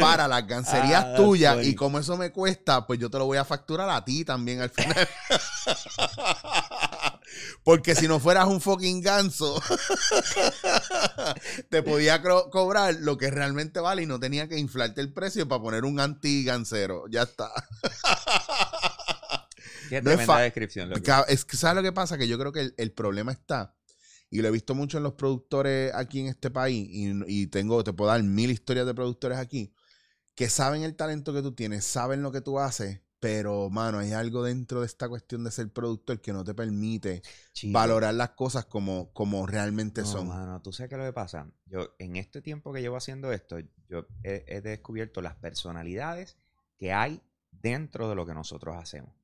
para 0.00 0.28
las 0.28 0.46
gancerías 0.46 1.04
Ah, 1.06 1.14
tuyas. 1.16 1.66
Y 1.66 1.74
como 1.74 1.98
eso 1.98 2.16
me 2.16 2.32
cuesta, 2.32 2.86
pues 2.86 2.98
yo 2.98 3.10
te 3.10 3.18
lo 3.18 3.26
voy 3.26 3.38
a 3.38 3.44
facturar 3.44 3.88
a 3.90 4.04
ti 4.04 4.24
también 4.24 4.60
al 4.60 4.70
final. 4.70 5.08
Porque 7.64 7.94
si 7.94 8.06
no 8.06 8.20
fueras 8.20 8.46
un 8.46 8.60
fucking 8.60 9.00
ganso, 9.00 9.60
te 11.70 11.82
podía 11.82 12.22
cobrar 12.22 12.94
lo 13.00 13.16
que 13.16 13.30
realmente 13.30 13.80
vale 13.80 14.02
y 14.02 14.06
no 14.06 14.20
tenía 14.20 14.48
que 14.48 14.58
inflarte 14.58 15.00
el 15.00 15.12
precio 15.12 15.48
para 15.48 15.62
poner 15.62 15.84
un 15.84 15.98
anti-gansero. 15.98 17.06
Ya 17.08 17.22
está. 17.22 17.50
Qué 19.88 20.02
no 20.02 20.10
tremenda 20.10 20.38
descripción. 20.38 20.92
Es 21.28 21.44
que, 21.44 21.56
¿sabes 21.56 21.76
lo 21.76 21.82
que 21.82 21.92
pasa? 21.92 22.18
Que 22.18 22.28
yo 22.28 22.38
creo 22.38 22.52
que 22.52 22.60
el, 22.60 22.74
el 22.76 22.92
problema 22.92 23.32
está, 23.32 23.74
y 24.30 24.40
lo 24.40 24.48
he 24.48 24.50
visto 24.50 24.74
mucho 24.74 24.98
en 24.98 25.04
los 25.04 25.14
productores 25.14 25.92
aquí 25.94 26.20
en 26.20 26.26
este 26.26 26.50
país, 26.50 26.88
y, 26.90 27.12
y 27.26 27.46
tengo, 27.48 27.82
te 27.84 27.92
puedo 27.92 28.10
dar 28.10 28.22
mil 28.22 28.50
historias 28.50 28.86
de 28.86 28.94
productores 28.94 29.38
aquí, 29.38 29.72
que 30.34 30.48
saben 30.48 30.82
el 30.82 30.96
talento 30.96 31.32
que 31.32 31.42
tú 31.42 31.52
tienes, 31.54 31.84
saben 31.84 32.22
lo 32.22 32.32
que 32.32 32.40
tú 32.40 32.58
haces, 32.58 33.00
pero, 33.20 33.70
mano, 33.70 33.98
hay 34.00 34.12
algo 34.12 34.42
dentro 34.42 34.80
de 34.80 34.86
esta 34.86 35.08
cuestión 35.08 35.44
de 35.44 35.50
ser 35.50 35.72
productor 35.72 36.20
que 36.20 36.32
no 36.32 36.44
te 36.44 36.52
permite 36.54 37.22
Chico. 37.52 37.72
valorar 37.72 38.12
las 38.14 38.30
cosas 38.30 38.66
como, 38.66 39.12
como 39.14 39.46
realmente 39.46 40.02
No, 40.02 40.06
son. 40.06 40.28
mano, 40.28 40.60
tú 40.60 40.72
sabes 40.72 40.90
qué 40.90 40.96
es 40.96 40.98
lo 41.00 41.06
que 41.06 41.12
pasa. 41.14 41.50
Yo, 41.64 41.94
en 41.98 42.16
este 42.16 42.42
tiempo 42.42 42.72
que 42.72 42.82
llevo 42.82 42.96
haciendo 42.96 43.32
esto, 43.32 43.58
yo 43.88 44.06
he, 44.22 44.44
he 44.46 44.60
descubierto 44.60 45.22
las 45.22 45.36
personalidades 45.36 46.36
que 46.76 46.92
hay 46.92 47.22
dentro 47.50 48.10
de 48.10 48.14
lo 48.14 48.26
que 48.26 48.34
nosotros 48.34 48.76
hacemos. 48.76 49.14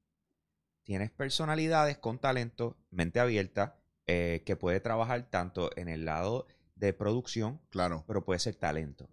Tienes 0.85 1.11
personalidades 1.11 1.99
con 1.99 2.19
talento, 2.19 2.79
mente 2.91 3.21
abierta, 3.21 3.77
eh, 4.07 4.43
que 4.47 4.57
puede 4.57 4.81
trabajar 4.81 5.29
tanto 5.31 5.71
en 5.77 5.89
el 5.89 6.05
lado 6.07 6.47
de 6.75 6.95
producción, 6.95 7.61
Claro. 7.69 8.05
pero 8.07 8.25
puede 8.25 8.41
ser 8.41 8.55
talento. 8.55 9.09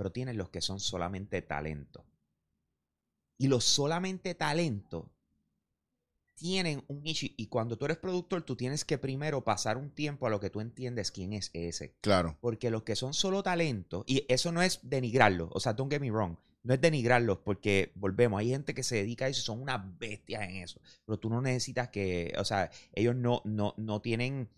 Pero 0.00 0.12
tienes 0.12 0.34
los 0.34 0.48
que 0.48 0.62
son 0.62 0.80
solamente 0.80 1.42
talento. 1.42 2.06
Y 3.36 3.48
los 3.48 3.64
solamente 3.64 4.34
talento 4.34 5.12
tienen 6.36 6.82
un 6.88 7.06
issue. 7.06 7.34
Y 7.36 7.48
cuando 7.48 7.76
tú 7.76 7.84
eres 7.84 7.98
productor, 7.98 8.40
tú 8.40 8.56
tienes 8.56 8.86
que 8.86 8.96
primero 8.96 9.44
pasar 9.44 9.76
un 9.76 9.90
tiempo 9.90 10.26
a 10.26 10.30
lo 10.30 10.40
que 10.40 10.48
tú 10.48 10.62
entiendes 10.62 11.10
quién 11.10 11.34
es 11.34 11.50
ese. 11.52 11.98
Claro. 12.00 12.38
Porque 12.40 12.70
los 12.70 12.82
que 12.82 12.96
son 12.96 13.12
solo 13.12 13.42
talento, 13.42 14.02
y 14.06 14.24
eso 14.30 14.52
no 14.52 14.62
es 14.62 14.80
denigrarlos, 14.84 15.50
o 15.52 15.60
sea, 15.60 15.74
don't 15.74 15.92
get 15.92 16.00
me 16.00 16.10
wrong, 16.10 16.38
no 16.62 16.72
es 16.72 16.80
denigrarlos 16.80 17.40
porque, 17.40 17.92
volvemos, 17.94 18.40
hay 18.40 18.48
gente 18.48 18.72
que 18.72 18.82
se 18.82 18.96
dedica 18.96 19.26
a 19.26 19.28
eso 19.28 19.40
y 19.40 19.44
son 19.44 19.60
unas 19.60 19.98
bestias 19.98 20.44
en 20.44 20.56
eso, 20.62 20.80
pero 21.04 21.18
tú 21.18 21.28
no 21.28 21.42
necesitas 21.42 21.90
que, 21.90 22.32
o 22.38 22.44
sea, 22.46 22.70
ellos 22.94 23.14
no, 23.16 23.42
no, 23.44 23.74
no 23.76 24.00
tienen, 24.00 24.48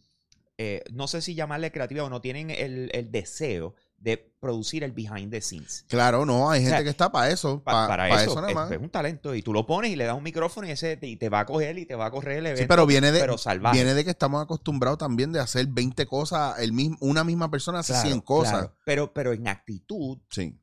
eh, 0.56 0.84
no 0.92 1.08
sé 1.08 1.20
si 1.20 1.34
llamarle 1.34 1.72
creatividad 1.72 2.06
o 2.06 2.10
no 2.10 2.20
tienen 2.20 2.50
el, 2.50 2.90
el 2.92 3.10
deseo 3.10 3.74
de 4.02 4.16
producir 4.40 4.82
el 4.82 4.90
behind 4.92 5.30
the 5.30 5.40
scenes. 5.40 5.84
Claro, 5.88 6.26
no, 6.26 6.50
hay 6.50 6.60
gente 6.60 6.76
sea, 6.76 6.82
que 6.84 6.90
está 6.90 7.12
para 7.12 7.30
eso, 7.30 7.62
Pa- 7.62 7.70
pa- 7.72 7.86
para 7.88 8.08
pa 8.08 8.24
eso, 8.24 8.34
nada 8.40 8.52
más. 8.52 8.70
es 8.72 8.78
un 8.78 8.90
talento 8.90 9.34
y 9.34 9.42
tú 9.42 9.52
lo 9.52 9.64
pones 9.64 9.92
y 9.92 9.96
le 9.96 10.04
das 10.04 10.16
un 10.16 10.24
micrófono 10.24 10.66
y 10.66 10.72
ese 10.72 10.96
te, 10.96 11.06
y 11.06 11.16
te 11.16 11.28
va 11.28 11.40
a 11.40 11.46
coger 11.46 11.78
y 11.78 11.86
te 11.86 11.94
va 11.94 12.06
a 12.06 12.10
correr 12.10 12.38
el 12.38 12.46
evento. 12.46 12.62
Sí, 12.62 12.66
pero 12.68 12.84
viene 12.84 13.12
de, 13.12 13.20
pero 13.20 13.36
viene 13.72 13.94
de 13.94 14.04
que 14.04 14.10
estamos 14.10 14.42
acostumbrados 14.42 14.98
también 14.98 15.30
de 15.32 15.38
hacer 15.38 15.66
20 15.68 16.04
cosas, 16.06 16.58
el 16.58 16.72
mismo, 16.72 16.96
una 17.00 17.22
misma 17.22 17.48
persona 17.50 17.78
hace 17.78 17.92
Claro, 17.92 18.08
100 18.08 18.20
cosas. 18.22 18.52
claro. 18.52 18.76
Pero, 18.84 19.12
pero 19.14 19.32
en 19.32 19.46
actitud, 19.46 20.18
Sí, 20.30 20.58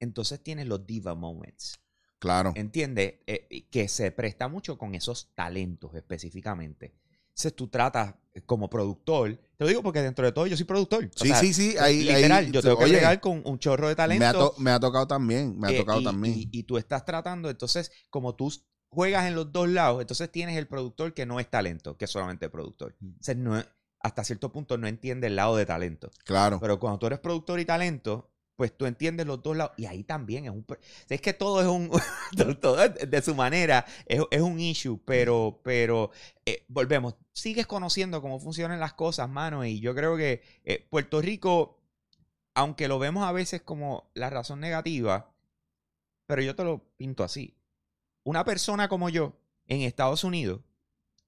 entonces 0.00 0.42
tienes 0.42 0.66
los 0.66 0.84
diva 0.86 1.14
moments. 1.14 1.78
claro. 2.18 2.52
¿Entiendes? 2.56 3.14
Eh, 3.28 3.68
que 3.70 3.88
se 3.88 4.10
presta 4.10 4.48
mucho 4.48 4.76
con 4.78 4.94
esos 4.96 5.30
talentos 5.34 5.94
específicamente. 5.94 6.94
Entonces 7.28 7.54
tú 7.54 7.68
tratas 7.68 8.14
como 8.44 8.68
productor, 8.68 9.36
te 9.56 9.64
lo 9.64 9.68
digo 9.68 9.82
porque 9.82 10.02
dentro 10.02 10.24
de 10.26 10.32
todo 10.32 10.46
yo 10.46 10.56
soy 10.56 10.66
productor. 10.66 11.04
O 11.04 11.22
Sí, 11.22 11.28
sea, 11.28 11.36
sí, 11.40 11.54
sí. 11.54 11.76
Ahí, 11.78 12.02
literal, 12.04 12.44
ahí- 12.44 12.50
yo 12.52 12.60
tengo 12.62 12.76
que 12.78 12.84
oye, 12.84 12.94
llegar 12.94 13.20
con 13.20 13.42
un 13.44 13.58
chorro 13.58 13.88
de 13.88 13.94
talento. 13.96 14.20
Me 14.20 14.26
ha, 14.26 14.32
to- 14.32 14.54
me 14.58 14.70
ha 14.70 14.80
tocado 14.80 15.06
también, 15.06 15.58
me 15.58 15.68
ha 15.68 15.70
eh, 15.70 15.78
tocado 15.78 16.00
y, 16.00 16.04
también. 16.04 16.34
Y, 16.38 16.48
y 16.52 16.62
tú 16.64 16.76
estás 16.76 17.04
tratando, 17.04 17.48
entonces, 17.48 17.90
como 18.10 18.34
tú 18.34 18.52
juegas 18.90 19.26
en 19.26 19.34
los 19.34 19.50
dos 19.52 19.68
lados, 19.68 20.00
entonces 20.00 20.30
tienes 20.30 20.56
el 20.56 20.66
productor 20.68 21.14
que 21.14 21.24
no 21.26 21.40
es 21.40 21.48
talento, 21.50 21.96
que 21.96 22.04
es 22.04 22.10
solamente 22.10 22.48
productor. 22.50 22.94
Mm. 23.00 23.06
Entonces, 23.06 23.36
no, 23.36 23.62
hasta 24.00 24.24
cierto 24.24 24.52
punto 24.52 24.76
no 24.78 24.86
entiende 24.86 25.26
el 25.28 25.36
lado 25.36 25.56
de 25.56 25.66
talento. 25.66 26.10
claro. 26.24 26.58
Pero 26.60 26.78
cuando 26.78 26.98
tú 26.98 27.06
eres 27.06 27.18
productor 27.18 27.58
y 27.60 27.64
talento, 27.64 28.30
pues 28.56 28.76
tú 28.76 28.86
entiendes 28.86 29.26
los 29.26 29.42
dos 29.42 29.56
lados. 29.56 29.74
Y 29.76 29.86
ahí 29.86 30.02
también 30.02 30.46
es 30.46 30.50
un... 30.50 30.66
Es 31.08 31.20
que 31.20 31.34
todo 31.34 31.60
es 31.60 31.66
un... 31.66 31.90
todo 32.60 32.82
es 32.82 33.10
de 33.10 33.22
su 33.22 33.34
manera 33.34 33.84
es, 34.06 34.22
es 34.30 34.40
un 34.40 34.58
issue, 34.58 35.00
pero, 35.04 35.60
pero 35.62 36.10
eh, 36.46 36.64
volvemos. 36.68 37.14
Sigues 37.32 37.66
conociendo 37.66 38.22
cómo 38.22 38.40
funcionan 38.40 38.80
las 38.80 38.94
cosas, 38.94 39.28
mano. 39.28 39.64
Y 39.64 39.80
yo 39.80 39.94
creo 39.94 40.16
que 40.16 40.42
eh, 40.64 40.86
Puerto 40.88 41.20
Rico, 41.20 41.78
aunque 42.54 42.88
lo 42.88 42.98
vemos 42.98 43.24
a 43.24 43.32
veces 43.32 43.60
como 43.60 44.10
la 44.14 44.30
razón 44.30 44.60
negativa, 44.60 45.34
pero 46.26 46.42
yo 46.42 46.56
te 46.56 46.64
lo 46.64 46.82
pinto 46.96 47.24
así. 47.24 47.54
Una 48.24 48.44
persona 48.44 48.88
como 48.88 49.10
yo 49.10 49.38
en 49.66 49.82
Estados 49.82 50.24
Unidos 50.24 50.62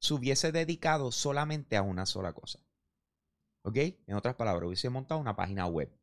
se 0.01 0.14
hubiese 0.14 0.51
dedicado 0.51 1.12
solamente 1.12 1.76
a 1.76 1.83
una 1.83 2.07
sola 2.07 2.33
cosa. 2.33 2.61
¿Ok? 3.62 3.76
En 4.07 4.14
otras 4.14 4.35
palabras, 4.37 4.66
hubiese 4.66 4.89
montado 4.89 5.20
una 5.20 5.37
página 5.37 5.66
web 5.66 5.98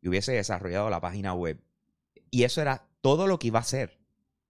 y 0.00 0.08
hubiese 0.08 0.32
desarrollado 0.32 0.90
la 0.90 1.00
página 1.00 1.34
web. 1.34 1.60
Y 2.30 2.44
eso 2.44 2.60
era 2.60 2.88
todo 3.00 3.26
lo 3.26 3.38
que 3.38 3.48
iba 3.48 3.58
a 3.58 3.62
hacer. 3.62 3.98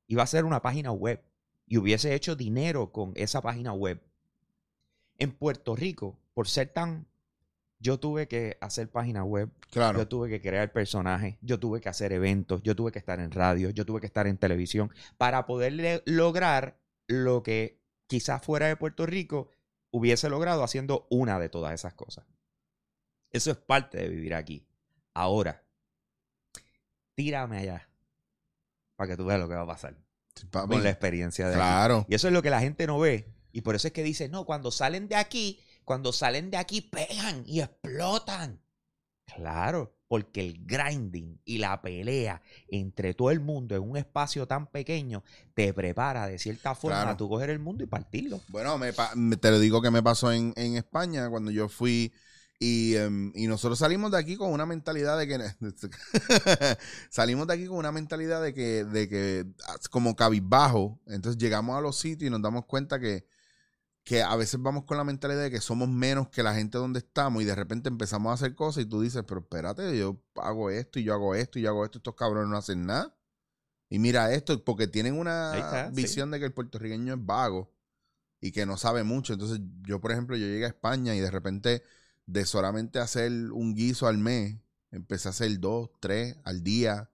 Iba 0.07 0.23
a 0.23 0.27
ser 0.27 0.45
una 0.45 0.63
página 0.63 0.93
web 0.93 1.23
y 1.67 1.79
hubiese 1.79 2.15
hecho 2.15 2.37
dinero 2.37 2.93
con 2.93 3.13
esa 3.15 3.41
página 3.41 3.73
web. 3.73 4.03
En 5.19 5.33
Puerto 5.33 5.77
Rico, 5.77 6.19
por 6.35 6.49
ser 6.49 6.69
tan... 6.73 7.07
Yo 7.83 7.99
tuve 7.99 8.29
que 8.29 8.59
hacer 8.61 8.91
página 8.91 9.25
web, 9.25 9.49
claro. 9.71 10.01
yo 10.01 10.07
tuve 10.07 10.29
que 10.29 10.43
crear 10.43 10.71
personajes, 10.71 11.39
yo 11.41 11.59
tuve 11.59 11.81
que 11.81 11.89
hacer 11.89 12.13
eventos, 12.13 12.63
yo 12.63 12.77
tuve 12.77 12.93
que 12.93 12.99
estar 12.99 13.21
en 13.21 13.31
radio, 13.31 13.71
yo 13.71 13.87
tuve 13.87 14.01
que 14.01 14.07
estar 14.07 14.27
en 14.27 14.37
televisión 14.37 14.93
para 15.17 15.47
poder 15.47 16.03
lograr 16.05 16.79
lo 17.07 17.43
que 17.43 17.81
quizás 18.07 18.45
fuera 18.45 18.67
de 18.67 18.77
Puerto 18.77 19.07
Rico 19.07 19.49
hubiese 19.91 20.29
logrado 20.29 20.63
haciendo 20.63 21.07
una 21.09 21.39
de 21.39 21.49
todas 21.49 21.73
esas 21.73 21.95
cosas. 21.95 22.27
Eso 23.31 23.51
es 23.51 23.57
parte 23.57 23.97
de 23.97 24.09
vivir 24.09 24.35
aquí. 24.35 24.67
Ahora, 25.15 25.63
tírame 27.15 27.59
allá 27.59 27.89
para 28.97 29.11
que 29.11 29.17
tú 29.17 29.25
veas 29.27 29.41
lo 29.41 29.49
que 29.49 29.55
va 29.55 29.63
a 29.63 29.67
pasar 29.67 29.97
Sí, 30.35 30.47
con 30.49 30.83
la 30.83 30.91
experiencia 30.91 31.47
de 31.49 31.55
aquí. 31.55 31.61
Claro. 31.61 32.07
Y 32.09 32.15
eso 32.15 32.29
es 32.29 32.33
lo 32.33 32.41
que 32.43 32.51
la 32.51 32.61
gente 32.61 32.87
no 32.87 32.99
ve. 32.99 33.35
Y 33.53 33.63
por 33.63 33.75
eso 33.75 33.89
es 33.89 33.93
que 33.93 34.03
dice, 34.05 34.29
no, 34.29 34.45
cuando 34.47 34.71
salen 34.71 35.09
de 35.09 35.17
aquí, 35.17 35.61
cuando 35.85 36.13
salen 36.13 36.51
de 36.51 36.57
aquí 36.57 36.81
pegan 36.81 37.43
y 37.47 37.61
explotan. 37.61 38.63
Claro, 39.27 39.97
porque 40.09 40.41
el 40.41 40.65
grinding 40.65 41.41
y 41.45 41.59
la 41.59 41.83
pelea 41.83 42.41
entre 42.69 43.13
todo 43.13 43.31
el 43.33 43.41
mundo 43.41 43.75
en 43.75 43.83
un 43.83 43.97
espacio 43.97 44.47
tan 44.47 44.67
pequeño 44.69 45.25
te 45.55 45.75
prepara 45.75 46.27
de 46.27 46.39
cierta 46.39 46.75
forma 46.75 46.99
Claro. 46.99 47.11
a 47.11 47.17
tú 47.17 47.29
coger 47.29 47.51
el 47.51 47.59
mundo 47.59 47.85
y 47.85 47.87
partirlo. 47.87 48.41
Bueno, 48.49 48.79
me 48.79 48.93
te 49.37 49.51
lo 49.51 49.59
digo 49.59 49.83
que 49.83 49.91
me 49.91 50.03
pasó 50.03 50.33
en, 50.33 50.53
en 50.57 50.77
España 50.77 51.29
cuando 51.29 51.51
yo 51.51 51.69
fui 51.69 52.13
y, 52.63 52.95
em, 52.97 53.33
y 53.35 53.47
nosotros 53.47 53.79
salimos 53.79 54.11
de 54.13 54.19
aquí 54.19 54.37
con 54.37 54.53
una 54.53 54.67
mentalidad 54.67 55.19
de 55.19 55.27
que 55.27 55.39
salimos 57.11 57.47
de 57.47 57.55
aquí 57.55 57.67
con 57.67 57.79
una 57.79 57.91
mentalidad 57.91 58.43
de 58.43 58.53
que, 58.55 58.85
de 58.85 59.09
que 59.09 59.47
ah, 59.67 59.77
como 59.91 60.15
cabizbajo. 60.15 61.01
Entonces 61.07 61.41
llegamos 61.41 61.77
a 61.79 61.81
los 61.81 61.97
sitios 61.99 62.29
y 62.29 62.31
nos 62.31 62.43
damos 62.43 62.67
cuenta 62.67 63.01
que, 63.01 63.27
que 64.05 64.23
a 64.23 64.37
veces 64.37 64.61
vamos 64.63 64.85
con 64.85 64.99
la 64.99 65.05
mentalidad 65.05 65.43
de 65.43 65.51
que 65.51 65.61
somos 65.61 65.89
menos 65.89 66.29
que 66.29 66.43
la 66.43 66.55
gente 66.55 66.79
donde 66.79 67.01
estamos 67.01 67.43
y 67.43 67.47
de 67.47 67.55
repente 67.55 67.89
empezamos 67.89 68.31
a 68.31 68.35
hacer 68.35 68.55
cosas 68.55 68.85
y 68.85 68.87
tú 68.87 69.01
dices, 69.01 69.25
pero 69.27 69.41
espérate, 69.41 69.97
yo 69.99 70.23
hago 70.37 70.71
esto 70.71 70.99
y 70.99 71.05
yo 71.05 71.15
hago 71.15 71.35
esto 71.35 71.59
y 71.59 71.63
yo 71.63 71.71
hago 71.71 71.85
esto, 71.87 71.99
estos 71.99 72.15
cabrones 72.15 72.51
no 72.51 72.57
hacen 72.59 72.87
nada. 72.87 73.17
Y 73.89 73.99
mira 73.99 74.33
esto, 74.35 74.65
porque 74.65 74.87
tienen 74.89 75.19
una 75.19 75.57
está, 75.59 75.93
sí. 75.95 75.95
visión 75.95 76.31
de 76.31 76.39
que 76.41 76.47
el 76.47 76.53
puertorriqueño 76.55 77.15
es 77.15 77.25
vago. 77.27 77.73
y 78.41 78.53
que 78.53 78.67
no 78.67 78.77
sabe 78.77 79.05
mucho. 79.05 79.33
Entonces, 79.35 79.61
yo, 79.83 80.01
por 80.01 80.13
ejemplo, 80.13 80.37
yo 80.37 80.47
llegué 80.47 80.65
a 80.67 80.69
España 80.69 81.15
y 81.15 81.21
de 81.21 81.31
repente, 81.31 81.83
de 82.33 82.47
solamente 82.47 82.99
hacer 82.99 83.31
un 83.53 83.75
guiso 83.75 84.07
al 84.07 84.19
mes, 84.19 84.57
empecé 84.91 85.29
a 85.29 85.31
hacer 85.31 85.59
dos, 85.61 85.91
tres 86.01 86.37
al 86.45 86.63
día. 86.63 87.11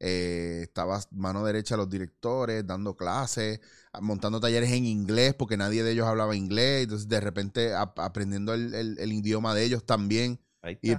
Eh, 0.00 0.60
estaba 0.62 1.00
mano 1.10 1.44
derecha 1.44 1.74
a 1.74 1.78
los 1.78 1.90
directores, 1.90 2.64
dando 2.66 2.96
clases, 2.96 3.60
montando 4.00 4.38
talleres 4.40 4.70
en 4.70 4.84
inglés, 4.84 5.34
porque 5.34 5.56
nadie 5.56 5.82
de 5.82 5.92
ellos 5.92 6.06
hablaba 6.06 6.36
inglés. 6.36 6.84
Entonces, 6.84 7.08
de 7.08 7.20
repente, 7.20 7.74
ap- 7.74 7.98
aprendiendo 7.98 8.54
el, 8.54 8.74
el- 8.74 8.98
el 8.98 9.12
idioma 9.12 9.54
de 9.54 9.64
ellos 9.64 9.84
también. 9.84 10.38
Ahí 10.62 10.78
Y, 10.82 10.94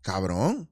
cabrón. 0.00 0.68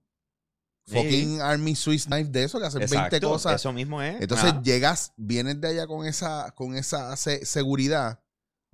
Sí. 0.86 0.94
Fucking 0.94 1.40
Army 1.42 1.76
Swiss 1.76 2.06
Knife 2.06 2.30
de 2.30 2.44
eso, 2.44 2.58
que 2.58 2.66
hacen 2.66 2.80
20 2.80 2.96
Exacto, 2.96 3.28
cosas. 3.28 3.56
Eso 3.56 3.72
mismo 3.74 4.00
es. 4.02 4.20
Entonces 4.22 4.54
llegas, 4.64 5.12
vienes 5.16 5.60
de 5.60 5.68
allá 5.68 5.86
con 5.86 6.06
esa, 6.06 6.50
con 6.56 6.74
esa 6.74 7.14
se- 7.16 7.44
seguridad. 7.44 8.20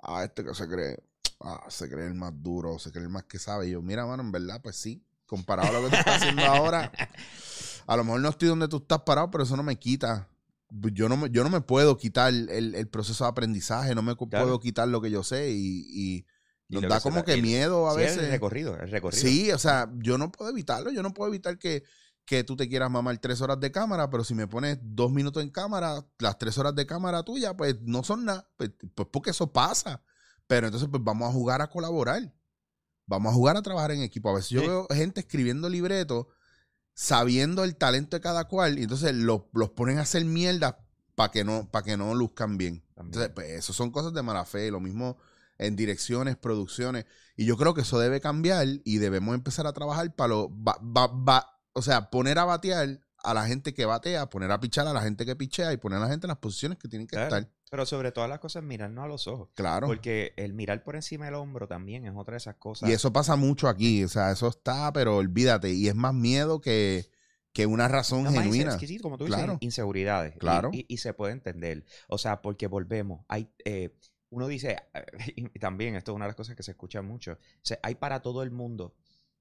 Ah, 0.01 0.23
este 0.25 0.45
que 0.45 0.55
se 0.55 0.69
cree, 0.69 1.03
ah, 1.41 1.65
se 1.69 1.89
cree 1.91 2.07
el 2.07 2.15
más 2.15 2.33
duro, 2.43 2.79
se 2.79 2.91
cree 2.91 3.05
el 3.05 3.11
más 3.11 3.25
que 3.25 3.39
sabe. 3.39 3.69
Y 3.69 3.73
yo, 3.73 3.83
mira, 3.83 4.07
mano, 4.07 4.23
en 4.23 4.33
verdad, 4.33 4.61
pues 4.63 4.77
sí. 4.77 5.05
Comparado 5.27 5.71
a 5.71 5.81
lo 5.81 5.85
que 5.85 5.91
tú 5.91 5.97
estás 6.01 6.17
haciendo 6.23 6.45
ahora, 6.45 6.93
a 7.87 7.97
lo 7.97 8.05
mejor 8.05 8.21
no 8.21 8.29
estoy 8.29 8.49
donde 8.49 8.69
tú 8.69 8.77
estás 8.77 9.01
parado, 9.01 9.31
pero 9.31 9.45
eso 9.45 9.57
no 9.57 9.63
me 9.63 9.79
quita. 9.79 10.29
Yo 10.71 11.09
no 11.09 11.17
me, 11.17 11.31
yo 11.31 11.45
no 11.45 11.51
me 11.51 11.61
puedo 11.61 11.97
quitar 11.97 12.33
el, 12.33 12.75
el 12.75 12.89
proceso 12.89 13.25
de 13.25 13.31
aprendizaje, 13.31 13.95
no 13.95 14.03
me 14.03 14.17
Claro. 14.17 14.45
puedo 14.45 14.61
quitar 14.61 14.89
lo 14.89 15.01
que 15.01 15.11
yo 15.11 15.23
sé 15.23 15.51
y, 15.53 15.87
y 15.89 16.27
nos 16.69 16.83
da 16.83 16.97
que 16.99 17.03
como 17.03 17.17
da- 17.17 17.25
que 17.25 17.37
y- 17.37 17.43
miedo 17.43 17.89
a 17.89 17.93
Sí, 17.95 17.99
veces. 18.01 18.19
el 18.25 18.31
recorrido, 18.31 18.77
el 18.79 18.91
recorrido. 18.91 19.23
Sí, 19.23 19.51
o 19.53 19.59
sea, 19.59 19.91
yo 19.99 20.19
no 20.19 20.31
puedo 20.33 20.51
evitarlo. 20.51 20.91
Yo 20.91 21.03
no 21.03 21.15
puedo 21.15 21.29
evitar 21.31 21.59
que, 21.59 21.85
que 22.25 22.43
tú 22.45 22.57
te 22.57 22.69
quieras 22.69 22.91
mamar 22.91 23.17
tres 23.19 23.41
horas 23.41 23.61
de 23.61 23.71
cámara, 23.71 24.11
pero 24.11 24.25
si 24.25 24.35
me 24.35 24.47
pones 24.49 24.79
dos 24.83 25.13
minutos 25.13 25.43
en 25.43 25.51
cámara, 25.51 26.05
las 26.19 26.39
tres 26.39 26.59
horas 26.59 26.75
de 26.75 26.87
cámara 26.87 27.23
tuya, 27.23 27.57
pues 27.57 27.77
no 27.83 28.03
son 28.03 28.25
nada. 28.25 28.49
Pues, 28.57 28.73
pues 28.95 29.09
porque 29.13 29.31
eso 29.31 29.53
pasa. 29.53 30.03
Pero 30.47 30.67
entonces, 30.67 30.89
pues 30.91 31.03
vamos 31.03 31.29
a 31.29 31.33
jugar 31.33 31.63
a 31.63 31.69
colaborar. 31.69 32.33
Vamos 33.07 33.33
a 33.33 33.35
jugar 33.35 33.57
a 33.57 33.63
trabajar 33.63 33.91
en 33.93 34.03
equipo. 34.03 34.31
A 34.31 34.35
veces 34.35 34.51
yo 34.51 34.61
veo 34.63 34.87
gente 34.91 35.21
escribiendo 35.21 35.69
libretos, 35.69 36.27
sabiendo 36.95 37.65
el 37.65 37.77
talento 37.77 38.17
de 38.17 38.21
cada 38.21 38.45
cual, 38.45 38.79
y 38.79 38.83
entonces 38.83 39.15
los, 39.15 39.43
los 39.53 39.71
ponen 39.71 39.99
a 39.99 40.03
hacer 40.03 40.25
mierda 40.25 40.79
para 41.15 41.31
que 41.31 41.45
no, 41.45 41.71
para 41.71 41.85
que 41.85 41.97
no 41.97 42.15
luzcan 42.15 42.57
bien. 42.57 42.83
También. 42.95 43.07
Entonces, 43.15 43.33
pues 43.35 43.51
eso 43.51 43.73
son 43.73 43.91
cosas 43.91 44.13
de 44.15 44.23
mala 44.23 44.45
fe. 44.45 44.71
Lo 44.71 44.81
mismo 44.81 45.17
en 45.59 45.77
direcciones, 45.77 46.37
producciones. 46.37 47.07
Y 47.37 47.47
yo 47.47 47.57
creo 47.57 47.75
que 47.75 47.83
eso 47.83 47.99
debe 47.99 48.21
cambiar 48.21 48.67
y 48.85 48.99
debemos 48.99 49.35
empezar 49.35 49.67
a 49.67 49.73
trabajar 49.73 50.15
para 50.15 50.29
lo. 50.29 50.49
ba- 50.51 50.79
ba- 50.81 51.11
ba- 51.13 51.61
o 51.73 51.83
sea, 51.83 52.11
poner 52.11 52.39
a 52.39 52.45
batear 52.45 53.01
a 53.23 53.35
la 53.35 53.47
gente 53.47 53.73
que 53.75 53.85
batea, 53.87 54.29
poner 54.31 54.51
a 54.53 54.61
pichar 54.61 54.87
a 54.87 54.93
la 54.93 55.01
gente 55.03 55.25
que 55.27 55.35
pichea 55.35 55.73
y 55.73 55.77
poner 55.77 55.99
a 55.99 56.03
la 56.03 56.09
gente 56.09 56.27
en 56.27 56.29
las 56.29 56.39
posiciones 56.39 56.79
que 56.79 56.89
tienen 56.89 57.07
que 57.09 57.17
Claro. 57.17 57.37
estar. 57.37 57.53
Pero 57.75 57.87
sobre 57.87 58.13
todas 58.13 58.31
las 58.31 58.39
cosas, 58.39 58.63
mirarnos 58.63 59.05
a 59.05 59.09
los 59.09 59.27
ojos. 59.27 59.49
Claro. 59.55 59.89
Porque 59.89 60.33
el 60.37 60.53
mirar 60.53 60.85
por 60.85 60.95
encima 60.95 61.25
del 61.25 61.35
hombro 61.35 61.67
también 61.67 62.07
es 62.07 62.13
otra 62.15 62.35
de 62.35 62.37
esas 62.39 62.55
cosas. 62.55 62.89
Y 62.89 62.93
eso 62.93 63.13
pasa 63.13 63.35
mucho 63.35 63.67
aquí. 63.67 64.05
O 64.05 64.09
sea, 64.09 64.31
eso 64.31 64.47
está, 64.47 64.93
pero 64.93 65.17
olvídate. 65.17 65.73
Y 65.73 65.89
es 65.89 65.97
más 65.97 66.15
miedo 66.15 66.61
que, 66.61 67.05
que 67.53 67.67
una 67.67 67.89
razón 67.89 68.23
No, 68.23 68.31
genuina. 68.31 68.77
inse- 68.79 68.87
sí, 68.87 69.01
como 69.01 69.19
tú 69.19 69.25
Claro. 69.25 69.55
dices, 69.55 69.59
inseguridades. 69.63 70.37
Y- 70.37 70.39
Claro. 70.39 70.71
Y, 70.73 70.87
y 70.89 70.99
se 70.99 71.15
puede 71.15 71.33
entender. 71.33 71.85
O 72.07 72.17
sea, 72.17 72.43
porque 72.43 72.69
volvemos. 72.69 73.25
Hay, 73.27 73.49
eh, 73.65 73.97
uno 74.31 74.47
dice, 74.47 74.77
y 75.37 75.59
también 75.59 75.97
esto 75.97 76.13
es 76.13 76.15
una 76.15 76.27
de 76.27 76.29
las 76.29 76.37
cosas 76.37 76.55
que 76.55 76.63
se 76.63 76.71
escucha 76.71 77.03
mucho. 77.03 77.33
o 77.33 77.39
sea, 77.63 77.81
hay 77.83 77.97
para 77.97 78.23
todo 78.23 78.45
el 78.45 78.53
mundo. 78.53 78.95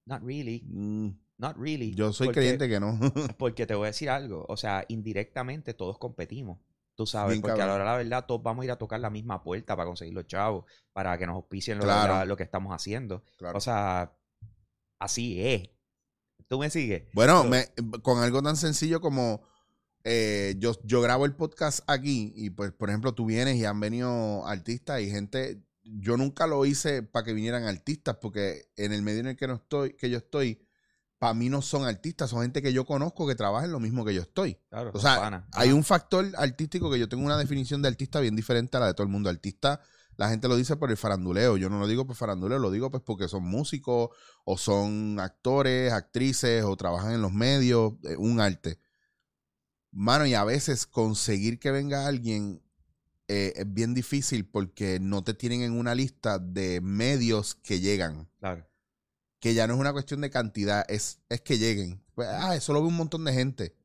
Not 0.06 0.24
really. 0.24 0.64
Mm, 0.66 1.10
Not 1.38 1.56
really. 1.58 1.94
Yo 1.94 2.12
soy 2.14 2.28
Porque- 2.30 2.40
creyente 2.40 2.68
que 2.68 2.80
no. 2.80 2.98
Porque 3.38 3.68
te 3.68 3.76
voy 3.76 3.84
a 3.86 3.88
decir 3.88 4.10
algo. 4.10 4.44
O 4.50 4.58
sea, 4.58 4.86
indirectamente 4.88 5.76
todos 5.76 6.00
competimos. 6.00 6.58
Tú 6.96 7.08
sabes, 7.08 7.32
Bien 7.32 7.42
porque 7.42 7.54
a 7.54 7.66
la 7.66 7.72
cabrón. 7.72 7.82
hora 7.88 7.98
de 7.98 8.04
la 8.06 8.10
verdad 8.18 8.26
todos 8.28 8.44
vamos 8.44 8.62
a 8.62 8.66
ir 8.66 8.72
a 8.72 8.78
tocar 8.78 9.00
la 9.00 9.10
misma 9.10 9.42
puerta 9.44 9.76
para 9.76 9.88
conseguir 9.88 10.14
los 10.14 10.28
chavos, 10.28 10.66
para 10.92 11.18
que 11.18 11.26
nos 11.26 11.36
auspicien 11.36 11.78
lo, 11.80 11.86
Claro. 11.86 12.14
la- 12.14 12.26
lo 12.26 12.38
que 12.38 12.44
estamos 12.44 12.72
haciendo. 12.74 13.24
Claro. 13.38 13.58
O 13.58 13.62
sea, 13.62 14.14
así 15.00 15.42
es. 15.42 15.70
¿Tú 16.48 16.60
me 16.60 16.70
sigues? 16.70 17.04
Bueno, 17.14 17.44
me- 17.46 17.70
con 18.04 18.20
algo 18.22 18.42
tan 18.44 18.56
sencillo 18.58 19.02
como 19.02 19.42
eh, 20.06 20.56
yo, 20.58 20.74
yo 20.84 21.02
grabo 21.02 21.26
el 21.26 21.34
podcast 21.34 21.80
aquí 21.88 22.34
y 22.36 22.50
pues, 22.50 22.74
por 22.74 22.90
ejemplo, 22.90 23.14
tú 23.14 23.26
vienes 23.26 23.56
y 23.56 23.64
han 23.66 23.80
venido 23.80 24.46
artistas 24.46 25.00
y 25.02 25.10
gente, 25.10 25.64
yo 25.82 26.18
nunca 26.18 26.46
lo 26.46 26.66
hice 26.66 27.04
para 27.04 27.26
que 27.26 27.34
vinieran 27.34 27.64
artistas 27.64 28.18
porque 28.22 28.66
en 28.76 28.92
el 28.92 29.02
medio 29.02 29.22
en 29.22 29.28
el 29.28 29.36
que, 29.38 29.48
no 29.48 29.56
estoy, 29.56 29.94
que 29.94 30.10
yo 30.10 30.18
estoy, 30.18 30.63
para 31.24 31.34
mí 31.36 31.48
no 31.48 31.62
son 31.62 31.86
artistas, 31.86 32.30
son 32.30 32.42
gente 32.42 32.62
que 32.62 32.74
yo 32.74 32.84
conozco 32.84 33.26
que 33.26 33.34
trabaja 33.34 33.64
en 33.64 33.72
lo 33.72 33.80
mismo 33.80 34.04
que 34.04 34.14
yo 34.14 34.24
estoy. 34.24 34.58
Claro, 34.70 34.92
O 34.94 35.00
sea, 35.00 35.48
hay 35.54 35.72
un 35.72 35.86
factor 35.86 36.30
artístico 36.36 36.92
que 36.92 37.00
yo 37.00 37.08
tengo 37.08 37.24
una 37.24 37.38
definición 37.38 37.82
de 37.82 37.88
artista 37.88 38.20
bien 38.20 38.36
diferente 38.36 38.76
a 38.76 38.82
la 38.82 38.88
de 38.88 38.94
todo 38.94 39.06
el 39.06 39.10
mundo. 39.10 39.30
Artista, 39.30 39.80
la 40.18 40.28
gente 40.28 40.50
lo 40.50 40.58
dice 40.58 40.76
por 40.76 40.92
el 40.92 40.98
faranduleo. 40.98 41.56
Yo 41.56 41.70
no 41.70 41.80
lo 41.80 41.88
digo 41.88 42.06
por 42.06 42.18
faranduleo, 42.18 42.60
lo 42.60 42.72
digo 42.72 42.92
pues 42.92 43.02
porque 43.04 43.30
son 43.30 43.44
músicos 43.46 44.10
o 44.44 44.58
son 44.58 45.18
actores, 45.22 45.94
actrices 45.94 46.66
o 46.66 46.76
trabajan 46.76 47.14
en 47.14 47.22
los 47.22 47.32
medios, 47.32 47.94
eh, 48.04 48.18
un 48.18 48.42
arte. 48.42 48.80
Mano, 49.92 50.26
y 50.26 50.34
a 50.34 50.44
veces 50.44 50.86
conseguir 50.86 51.58
que 51.58 51.72
venga 51.72 52.06
alguien 52.06 52.62
eh, 53.30 53.54
es 53.56 53.74
bien 53.74 53.94
difícil 53.94 54.46
porque 54.46 55.00
no 55.00 55.24
te 55.24 55.34
tienen 55.34 55.62
en 55.62 55.72
una 55.72 55.96
lista 55.96 56.38
de 56.38 56.82
medios 56.82 57.56
que 57.56 57.80
llegan 57.80 58.28
Claro. 58.40 58.68
Que 59.44 59.54
ya 59.54 59.68
no 59.68 59.74
es 59.74 59.80
una 59.82 59.92
cuestión 59.92 60.22
de 60.22 60.30
cantidad, 60.30 60.86
es, 60.88 61.20
es 61.28 61.42
que 61.42 61.58
lleguen. 61.58 62.02
Pues, 62.16 62.30
ah, 62.30 62.56
eso 62.56 62.72
lo 62.72 62.82
ve 62.82 62.88
un 62.88 62.96
montón 62.96 63.26
de 63.26 63.34
gente. 63.34 63.76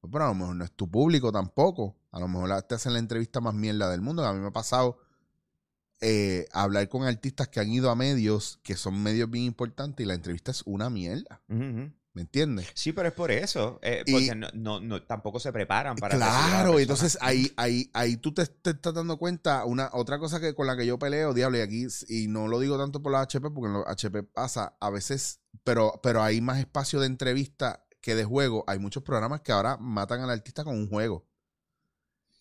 Pues, 0.00 0.10
Pero 0.10 0.24
a 0.24 0.28
lo 0.28 0.34
mejor 0.34 0.56
no 0.56 0.64
es 0.64 0.72
tu 0.72 0.90
público 0.90 1.30
tampoco. 1.30 1.94
A 2.10 2.20
lo 2.20 2.26
mejor 2.26 2.62
te 2.62 2.74
hacen 2.74 2.94
la 2.94 3.00
entrevista 3.00 3.42
más 3.42 3.52
mierda 3.52 3.90
del 3.90 4.00
mundo. 4.00 4.24
A 4.24 4.32
mí 4.32 4.40
me 4.40 4.46
ha 4.46 4.50
pasado 4.50 4.96
eh, 6.00 6.46
hablar 6.52 6.88
con 6.88 7.02
artistas 7.02 7.48
que 7.48 7.60
han 7.60 7.70
ido 7.70 7.90
a 7.90 7.94
medios, 7.94 8.60
que 8.62 8.76
son 8.76 9.02
medios 9.02 9.28
bien 9.28 9.44
importantes, 9.44 10.02
y 10.02 10.08
la 10.08 10.14
entrevista 10.14 10.52
es 10.52 10.62
una 10.64 10.88
mierda. 10.88 11.42
¿Me 12.14 12.22
entiendes? 12.22 12.68
Sí, 12.74 12.92
pero 12.92 13.08
es 13.08 13.14
por 13.14 13.32
eso. 13.32 13.80
eh, 13.82 14.04
Y- 14.06 14.12
porque 14.12 14.34
no, 14.36 14.46
no, 14.54 14.80
no- 14.80 15.02
tampoco 15.02 15.40
se 15.40 15.52
preparan 15.52 15.96
para 15.96 16.14
Claro, 16.14 16.78
entonces 16.78 17.18
ahí, 17.20 17.52
ahí, 17.56 17.90
ahí 17.92 18.16
tú 18.16 18.32
te, 18.32 18.46
te 18.46 18.70
estás 18.70 18.94
dando 18.94 19.18
cuenta, 19.18 19.64
una 19.64 19.90
otra 19.92 20.20
cosa 20.20 20.38
que 20.40 20.54
con 20.54 20.68
la 20.68 20.76
que 20.76 20.86
yo 20.86 20.96
peleo, 20.96 21.34
diablo, 21.34 21.58
y 21.58 21.62
aquí, 21.62 21.86
y 22.08 22.28
no 22.28 22.46
lo 22.46 22.60
digo 22.60 22.78
tanto 22.78 23.02
por 23.02 23.10
los 23.10 23.20
HP, 23.20 23.50
porque 23.50 23.66
en 23.66 23.72
los 23.72 23.86
HP 23.88 24.22
pasa 24.22 24.76
a 24.80 24.90
veces, 24.90 25.40
pero, 25.64 25.98
pero 26.04 26.22
hay 26.22 26.40
más 26.40 26.60
espacio 26.60 27.00
de 27.00 27.06
entrevista 27.06 27.84
que 28.00 28.14
de 28.14 28.24
juego. 28.24 28.62
Hay 28.68 28.78
muchos 28.78 29.02
programas 29.02 29.40
que 29.40 29.50
ahora 29.50 29.76
matan 29.78 30.20
al 30.20 30.30
artista 30.30 30.62
con 30.62 30.76
un 30.76 30.88
juego. 30.88 31.26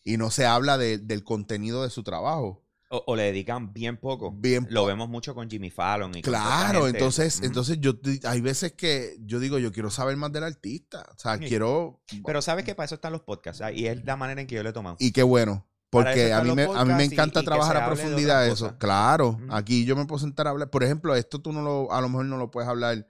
Y 0.04 0.18
no 0.18 0.30
se 0.30 0.46
habla 0.46 0.78
de- 0.78 1.00
del 1.00 1.24
contenido 1.24 1.82
de 1.82 1.90
su 1.90 2.04
trabajo. 2.04 2.63
O, 2.94 3.04
o 3.08 3.16
le 3.16 3.24
dedican 3.24 3.74
bien 3.74 3.98
poco. 3.98 4.32
Bien 4.32 4.68
Lo 4.70 4.86
vemos 4.86 5.10
mucho 5.10 5.34
con 5.34 5.50
Jimmy 5.50 5.72
Fallon. 5.72 6.16
Y 6.16 6.22
Claro, 6.22 6.88
entonces, 6.88 7.42
entonces 7.42 7.80
yo 7.80 7.94
hay 8.26 8.40
veces 8.40 8.74
que 8.74 9.16
yo 9.22 9.40
digo, 9.40 9.58
yo 9.58 9.72
quiero 9.72 9.90
saber 9.90 10.16
más 10.16 10.32
del 10.32 10.44
artista. 10.44 11.04
O 11.10 11.18
sea, 11.18 11.38
Sí. 11.40 11.46
quiero. 11.48 12.04
Pero 12.24 12.42
sabes 12.44 12.64
que 12.66 12.76
para 12.76 12.86
eso 12.86 12.96
están 12.96 13.12
los 13.12 13.22
podcasts. 13.22 13.62
ah, 13.64 13.72
Y 13.72 13.88
es 13.88 14.06
la 14.06 14.16
manera 14.16 14.42
en 14.42 14.46
que 14.48 14.54
yo 14.54 14.62
lo 14.62 14.70
he 14.70 14.74
tomado. 14.74 14.96
Y 15.00 15.12
qué 15.12 15.24
bueno. 15.24 15.66
Porque 15.90 16.34
a 16.34 16.42
mí, 16.44 16.54
me, 16.54 16.64
a 16.66 16.86
mí 16.86 16.94
me 16.94 17.04
encanta 17.04 17.42
y 17.42 17.46
trabajar 17.46 17.78
a 17.78 17.86
profundidad 17.88 18.44
de 18.46 18.52
eso. 18.52 18.78
Claro, 18.78 19.40
aquí 19.50 19.86
yo 19.86 19.96
me 19.96 20.06
puedo 20.06 20.20
sentar 20.20 20.46
a 20.48 20.52
hablar. 20.52 20.70
Por 20.70 20.84
ejemplo, 20.84 21.16
esto 21.16 21.40
tú 21.42 21.52
no 21.52 21.62
lo, 21.64 21.92
a 21.92 22.00
lo 22.02 22.10
mejor 22.10 22.26
no 22.26 22.38
lo 22.38 22.50
puedes 22.52 22.68
hablar 22.70 23.06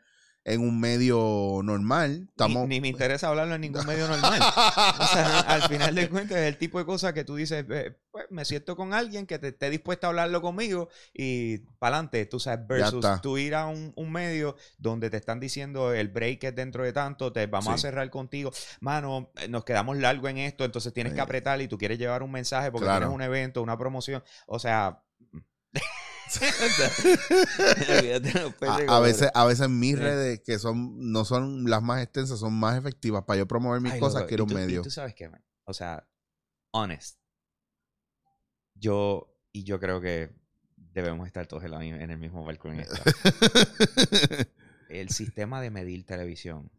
en 0.45 0.59
un 0.59 0.77
medio 0.77 1.61
normal. 1.63 2.27
Estamos, 2.29 2.63
Ni, 2.67 2.75
ni 2.75 2.81
me 2.81 2.87
interesa 2.89 3.29
hablarlo 3.29 3.55
en 3.55 3.61
ningún 3.61 3.85
medio 3.85 4.07
normal. 4.09 4.37
O 4.99 5.05
sea, 5.07 5.39
al 5.39 5.61
final 5.63 5.95
de 5.95 6.09
cuentas 6.09 6.37
es 6.39 6.47
el 6.49 6.57
tipo 6.57 6.77
de 6.77 6.85
cosas 6.85 7.13
que 7.13 7.23
tú 7.23 7.35
dices, 7.37 7.65
eh, 7.69 7.97
pues 8.11 8.12
me 8.33 8.43
siento 8.45 8.75
con 8.75 8.93
alguien 8.93 9.25
que 9.25 9.39
te 9.39 9.49
esté 9.49 9.69
dispuesto 9.69 10.07
a 10.07 10.09
hablarlo 10.09 10.41
conmigo 10.41 10.89
y 11.13 11.59
para 11.79 11.95
adelante, 11.97 12.25
tú 12.25 12.39
sabes, 12.39 12.65
versus 12.67 13.05
tú 13.21 13.37
ir 13.37 13.55
a 13.55 13.67
un, 13.67 13.93
un 13.95 14.11
medio 14.11 14.55
donde 14.77 15.09
te 15.09 15.17
están 15.17 15.39
diciendo 15.39 15.93
el 15.93 16.09
break 16.09 16.43
es 16.43 16.55
dentro 16.55 16.83
de 16.83 16.91
tanto, 16.93 17.31
te 17.31 17.45
vamos 17.47 17.73
a 17.73 17.77
cerrar 17.77 18.09
contigo, 18.09 18.51
mano, 18.81 19.31
eh, 19.37 19.47
nos 19.47 19.63
quedamos 19.63 19.97
largo 19.97 20.27
en 20.27 20.39
esto, 20.39 20.65
entonces 20.65 20.91
tienes 20.93 21.11
Sí. 21.13 21.15
que 21.15 21.21
apretar 21.21 21.61
y 21.61 21.67
tú 21.67 21.77
quieres 21.77 21.97
llevar 21.99 22.23
un 22.23 22.31
mensaje 22.31 22.71
porque 22.71 22.85
Claro. 22.85 23.01
tienes 23.05 23.15
un 23.15 23.21
evento, 23.21 23.61
una 23.61 23.77
promoción, 23.77 24.23
o 24.47 24.59
sea... 24.59 25.01
a, 28.61 28.95
a 28.95 28.99
veces, 28.99 29.29
a 29.33 29.45
veces 29.45 29.69
mis 29.69 29.95
Sí. 29.95 30.01
redes, 30.01 30.41
que 30.45 30.59
son 30.59 31.11
no 31.11 31.25
son 31.25 31.69
las 31.69 31.81
más 31.81 32.01
extensas, 32.01 32.39
son 32.39 32.53
más 32.53 32.77
efectivas 32.77 33.23
para 33.23 33.37
yo 33.39 33.47
promover 33.47 33.81
mis 33.81 33.93
Ay, 33.93 33.99
cosas, 33.99 34.23
quiero 34.23 34.45
un 34.45 34.51
y 34.51 34.55
medio. 34.55 34.81
tú 34.81 34.89
sabes 34.89 35.13
qué, 35.13 35.29
man? 35.29 35.43
O 35.65 35.73
sea, 35.73 36.07
honest. 36.71 37.19
Yo, 38.75 39.33
y 39.51 39.63
yo 39.63 39.79
creo 39.79 40.01
que 40.01 40.29
debemos 40.75 41.27
estar 41.27 41.47
todos 41.47 41.63
en, 41.63 41.71
la 41.71 41.79
mi- 41.79 41.89
en 41.89 42.09
el 42.11 42.17
mismo 42.17 42.43
barco 42.43 42.69
en 42.69 42.81
esto. 42.81 42.95
El 44.89 45.09
sistema 45.09 45.59
de 45.61 45.71
medir 45.71 46.05
televisión 46.05 46.69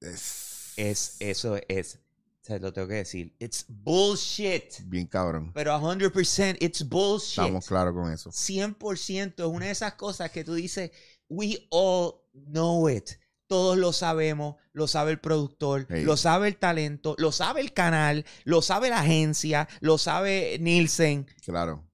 es, 0.00 0.72
es, 0.76 1.16
eso 1.20 1.56
es, 1.68 2.00
se 2.40 2.58
lo 2.58 2.72
tengo 2.72 2.88
que 2.88 2.94
decir, 2.94 3.36
it's 3.38 3.64
bullshit. 3.68 4.80
bien 4.86 5.06
cabrón. 5.06 5.52
Pero 5.52 5.78
100% 5.78 6.56
it's 6.60 6.88
bullshit. 6.88 7.38
Estamos 7.38 7.66
claros 7.68 7.94
con 7.94 8.12
eso. 8.12 8.30
100% 8.30 9.34
es 9.38 9.44
una 9.46 9.66
de 9.66 9.72
esas 9.72 9.94
cosas 9.94 10.30
que 10.32 10.42
tú 10.42 10.54
dices, 10.54 10.90
we 11.28 11.68
all 11.70 12.14
know 12.32 12.88
it. 12.88 13.10
Todos 13.48 13.76
lo 13.78 13.92
sabemos, 13.92 14.54
lo 14.72 14.86
sabe 14.86 15.10
el 15.10 15.18
productor, 15.18 15.86
Hey. 15.90 16.04
lo 16.04 16.16
sabe 16.16 16.46
el 16.48 16.56
talento, 16.58 17.16
lo 17.18 17.32
sabe 17.32 17.60
el 17.62 17.72
canal, 17.72 18.24
lo 18.44 18.62
sabe 18.62 18.90
la 18.90 19.00
agencia, 19.00 19.68
lo 19.80 19.98
sabe 19.98 20.58
Nielsen. 20.60 21.26
Claro. 21.44 21.84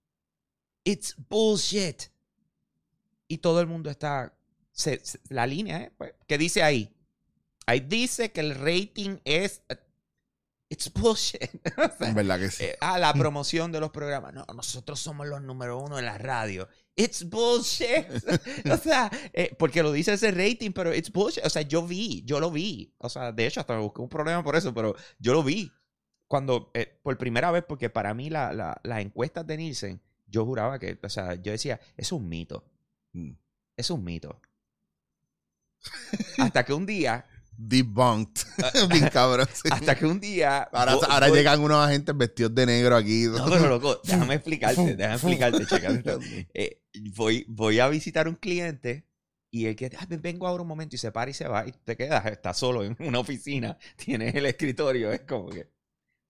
It's 0.85 1.15
bullshit. 1.31 2.03
Y 3.29 3.39
todo 3.39 3.61
el 3.61 3.67
mundo 3.67 3.89
está. 3.91 4.35
se- 4.73 5.01
se- 5.05 5.21
la 5.29 5.47
línea, 5.47 5.83
¿eh? 5.83 5.93
Pues, 5.97 6.13
¿Qué 6.27 6.37
dice 6.37 6.63
ahí? 6.65 6.93
Ahí 7.67 7.79
dice 7.81 8.33
que 8.33 8.41
el 8.41 8.57
rating 8.57 9.19
es. 9.25 9.63
It's 10.69 10.93
bullshit. 10.93 11.41
O 11.79 11.97
sea, 11.97 12.09
En 12.09 12.15
verdad 12.17 12.39
que 12.41 12.51
sí. 12.51 12.65
eh, 12.65 12.77
ah, 12.81 12.99
la 12.99 13.15
promoción 13.15 13.71
de 13.71 13.79
los 13.81 13.91
programas. 13.91 14.35
No, 14.35 14.45
nosotros 14.53 14.99
somos 14.99 15.29
los 15.29 15.41
número 15.41 15.79
uno 15.79 15.99
en 16.01 16.05
la 16.07 16.19
radio. 16.19 16.69
It's 16.97 17.29
bullshit. 17.29 18.07
o 18.73 18.77
sea, 18.77 19.11
eh, 19.33 19.55
porque 19.59 19.83
lo 19.83 19.91
dice 19.93 20.13
ese 20.13 20.31
rating, 20.31 20.71
pero 20.73 20.95
it's 20.95 21.11
bullshit. 21.11 21.45
O 21.45 21.51
sea, 21.51 21.63
yo 21.63 21.87
vi, 21.87 22.23
yo 22.25 22.39
lo 22.41 22.51
vi. 22.51 22.95
O 22.99 23.09
sea, 23.09 23.33
de 23.33 23.47
hecho, 23.47 23.61
hasta 23.61 23.75
me 23.75 23.83
busqué 23.83 24.01
un 24.01 24.09
problema 24.09 24.43
por 24.45 24.55
eso, 24.57 24.73
pero 24.73 24.95
yo 25.19 25.33
lo 25.33 25.43
vi. 25.43 25.73
Cuando, 26.29 26.71
eh, 26.75 26.99
por 27.03 27.19
primera 27.19 27.51
vez, 27.51 27.65
porque 27.67 27.91
para 27.91 28.15
mí 28.15 28.31
la- 28.31 28.53
la- 28.53 28.81
las 28.85 29.01
encuestas 29.01 29.47
de 29.47 29.57
Nielsen, 29.57 30.01
yo 30.27 30.45
juraba 30.45 30.79
que, 30.79 30.99
o 31.03 31.09
sea, 31.09 31.35
yo 31.35 31.53
decía, 31.53 31.81
es 31.97 32.13
un 32.13 32.29
mito. 32.29 32.65
Mm. 33.13 33.33
Es 33.77 33.91
un 33.91 34.05
mito. 34.05 34.41
hasta 36.39 36.65
que 36.65 36.73
un 36.73 36.87
día, 36.87 37.27
Debunked. 37.57 38.43
Bien 38.91 39.09
cabrón. 39.09 39.47
sí. 39.53 39.69
hasta 39.71 39.95
que 39.97 40.07
un 40.07 40.21
día. 40.21 40.63
Ahora, 40.73 40.95
vo- 40.97 41.07
ahora 41.09 41.29
voy- 41.29 41.39
llegan 41.39 41.61
unos 41.61 41.79
agentes 41.87 42.17
vestidos 42.17 42.55
de 42.55 42.67
negro 42.67 42.97
aquí. 42.97 43.25
No, 43.27 43.45
pero 43.49 43.69
loco, 43.69 44.01
déjame 44.05 44.35
explicarte, 44.35 44.97
déjame 44.97 45.15
explicarte, 45.15 45.67
chécate. 45.67 46.49
Eh, 46.55 46.83
voy, 47.15 47.45
voy 47.49 47.79
a 47.81 47.89
visitar 47.89 48.29
un 48.29 48.35
cliente 48.35 49.07
y 49.51 49.67
el 49.67 49.77
que 49.77 49.91
"Ah, 49.99 50.07
ven- 50.09 50.21
vengo 50.23 50.47
ahora 50.49 50.63
un 50.63 50.69
momento 50.69 50.97
y 50.97 50.99
se 50.99 51.13
para 51.13 51.31
y 51.31 51.35
se 51.35 51.47
va 51.47 51.67
y 51.67 51.73
te 51.73 51.97
quedas, 51.97 52.27
estás 52.27 52.59
solo 52.59 52.83
en 52.85 52.97
una 53.01 53.21
oficina, 53.21 53.79
tienes 53.97 54.35
el 54.35 54.47
escritorio, 54.47 55.13
es 55.13 55.21
como 55.21 55.49
que 55.51 55.71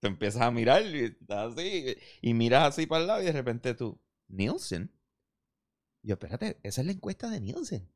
te 0.00 0.08
empiezas 0.08 0.42
a 0.42 0.50
mirar 0.50 0.84
y 0.84 1.04
estás 1.04 1.54
así 1.54 1.96
y 2.20 2.34
miras 2.34 2.68
así 2.68 2.86
para 2.86 3.00
el 3.00 3.06
lado 3.06 3.22
y 3.22 3.24
de 3.26 3.32
repente 3.32 3.72
tú, 3.74 3.98
Nielsen. 4.28 4.90
Yo, 6.02 6.14
espérate, 6.14 6.58
esa 6.62 6.82
es 6.82 6.86
la 6.86 6.92
encuesta 6.92 7.30
de 7.30 7.40
Nielsen. 7.40 7.88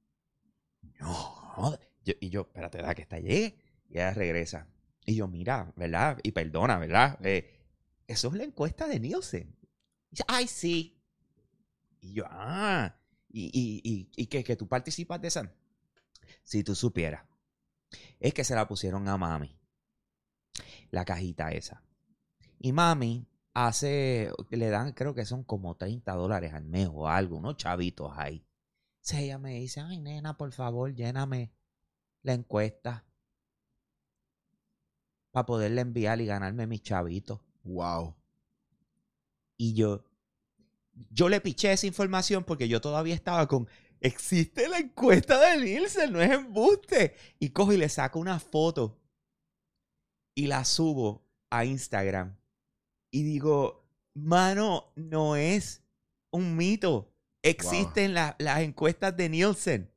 No. 1.01 1.79
Y 2.21 2.31
yo, 2.31 2.43
espérate, 2.43 2.79
da 2.79 2.95
que 2.95 3.03
está 3.03 3.19
llegue. 3.19 3.59
Y 3.89 3.95
ella 3.95 4.13
regresa. 4.13 4.69
Y 5.05 5.15
yo, 5.15 5.29
mira, 5.29 5.73
¿verdad? 5.77 6.19
Y 6.23 6.33
perdona, 6.33 6.79
¿verdad? 6.79 7.19
Eh, 7.25 7.59
eso 8.07 8.29
es 8.29 8.35
la 8.35 8.45
encuesta 8.45 8.87
de 8.87 9.01
Nielsen. 9.01 9.57
Dice, 10.11 10.25
ay, 10.29 10.47
sí. 10.47 11.03
Y 12.01 12.13
yo, 12.13 12.25
ah, 12.29 12.95
y, 13.29 13.47
y, 13.47 13.81
y, 13.83 14.11
y 14.17 14.27
que, 14.27 14.45
que 14.45 14.57
tú 14.57 14.69
participas 14.69 15.21
de 15.21 15.29
esa. 15.29 15.53
Si 16.43 16.63
tú 16.63 16.75
supieras, 16.75 17.25
es 18.21 18.35
que 18.35 18.45
se 18.45 18.55
la 18.55 18.69
pusieron 18.69 19.09
a 19.09 19.17
mami. 19.17 19.59
La 20.91 21.05
cajita 21.05 21.51
esa. 21.53 21.83
Y 22.59 22.73
mami 22.73 23.29
hace, 23.55 24.31
le 24.51 24.69
dan, 24.69 24.93
creo 24.93 25.15
que 25.15 25.25
son 25.25 25.45
como 25.45 25.77
30 25.77 26.13
dólares 26.15 26.55
al 26.55 26.65
mes 26.65 26.89
o 26.93 27.09
algo, 27.09 27.37
unos 27.37 27.57
chavitos 27.57 28.13
ahí. 28.17 28.45
Entonces 28.97 29.21
ella 29.21 29.39
me 29.39 29.55
dice, 29.55 29.81
ay, 29.81 29.99
nena, 29.99 30.37
por 30.37 30.53
favor, 30.53 30.95
lléname 30.95 31.53
la 32.23 32.35
encuesta 32.35 33.05
para 35.31 35.47
poderle 35.47 35.81
enviar 35.83 36.21
y 36.21 36.27
ganarme 36.27 36.67
mis 36.67 36.83
chavitos. 36.83 37.41
Wow. 37.65 38.15
Y 39.57 39.75
yo, 39.75 40.05
yo 41.11 41.29
le 41.29 41.41
piché 41.41 41.73
esa 41.73 41.87
información 41.87 42.45
porque 42.45 42.69
yo 42.69 42.81
todavía 42.81 43.15
estaba 43.15 43.47
con, 43.47 43.69
existe 44.01 44.69
la 44.69 44.79
encuesta 44.79 45.39
de 45.39 45.65
Nielsen, 45.65 46.13
no 46.13 46.21
es 46.21 46.31
embuste. 46.31 47.15
Y 47.39 47.51
cojo 47.51 47.73
y 47.73 47.77
le 47.77 47.89
saco 47.89 48.19
una 48.19 48.39
foto 48.41 49.01
y 50.35 50.47
la 50.47 50.65
subo 50.65 51.27
a 51.51 51.65
Instagram. 51.65 52.37
Y 53.11 53.23
digo, 53.23 53.85
mano, 54.15 54.93
no 54.97 55.37
es 55.37 55.83
un 56.31 56.57
mito. 56.57 57.13
Existen 57.43 58.15
la- 58.15 58.37
las 58.39 58.61
encuestas 58.61 59.17
de 59.17 59.29
Nielsen. 59.29 59.93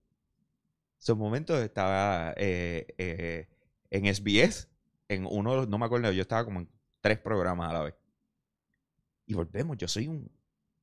En 1.01 1.03
esos 1.03 1.17
momentos 1.17 1.59
estaba 1.63 2.31
eh, 2.37 2.85
eh, 2.99 3.47
en 3.89 4.13
SBS, 4.13 4.67
en 5.07 5.25
uno 5.25 5.49
de 5.49 5.57
los, 5.57 5.67
no 5.67 5.79
me 5.79 5.87
acuerdo, 5.87 6.11
yo 6.11 6.21
estaba 6.21 6.45
como 6.45 6.59
en 6.59 6.69
tres 6.99 7.17
programas 7.17 7.71
a 7.71 7.73
la 7.73 7.81
vez. 7.81 7.95
Y 9.25 9.33
volvemos, 9.33 9.77
yo 9.77 9.87
soy 9.87 10.07
un 10.07 10.31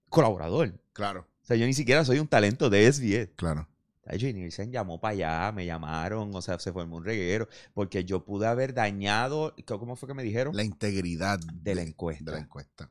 colaborador. 0.08 0.76
Claro, 0.92 1.20
O 1.20 1.46
sea, 1.46 1.56
yo 1.56 1.66
ni 1.66 1.72
siquiera 1.72 2.04
soy 2.04 2.18
un 2.18 2.26
talento 2.26 2.68
de 2.68 2.92
SBS. 2.92 3.30
claro. 3.36 3.68
De 4.02 4.32
Nielsen 4.32 4.72
llamó 4.72 4.98
para 4.98 5.12
allá, 5.12 5.52
me 5.52 5.66
llamaron, 5.66 6.34
o 6.34 6.42
sea, 6.42 6.58
se 6.58 6.72
formó 6.72 6.96
un 6.96 7.04
reguero, 7.04 7.46
porque 7.72 8.04
yo 8.04 8.24
pude 8.24 8.48
haber 8.48 8.74
dañado, 8.74 9.54
¿cómo 9.66 9.94
fue 9.94 10.08
que 10.08 10.14
me 10.14 10.24
dijeron? 10.24 10.56
La 10.56 10.64
integridad 10.64 11.38
De 11.38 11.76
la 11.76 11.82
encuesta. 11.82 12.24
De 12.24 12.32
la 12.32 12.38
encuesta. 12.38 12.90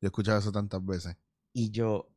Yo 0.00 0.06
he 0.06 0.06
escuchado 0.06 0.38
eso 0.38 0.50
tantas 0.50 0.82
veces. 0.86 1.16
Y 1.52 1.72
yo, 1.72 2.13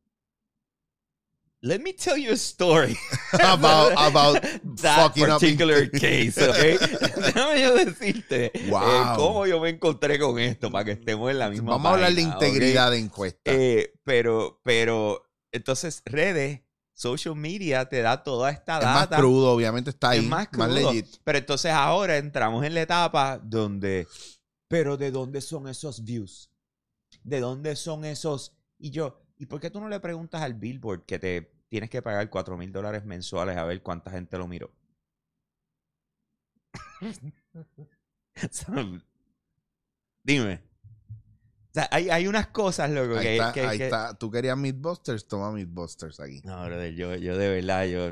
let 1.68 1.82
me 1.82 1.94
tell 1.94 2.18
you 2.18 2.32
a 2.32 2.38
story. 2.38 2.96
about, 3.34 3.92
about 3.98 4.42
that 4.82 5.00
up 5.00 5.16
particular 5.16 5.86
case. 6.00 6.36
Déjame 6.36 7.62
yo 7.62 7.76
decirte 7.76 8.52
eh, 8.54 8.72
cómo 9.16 9.46
yo 9.46 9.60
me 9.60 9.70
encontré 9.70 10.18
con 10.18 10.40
esto 10.40 10.72
para 10.72 10.86
que 10.86 10.92
estemos 10.92 11.30
en 11.30 11.40
la 11.40 11.50
misma 11.50 11.72
Vamos 11.72 11.88
a 11.88 11.94
hablar 11.96 12.14
de 12.14 12.22
integridad 12.22 12.92
de 12.92 13.00
encuesta. 13.00 13.52
Eh, 13.54 13.94
pero, 14.06 14.62
pero, 14.64 15.30
entonces, 15.52 16.02
redes, 16.06 16.62
social 16.94 17.36
media 17.36 17.88
te 17.90 18.02
da 18.02 18.24
toda 18.24 18.50
esta 18.50 18.80
es 18.80 18.86
más 18.86 19.10
data. 19.10 19.18
crudo, 19.18 19.52
obviamente 19.52 19.90
está 19.90 20.12
ahí. 20.12 20.20
Es 20.20 20.26
más 20.26 20.48
más, 20.54 20.70
crudo. 20.70 20.92
legit. 20.92 21.18
Pero 21.24 21.38
entonces 21.38 21.72
ahora 21.72 22.18
entramos 22.18 22.66
en 22.66 22.74
la 22.76 22.82
etapa 22.82 23.40
donde, 23.44 24.08
pero 24.70 24.96
¿de 24.96 25.12
dónde 25.12 25.42
son 25.42 25.68
esos 25.68 26.04
views? 26.06 26.50
¿De 27.24 27.42
dónde 27.42 27.76
son 27.76 28.06
esos? 28.06 28.54
Y 28.80 28.92
yo, 28.92 29.22
¿y 29.38 29.48
por 29.48 29.60
qué 29.60 29.70
tú 29.70 29.82
no 29.82 29.90
le 29.90 30.00
preguntas 30.00 30.42
al 30.42 30.54
Billboard 30.54 31.06
que 31.06 31.20
te 31.20 31.57
tienes 31.70 31.90
que 31.90 32.02
pagar 32.02 32.30
4 32.30 32.58
mil 32.58 32.72
dólares 32.72 33.04
mensuales 33.06 33.58
a 33.58 33.66
ver 33.66 33.82
cuánta 33.82 34.12
gente 34.12 34.38
lo 34.38 34.48
miró? 34.48 34.72
Dime. 40.24 40.62
O 41.70 41.74
sea, 41.74 41.88
hay, 41.92 42.10
hay 42.10 42.28
unas 42.28 42.48
cosas, 42.48 42.90
loco, 42.90 43.18
Ahí, 43.18 43.24
que, 43.24 43.34
está, 43.38 43.54
que- 43.54 43.62
ahí 43.62 43.78
que- 43.78 43.86
está. 43.86 44.18
Tú 44.18 44.32
querías 44.32 44.58
Mythbusters, 44.58 45.28
toma 45.28 45.52
Mythbusters 45.52 46.20
aquí. 46.20 46.42
No, 46.44 46.66
brother, 46.66 46.94
yo, 46.94 47.16
yo 47.16 47.38
de 47.38 47.50
verdad, 47.50 47.86
yo... 47.86 48.12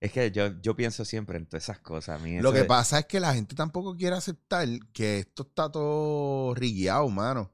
Es 0.00 0.12
que 0.12 0.30
yo, 0.30 0.60
yo 0.62 0.74
pienso 0.74 1.04
siempre 1.04 1.36
en 1.36 1.46
todas 1.46 1.64
esas 1.64 1.78
cosas. 1.80 2.18
A 2.20 2.24
mí 2.24 2.40
Lo 2.40 2.52
que 2.52 2.60
de- 2.60 2.64
pasa 2.64 3.00
es 3.00 3.06
que 3.06 3.20
la 3.20 3.34
gente 3.34 3.54
tampoco 3.54 3.94
quiere 3.96 4.16
aceptar 4.16 4.66
que 4.94 5.18
esto 5.20 5.42
está 5.42 5.70
todo 5.70 6.54
rigueado, 6.54 7.06
mano. 7.10 7.52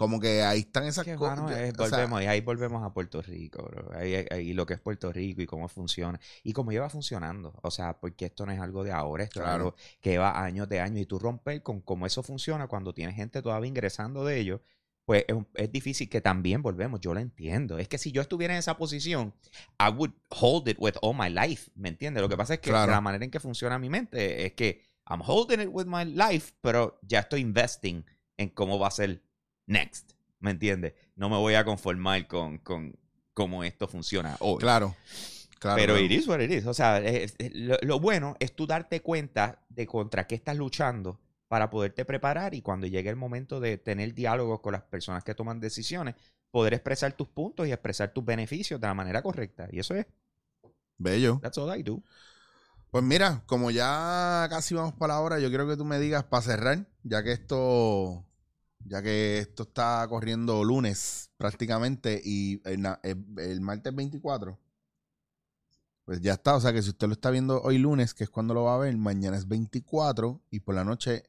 Como 0.00 0.18
que 0.18 0.40
ahí 0.42 0.60
están 0.60 0.84
esas 0.84 1.04
que, 1.04 1.14
cosas. 1.14 1.40
mano, 1.42 1.50
es- 1.54 1.74
o 1.78 1.86
sea, 1.86 1.98
volvemos, 1.98 2.22
y 2.22 2.26
ahí 2.26 2.40
volvemos 2.40 2.82
a 2.82 2.94
Puerto 2.94 3.20
Rico, 3.20 3.62
bro. 3.62 3.90
Ahí, 3.94 4.54
lo 4.54 4.64
que 4.64 4.72
es 4.72 4.80
Puerto 4.80 5.12
Rico 5.12 5.42
y 5.42 5.46
cómo 5.46 5.68
funciona. 5.68 6.18
Y 6.42 6.54
cómo 6.54 6.72
lleva 6.72 6.88
funcionando. 6.88 7.52
O 7.62 7.70
sea, 7.70 8.00
porque 8.00 8.24
esto 8.24 8.46
no 8.46 8.52
es 8.52 8.60
algo 8.60 8.82
de 8.82 8.92
ahora, 8.92 9.24
esto 9.24 9.40
Claro. 9.40 9.50
es 9.50 9.54
algo 9.56 9.74
que 10.00 10.10
lleva 10.12 10.42
años 10.42 10.70
de 10.70 10.80
años. 10.80 11.00
Y 11.02 11.04
tú 11.04 11.18
romper 11.18 11.62
con 11.62 11.82
cómo 11.82 12.06
eso 12.06 12.22
funciona 12.22 12.66
cuando 12.66 12.94
tienes 12.94 13.14
gente 13.14 13.42
todavía 13.42 13.68
ingresando 13.68 14.24
de 14.24 14.38
ello, 14.40 14.62
pues 15.04 15.26
es, 15.28 15.36
es 15.54 15.70
difícil 15.70 16.08
que 16.08 16.22
también 16.22 16.62
volvemos. 16.62 16.98
Yo 17.00 17.12
lo 17.12 17.20
entiendo. 17.20 17.78
Es 17.78 17.86
que 17.86 17.98
si 17.98 18.10
yo 18.10 18.22
estuviera 18.22 18.54
en 18.54 18.58
esa 18.60 18.78
posición, 18.78 19.34
I 19.78 19.90
would 19.94 20.12
hold 20.30 20.66
it 20.68 20.78
with 20.80 20.94
all 21.02 21.14
my 21.14 21.28
life. 21.28 21.70
¿Me 21.74 21.90
entiendes? 21.90 22.22
Lo 22.22 22.28
que 22.30 22.38
pasa 22.38 22.54
es 22.54 22.60
que 22.60 22.70
Claro. 22.70 22.90
la 22.92 23.02
manera 23.02 23.22
en 23.22 23.30
que 23.30 23.38
funciona 23.38 23.78
mi 23.78 23.90
mente 23.90 24.46
es 24.46 24.54
que 24.54 24.80
I'm 25.10 25.20
holding 25.26 25.60
it 25.60 25.68
with 25.70 25.84
my 25.86 26.06
life, 26.06 26.52
pero 26.62 26.98
ya 27.02 27.18
estoy 27.18 27.40
investing 27.42 28.02
en 28.38 28.48
cómo 28.48 28.78
va 28.78 28.86
a 28.88 28.90
ser 28.92 29.22
next. 29.70 30.12
¿Me 30.40 30.50
entiendes? 30.52 30.94
No 31.16 31.28
me 31.28 31.36
voy 31.36 31.54
a 31.54 31.64
conformar 31.64 32.26
con, 32.26 32.58
con 32.58 32.94
cómo 33.34 33.62
esto 33.64 33.86
funciona 33.88 34.36
hoy. 34.40 34.58
Claro. 34.58 34.96
Claro. 35.58 35.76
Pero 35.76 35.92
claro. 35.94 35.98
it 36.06 36.10
is 36.12 36.26
what 36.26 36.40
it 36.40 36.50
is. 36.50 36.66
O 36.66 36.72
sea, 36.72 36.98
es- 36.98 37.34
es- 37.38 37.54
lo, 37.54 37.76
lo 37.82 38.00
bueno 38.00 38.34
es 38.40 38.54
tú 38.54 38.66
darte 38.66 39.02
cuenta 39.02 39.62
de 39.68 39.86
contra 39.86 40.26
qué 40.26 40.34
estás 40.34 40.56
luchando 40.56 41.20
para 41.48 41.68
poderte 41.68 42.04
preparar 42.06 42.54
y 42.54 42.62
cuando 42.62 42.86
llegue 42.86 43.10
el 43.10 43.16
momento 43.16 43.60
de 43.60 43.76
tener 43.76 44.14
diálogos 44.14 44.60
con 44.60 44.72
las 44.72 44.82
personas 44.82 45.22
que 45.24 45.34
toman 45.34 45.60
decisiones, 45.60 46.14
poder 46.50 46.72
expresar 46.74 47.12
tus 47.12 47.28
puntos 47.28 47.66
y 47.68 47.72
expresar 47.72 48.12
tus 48.12 48.24
beneficios 48.24 48.80
de 48.80 48.86
la 48.86 48.94
manera 48.94 49.20
correcta. 49.22 49.68
Y 49.70 49.80
eso 49.80 49.94
es, 49.94 50.06
Bello. 50.96 51.38
that's 51.42 51.58
all 51.58 51.76
I 51.78 51.82
do. 51.82 52.02
Pues 52.90 53.04
mira, 53.04 53.42
como 53.46 53.70
ya 53.70 54.46
casi 54.48 54.74
vamos 54.74 54.94
para 54.94 55.14
la 55.14 55.20
hora, 55.20 55.38
yo 55.38 55.48
quiero 55.48 55.68
que 55.68 55.76
tú 55.76 55.84
me 55.84 55.98
digas 55.98 56.24
para 56.24 56.42
cerrar, 56.42 56.86
ya 57.02 57.22
que 57.22 57.32
esto, 57.32 58.24
ya 58.84 59.02
que 59.02 59.38
esto 59.38 59.64
está 59.64 60.06
corriendo 60.08 60.64
lunes 60.64 61.30
prácticamente 61.36 62.20
y 62.24 62.60
el, 62.64 62.84
el- 63.02 63.24
el 63.38 63.60
martes 63.60 63.94
24, 63.94 64.58
pues 66.04 66.20
ya 66.20 66.34
está. 66.34 66.56
O 66.56 66.60
sea 66.60 66.72
que 66.72 66.82
si 66.82 66.90
usted 66.90 67.06
lo 67.06 67.12
está 67.14 67.30
viendo 67.30 67.60
hoy 67.62 67.78
lunes, 67.78 68.14
que 68.14 68.24
es 68.24 68.30
cuando 68.30 68.54
lo 68.54 68.64
va 68.64 68.74
a 68.74 68.78
ver, 68.78 68.96
mañana 68.96 69.36
es 69.36 69.48
24 69.48 70.42
y 70.50 70.60
por 70.60 70.74
la 70.74 70.84
noche 70.84 71.24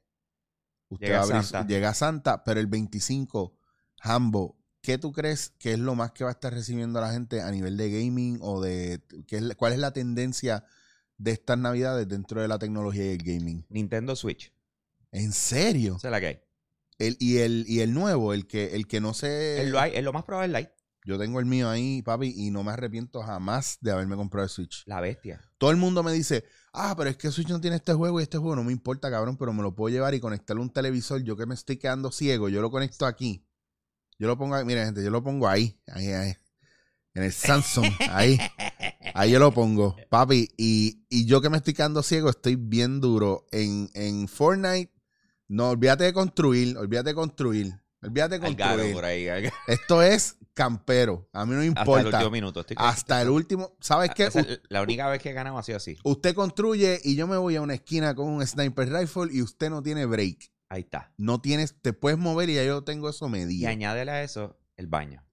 usted 0.90 1.06
Llega 1.08 1.18
va 1.18 1.22
a 1.22 1.24
abrir, 1.26 1.44
Santa. 1.44 1.68
llega 1.68 1.94
Santa, 1.94 2.44
pero 2.44 2.60
el 2.60 2.68
25, 2.68 3.56
Hambo, 4.02 4.58
¿qué 4.82 4.98
tú 4.98 5.12
crees 5.12 5.52
que 5.60 5.74
es 5.74 5.80
lo 5.80 5.96
más 5.96 6.12
que 6.12 6.24
va 6.24 6.32
a 6.32 6.34
estar 6.34 6.54
recibiendo 6.54 7.00
la 7.02 7.12
gente 7.12 7.42
a 7.42 7.52
nivel 7.52 7.78
de 7.78 7.92
gaming 7.92 8.40
o 8.42 8.62
de 8.62 9.02
qué 9.28 9.38
es 9.38 9.56
cuál 9.56 9.74
es 9.74 9.80
la 9.80 9.92
tendencia 9.94 10.66
de 11.18 11.32
estas 11.32 11.58
navidades 11.58 12.08
dentro 12.08 12.42
de 12.42 12.48
la 12.48 12.60
tecnología 12.60 13.06
y 13.06 13.10
el 13.16 13.24
gaming? 13.24 13.66
Nintendo 13.70 14.16
Switch. 14.16 14.52
¿En 15.12 15.32
serio? 15.34 15.98
Esa 15.98 16.08
es 16.08 16.12
la 16.12 16.20
que 16.20 16.28
hay. 16.28 16.42
El, 17.08 17.18
y, 17.20 17.38
el, 17.38 17.66
y 17.68 17.80
el 17.82 17.94
nuevo, 17.94 18.34
el 18.34 18.48
que, 18.48 18.76
el 18.76 18.88
que 18.88 19.02
no 19.02 19.14
se... 19.14 19.62
Es 19.64 19.70
lo, 19.70 19.80
hay- 19.80 19.92
es 19.96 20.04
lo 20.04 20.14
más 20.14 20.24
probable 20.24 20.58
es 20.58 20.64
Lite. 20.66 20.76
Yo 21.04 21.18
tengo 21.18 21.40
el 21.40 21.48
mío 21.48 21.68
ahí, 21.68 22.04
papi, 22.04 22.32
y 22.36 22.52
no 22.52 22.64
me 22.64 22.72
arrepiento 22.72 23.24
jamás 23.24 23.80
de 23.82 23.92
haberme 23.92 24.16
comprado 24.16 24.44
el 24.46 24.52
Switch. 24.52 24.84
La 24.86 25.02
bestia. 25.02 25.42
Todo 25.58 25.72
el 25.72 25.78
mundo 25.78 26.04
me 26.04 26.12
dice, 26.14 26.46
ah, 26.74 26.94
pero 26.96 27.10
es 27.10 27.18
que 27.18 27.32
Switch 27.32 27.50
no 27.50 27.60
tiene 27.60 27.78
este 27.78 27.94
juego 27.94 28.20
y 28.20 28.24
este 28.24 28.38
juego 28.38 28.56
no 28.56 28.64
me 28.64 28.72
importa, 28.72 29.10
cabrón, 29.10 29.36
pero 29.36 29.52
me 29.52 29.64
lo 29.64 29.74
puedo 29.74 29.92
llevar 29.92 30.14
y 30.14 30.20
conectarle 30.20 30.60
a 30.62 30.64
un 30.64 30.72
televisor. 30.72 31.24
Yo 31.24 31.36
que 31.36 31.48
me 31.48 31.56
estoy 31.56 31.78
quedando 31.78 32.12
ciego, 32.12 32.50
yo 32.50 32.62
lo 32.62 32.70
conecto 32.70 33.08
aquí. 33.08 33.44
Yo 34.20 34.28
lo 34.28 34.38
pongo 34.38 34.54
ahí, 34.54 34.64
mira, 34.66 34.86
gente, 34.86 35.04
yo 35.04 35.10
lo 35.10 35.24
pongo 35.24 35.48
ahí, 35.48 35.82
ahí, 35.88 36.08
ahí. 36.10 36.34
En 37.16 37.24
el 37.24 37.32
Samsung, 37.34 37.92
ahí. 38.12 38.38
Ahí 39.14 39.32
yo 39.32 39.40
lo 39.40 39.52
pongo, 39.52 39.98
papi. 40.10 40.48
Y, 40.56 41.06
y 41.10 41.26
yo 41.26 41.42
que 41.42 41.50
me 41.50 41.58
estoy 41.58 41.74
quedando 41.74 42.02
ciego, 42.02 42.30
estoy 42.30 42.56
bien 42.56 43.02
duro. 43.02 43.46
En, 43.52 43.90
en 43.94 44.30
Fortnite, 44.30 44.94
no, 45.52 45.70
olvídate 45.70 46.06
de 46.06 46.14
construir, 46.14 46.78
olvídate 46.78 47.10
de 47.10 47.16
construir. 47.16 47.74
Olvídate 48.04 48.40
de 48.40 48.46
construir. 48.46 48.94
por 48.94 49.06
ahí. 49.06 49.28
al- 49.28 49.52
Esto 49.68 50.02
es 50.02 50.38
campero. 50.54 51.30
A 51.34 51.46
mí 51.46 51.54
no 51.54 51.60
me 51.60 51.68
Hasta 51.68 51.82
el 51.82 51.88
importa. 51.88 52.18
último 52.18 52.32
minuto. 52.32 52.60
estoy 52.62 52.76
Hasta 52.80 53.22
el 53.22 53.30
último. 53.30 53.76
¿Sabes 53.80 54.10
qué? 54.16 54.26
U- 54.34 54.40
es 54.40 54.62
la 54.70 54.82
única 54.82 55.08
vez 55.08 55.22
que 55.22 55.30
he 55.30 55.34
ganado 55.34 55.58
ha 55.58 55.64
sido 55.64 55.78
así. 55.78 55.98
Usted 56.04 56.34
construye 56.34 57.00
y 57.04 57.16
yo 57.16 57.28
me 57.28 57.38
voy 57.38 57.56
a 57.58 57.62
una 57.62 57.76
esquina 57.76 58.16
con 58.16 58.28
un 58.28 58.46
sniper 58.48 58.92
rifle 58.92 59.28
y 59.32 59.42
usted 59.44 59.70
no 59.70 59.84
tiene 59.84 60.06
break. 60.08 60.52
Ahí 60.70 60.82
está. 60.82 61.14
No 61.18 61.42
tienes, 61.42 61.76
te 61.82 61.94
puedes 61.94 62.18
mover 62.18 62.50
y 62.50 62.56
ya 62.56 62.64
yo 62.64 62.84
tengo 62.84 63.10
eso 63.10 63.28
Y 63.28 63.30
medido. 63.32 63.70
añádele 63.70 64.12
a 64.12 64.24
eso 64.24 64.58
el 64.78 64.88
baño. 64.88 65.24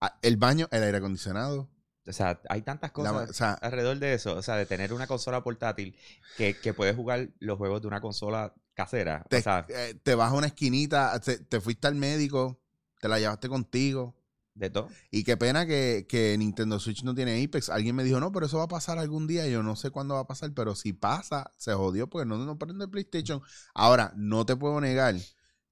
Ah, 0.00 0.18
El 0.22 0.36
baño, 0.38 0.66
el 0.70 0.82
aire 0.82 0.98
acondicionado. 0.98 1.68
O 2.08 2.12
sea, 2.12 2.40
hay 2.48 2.62
tantas 2.62 2.92
la- 2.96 3.12
cosas 3.12 3.30
o 3.30 3.32
sea, 3.32 3.52
alrededor 3.54 3.98
de 3.98 4.14
eso. 4.14 4.34
O 4.36 4.42
sea, 4.42 4.56
de 4.56 4.66
tener 4.66 4.92
una 4.92 5.06
consola 5.06 5.42
portátil 5.42 5.96
que, 6.36 6.58
que 6.60 6.74
puedes 6.74 6.96
jugar 6.96 7.30
los 7.38 7.58
juegos 7.58 7.82
de 7.82 7.88
una 7.88 8.00
consola 8.00 8.54
casera. 8.74 9.24
te, 9.28 9.36
o 9.36 9.40
sea, 9.40 9.66
eh, 9.68 9.94
te 10.02 10.14
vas 10.14 10.30
a 10.32 10.34
una 10.34 10.46
esquinita, 10.48 11.18
te, 11.20 11.38
te 11.38 11.60
fuiste 11.60 11.86
al 11.88 11.94
médico, 11.96 12.60
te 13.00 13.08
la 13.08 13.18
llevaste 13.18 13.48
contigo. 13.48 14.16
de 14.54 14.70
todo. 14.70 14.88
Y 15.10 15.24
qué 15.24 15.36
pena 15.36 15.66
que, 15.66 16.06
que 16.08 16.36
Nintendo 16.38 16.78
Switch 16.80 17.02
no 17.04 17.14
tiene 17.14 17.42
Apex. 17.44 17.68
Alguien 17.70 17.94
me 17.96 18.04
dijo, 18.04 18.20
no, 18.20 18.32
pero 18.32 18.46
eso 18.46 18.58
va 18.58 18.64
a 18.64 18.68
pasar 18.68 18.98
algún 18.98 19.26
día. 19.26 19.46
Yo 19.48 19.62
no 19.62 19.76
sé 19.76 19.90
cuándo 19.90 20.14
va 20.14 20.20
a 20.20 20.26
pasar, 20.26 20.52
pero 20.54 20.74
si 20.74 20.92
pasa, 20.92 21.52
se 21.56 21.72
jodió 21.74 22.08
porque 22.08 22.26
no, 22.26 22.38
no 22.38 22.58
prende 22.58 22.84
el 22.84 22.90
PlayStation. 22.90 23.40
Ahora, 23.74 24.12
no 24.16 24.44
te 24.46 24.56
puedo 24.56 24.80
negar 24.80 25.14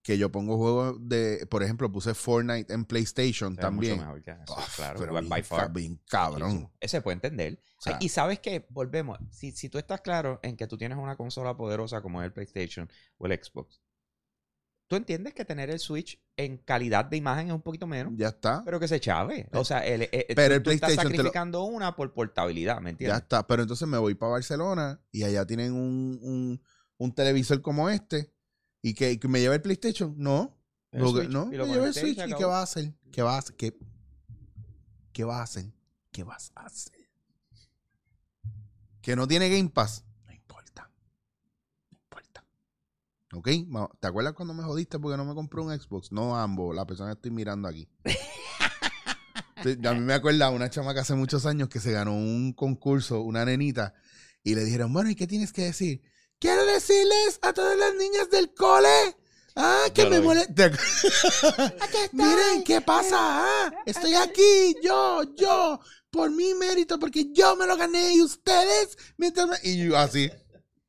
que 0.07 0.19
yo 0.19 0.31
pongo 0.31 0.57
juegos 0.57 0.97
de, 1.01 1.47
por 1.51 1.65
ejemplo, 1.65 1.91
puse 1.91 2.15
Fortnite 2.15 2.73
en 2.73 2.85
PlayStation 2.85 3.51
ve 3.57 3.57
mucho 3.57 3.67
también. 3.67 3.99
mejor 3.99 4.23
que 4.23 4.31
eso, 4.31 4.55
Uf, 4.57 4.77
claro. 4.77 5.01
pero 5.01 5.13
by 5.15 5.25
bien, 5.25 5.45
far. 5.45 5.73
bien 5.73 6.01
cabrón. 6.09 6.71
Ese 6.79 7.01
puede 7.03 7.15
entender. 7.15 7.59
O 7.79 7.83
sea, 7.83 7.99
y 8.01 8.09
sabes 8.09 8.39
que, 8.39 8.65
volvemos, 8.71 9.19
si, 9.33 9.51
si 9.51 9.69
tú 9.69 9.79
estás 9.79 10.01
claro 10.03 10.39
en 10.45 10.57
que 10.57 10.69
tú 10.69 10.79
tienes 10.79 10.97
una 10.97 11.17
consola 11.17 11.57
poderosa 11.57 12.03
como 12.03 12.23
es 12.23 12.27
el 12.27 12.33
PlayStation 12.33 12.89
o 13.19 13.27
el 13.27 13.33
Xbox, 13.43 13.81
tú 14.87 14.95
entiendes 14.95 15.35
que 15.35 15.45
tener 15.45 15.71
el 15.71 15.81
Switch 15.81 16.23
en 16.37 16.59
calidad 16.59 17.05
de 17.07 17.17
imagen 17.17 17.49
es 17.49 17.53
un 17.53 17.63
poquito 17.63 17.89
menos, 17.89 18.13
ya 18.17 18.29
está. 18.29 18.63
pero 18.65 18.79
que 18.79 18.87
se 18.87 19.01
chave. 19.01 19.49
O 19.55 19.65
sea, 19.65 19.85
el, 19.85 20.03
el- 20.13 20.27
Pero 20.37 20.49
tú- 20.49 20.55
el 20.55 20.63
tú 20.63 20.71
estás 20.71 20.91
PlayStation 20.93 20.97
te 20.97 21.03
lo- 21.19 21.25
sacrificando 21.25 21.65
una 21.65 21.97
por 21.97 22.13
portabilidad, 22.15 22.77
¿me 22.81 22.85
Ya 22.85 22.91
entiendes? 22.91 23.19
está. 23.23 23.45
Pero 23.47 23.63
entonces 23.63 23.89
me 23.89 23.99
voy 23.99 24.15
para 24.15 24.33
Barcelona 24.33 25.01
y 25.11 25.25
allá 25.25 25.45
tienen 25.45 25.73
un, 25.73 26.21
un, 26.23 26.63
un 26.99 27.13
televisor 27.15 27.61
como 27.61 27.91
este. 27.91 28.33
¿Y 28.87 28.95
que, 28.95 29.19
que 29.19 29.27
me 29.27 29.41
lleva 29.41 29.57
el 29.57 29.63
PlayStation? 29.63 30.15
No. 30.17 30.57
El 30.93 31.03
Lo 31.03 31.13
que- 31.13 31.23
Switch, 31.23 31.31
no, 31.33 31.47
y 31.47 31.49
me 31.49 31.57
lo 31.57 31.67
lleva 31.67 31.87
el 31.87 31.91
y 31.91 31.93
Switch. 31.93 32.19
¿Y 32.25 32.35
qué 32.35 32.45
vas 32.45 32.55
a 32.59 32.63
hacer? 32.63 32.95
¿Qué 33.11 33.21
vas 33.21 33.35
a 33.35 33.39
hacer? 33.39 33.57
¿Qué, 33.57 33.77
qué 35.13 35.25
vas 35.25 35.41
a 35.41 35.43
hacer? 35.43 35.73
¿Qué 36.13 36.23
vas 36.23 36.53
a 36.55 36.67
hacer? 36.67 37.11
Que 39.03 39.17
no 39.17 39.27
tiene 39.27 39.49
Game 39.49 39.71
Pass. 39.71 40.05
No 40.25 40.33
importa. 40.33 40.89
No 41.91 41.99
importa. 41.99 42.45
¿Ok? 43.35 43.49
¿Te 43.99 44.07
acuerdas 44.07 44.35
cuando 44.35 44.55
me 44.55 44.63
jodiste 44.63 45.01
porque 45.01 45.17
no 45.17 45.25
me 45.25 45.35
compré 45.35 45.63
un 45.63 45.77
Xbox? 45.77 46.13
No 46.13 46.37
ambos. 46.39 46.73
La 46.73 46.87
persona 46.87 47.11
que 47.11 47.15
estoy 47.17 47.33
mirando 47.33 47.67
aquí. 47.67 47.89
A 49.85 49.95
mí 49.95 50.01
me 50.01 50.15
acuerda 50.15 50.51
una 50.51 50.71
chamaca 50.71 51.01
hace 51.01 51.15
muchos 51.17 51.45
años 51.45 51.69
que 51.69 51.81
se 51.81 51.91
ganó 51.91 52.15
un 52.15 52.53
concurso, 52.53 53.23
una 53.23 53.45
nenita, 53.45 53.95
y 54.45 54.55
le 54.55 54.63
dijeron, 54.63 54.93
bueno, 54.93 55.11
¿y 55.11 55.17
qué 55.17 55.27
tienes 55.27 55.53
que 55.53 55.63
decir? 55.63 56.03
Quiero 56.39 56.67
decirles 56.67 57.39
a 57.43 57.53
todas 57.53 57.77
las 57.79 57.95
niñas 57.95 58.31
del 58.31 58.53
cole. 58.55 59.17
Ah, 59.57 59.85
que 59.95 60.03
Yo 60.03 60.11
me 60.11 60.21
molesta. 60.21 60.71
Miren, 62.13 62.63
¿qué 62.63 62.83
pasa? 62.83 63.17
Ah, 63.19 63.73
estoy 63.87 64.15
aquí, 64.15 64.77
yo, 64.83 65.23
yo, 65.35 65.81
por 66.11 66.31
mi 66.31 66.53
mérito, 66.55 66.99
porque 66.99 67.33
yo 67.33 67.57
me 67.57 67.67
lo 67.67 67.75
gané 67.77 68.15
y 68.15 68.21
ustedes, 68.23 68.99
mientras 69.17 69.49
me- 69.49 69.59
Y 69.63 69.87
yo 69.89 69.97
así, 69.97 70.31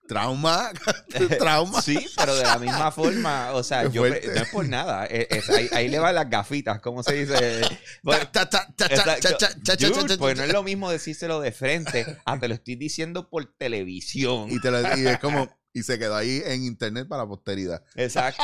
trauma, 0.07 0.71
trauma. 1.39 1.81
Sí, 1.81 2.07
pero 2.15 2.35
de 2.35 2.43
la 2.43 2.57
misma 2.59 2.91
forma, 2.93 3.51
o 3.53 3.63
sea, 3.63 3.87
yo 3.89 4.07
no 4.07 4.13
es 4.15 4.49
por 4.49 4.67
nada, 4.67 5.05
es- 5.05 5.27
es- 5.29 5.49
ahí, 5.49 5.69
ahí 5.73 5.89
le 5.89 5.99
van 5.99 6.15
las 6.15 6.29
gafitas, 6.29 6.79
¿cómo 6.81 7.03
se 7.03 7.13
dice? 7.13 7.61
Bueno, 8.03 8.25
Dude, 8.33 10.17
pues 10.17 10.37
no 10.37 10.43
es 10.43 10.53
lo 10.53 10.63
mismo 10.63 10.89
decírselo 10.89 11.39
de 11.41 11.51
frente, 11.51 12.05
ah, 12.25 12.39
te 12.39 12.47
lo 12.47 12.53
estoy 12.55 12.75
diciendo 12.75 13.29
por 13.29 13.45
televisión. 13.57 14.47
Y, 14.51 14.59
te 14.61 14.71
lo, 14.71 14.81
y 14.97 15.07
es 15.07 15.19
como, 15.19 15.49
y 15.73 15.83
se 15.83 15.99
quedó 15.99 16.15
ahí 16.15 16.41
en 16.45 16.63
internet 16.63 17.07
para 17.07 17.25
posteridad. 17.27 17.83
Exacto. 17.95 18.43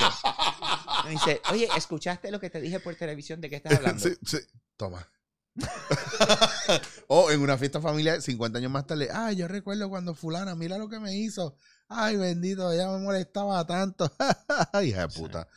Me 1.05 1.11
dice, 1.11 1.41
oye, 1.51 1.67
¿escuchaste 1.75 2.31
lo 2.31 2.39
que 2.39 2.49
te 2.49 2.61
dije 2.61 2.79
por 2.79 2.95
televisión? 2.95 3.41
¿De 3.41 3.49
qué 3.49 3.57
estás 3.57 3.73
hablando? 3.77 4.03
Sí, 4.03 4.15
sí. 4.25 4.37
Toma. 4.77 5.07
o 7.07 7.31
en 7.31 7.41
una 7.41 7.57
fiesta 7.57 7.79
familiar, 7.79 8.21
50 8.21 8.57
años 8.57 8.71
más 8.71 8.87
tarde, 8.87 9.09
ay, 9.13 9.35
yo 9.35 9.47
recuerdo 9.47 9.89
cuando 9.89 10.15
fulana, 10.15 10.55
mira 10.55 10.77
lo 10.77 10.89
que 10.89 10.99
me 10.99 11.15
hizo. 11.15 11.57
Ay, 11.89 12.15
bendito, 12.15 12.71
ella 12.71 12.89
me 12.89 12.99
molestaba 12.99 13.65
tanto. 13.67 14.11
Hija 14.83 15.07
de 15.07 15.07
puta. 15.09 15.47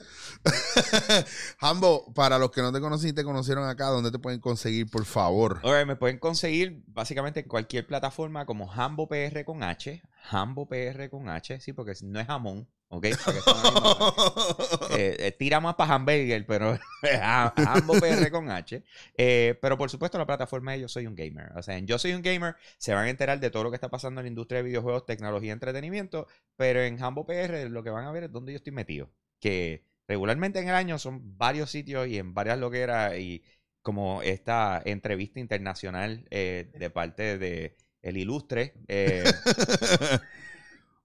Hambo, 1.61 2.13
para 2.13 2.39
los 2.39 2.51
que 2.51 2.61
no 2.61 2.73
te 2.73 2.81
conocen 2.81 3.11
y 3.11 3.13
te 3.15 3.25
conocieron 3.25 3.67
acá, 3.67 3.87
¿dónde 3.87 4.11
te 4.11 4.19
pueden 4.19 4.41
conseguir, 4.41 4.91
por 4.91 5.07
favor? 5.07 5.61
Me 5.87 5.97
pueden 5.97 6.19
conseguir 6.19 6.83
básicamente 6.89 7.41
en 7.41 7.49
cualquier 7.49 7.87
plataforma 7.87 8.45
como 8.45 8.71
Hambo 8.71 9.09
PR 9.09 9.45
con 9.45 9.63
H. 9.63 10.03
Hambo 10.31 10.69
PR 10.69 11.09
con 11.09 11.29
H, 11.29 11.61
sí, 11.61 11.73
porque 11.73 11.95
no 12.03 12.21
es 12.21 12.27
jamón, 12.27 12.69
¿ok? 12.89 13.07
Misma- 13.07 13.35
eh, 14.91 15.17
eh, 15.19 15.33
tira 15.39 15.61
más 15.61 15.75
para 15.75 15.95
hamburger, 15.95 16.47
pero 16.47 16.79
Hambo 17.57 17.95
PR 17.95 18.31
con 18.31 18.51
H. 18.51 18.83
Eh, 19.17 19.59
pero 19.61 19.77
por 19.77 19.91
supuesto, 19.91 20.19
la 20.19 20.27
plataforma 20.27 20.73
de 20.73 20.81
Yo 20.81 20.89
Soy 20.89 21.07
un 21.07 21.15
Gamer. 21.15 21.53
O 21.57 21.63
sea, 21.63 21.77
en 21.77 21.87
Yo 21.87 21.99
Soy 21.99 22.13
un 22.13 22.23
Gamer 22.23 22.57
se 22.79 22.95
van 22.95 23.07
a 23.07 23.11
enterar 23.11 23.41
de 23.41 23.51
todo 23.51 23.65
lo 23.65 23.71
que 23.71 23.77
está 23.77 23.91
pasando 23.91 24.21
en 24.21 24.27
la 24.27 24.29
industria 24.29 24.59
de 24.59 24.69
videojuegos, 24.69 25.07
tecnología 25.07 25.49
y 25.49 25.53
entretenimiento. 25.53 26.27
Pero 26.57 26.83
en 26.83 27.03
Hambo 27.03 27.27
PR 27.27 27.69
lo 27.71 27.83
que 27.83 27.91
van 27.91 28.07
a 28.07 28.13
ver 28.13 28.25
es 28.25 28.33
dónde 28.33 28.53
yo 28.53 28.57
estoy 28.57 28.73
metido. 28.73 29.11
Que 29.41 29.85
regularmente 30.09 30.61
en 30.61 30.69
el 30.69 30.75
año 30.75 30.99
son 30.99 31.37
varios 31.37 31.71
sitios 31.71 32.07
y 32.09 32.19
en 32.19 32.35
varias 32.35 32.59
loqueras 32.59 33.19
y 33.19 33.43
como 33.83 34.23
esta 34.23 34.83
entrevista 34.85 35.39
internacional 35.41 36.27
eh, 36.31 36.71
de 36.75 36.91
parte 36.91 37.39
de 37.39 37.77
el 38.03 38.17
ilustre. 38.17 38.75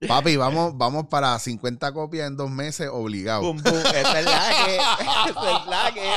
Papi, 0.07 0.35
vamos, 0.35 0.77
vamos 0.77 1.07
para 1.07 1.37
50 1.37 1.93
copias 1.93 2.27
en 2.27 2.35
dos 2.35 2.49
meses, 2.49 2.89
obligado. 2.91 3.41
Boom. 3.41 3.59
Esa 3.59 4.19
es 4.19 4.25
la 4.25 4.49
que. 4.65 4.75
Es 4.75 5.67
la 5.67 5.91
que. 5.93 6.11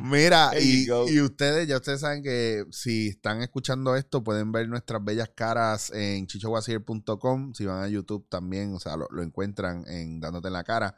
Mira, 0.00 0.52
y 0.58 1.20
ustedes, 1.20 1.68
ya 1.68 1.76
ustedes 1.76 2.00
saben 2.00 2.22
que 2.22 2.64
si 2.70 3.08
están 3.08 3.42
escuchando 3.42 3.94
esto, 3.96 4.22
pueden 4.22 4.52
ver 4.52 4.68
nuestras 4.68 5.02
bellas 5.04 5.30
caras 5.34 5.90
en 5.92 6.26
chichowasier.com. 6.26 7.54
Si 7.54 7.66
van 7.66 7.82
a 7.82 7.88
YouTube 7.88 8.28
también, 8.28 8.74
o 8.74 8.80
sea, 8.80 8.96
lo, 8.96 9.06
lo 9.10 9.22
encuentran 9.22 9.84
en 9.86 10.20
Dándote 10.20 10.48
en 10.48 10.54
la 10.54 10.64
cara. 10.64 10.96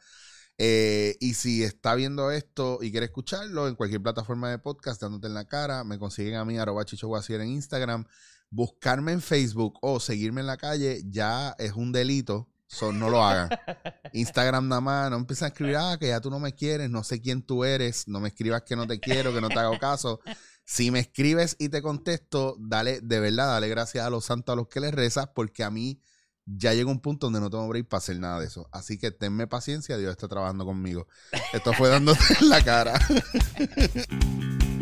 Eh, 0.57 1.17
y 1.21 1.35
si 1.35 1.65
está 1.65 1.95
viendo 1.97 2.31
esto 2.31 2.79
y 2.81 2.93
quiere 2.93 3.07
escucharlo 3.07 3.67
en 3.67 3.75
cualquier 3.75 4.03
plataforma 4.03 4.51
de 4.51 4.59
podcast, 4.59 5.01
Dándote 5.01 5.27
en 5.27 5.35
la 5.35 5.47
cara, 5.47 5.85
me 5.85 5.99
consiguen 5.99 6.37
a 6.37 6.45
mí, 6.45 6.59
arroba 6.59 6.85
chichowasier 6.85 7.41
en 7.41 7.49
Instagram. 7.49 8.07
Buscarme 8.55 9.11
en 9.11 9.21
Facebook 9.21 9.81
o 9.83 9.99
seguirme 9.99 10.41
en 10.41 10.47
la 10.47 10.57
calle 10.57 11.03
ya 11.09 11.57
es 11.59 11.73
un 11.73 11.91
delito. 11.91 12.49
So, 12.69 12.93
no 12.93 13.11
lo 13.11 13.21
hagan. 13.21 13.49
Instagram 14.13 14.69
nada 14.69 14.81
más, 14.81 15.11
no 15.11 15.17
empiezan 15.17 15.47
a 15.47 15.49
escribir, 15.49 15.77
ah, 15.77 15.97
que 15.99 16.07
ya 16.07 16.21
tú 16.21 16.31
no 16.31 16.39
me 16.39 16.55
quieres, 16.55 16.89
no 16.89 17.03
sé 17.03 17.21
quién 17.21 17.43
tú 17.43 17.65
eres, 17.65 18.07
no 18.07 18.21
me 18.21 18.29
escribas 18.29 18.63
que 18.63 18.77
no 18.77 18.87
te 18.87 19.01
quiero, 19.01 19.35
que 19.35 19.41
no 19.41 19.49
te 19.49 19.59
hago 19.59 19.77
caso. 19.81 20.21
Si 20.65 20.93
me 20.93 21.01
escribes 21.01 21.57
y 21.59 21.69
te 21.69 21.83
contesto, 21.83 22.57
dale, 22.61 23.01
de 23.01 23.19
verdad, 23.19 23.49
dale 23.49 23.69
gracias 23.69 24.07
a 24.07 24.11
los 24.11 24.25
santos 24.25 24.53
a 24.53 24.57
los 24.57 24.69
que 24.69 24.79
les 24.79 24.95
rezas, 24.95 25.29
porque 25.35 25.65
a 25.65 25.71
mí 25.71 26.01
ya 26.47 26.75
llega 26.75 26.89
un 26.93 27.01
punto 27.01 27.27
donde 27.27 27.41
no 27.41 27.51
tengo 27.51 27.67
break 27.67 27.89
para 27.89 27.99
hacer 27.99 28.21
nada 28.21 28.39
de 28.39 28.47
eso. 28.47 28.69
Así 28.71 28.99
que 28.99 29.11
tenme 29.11 29.49
paciencia, 29.49 29.99
Dios 29.99 30.13
está 30.13 30.29
trabajando 30.29 30.65
conmigo. 30.65 31.09
Esto 31.53 31.73
fue 31.73 31.89
dándote 31.89 32.23
en 32.41 32.49
la 32.49 32.63
cara. 32.63 32.95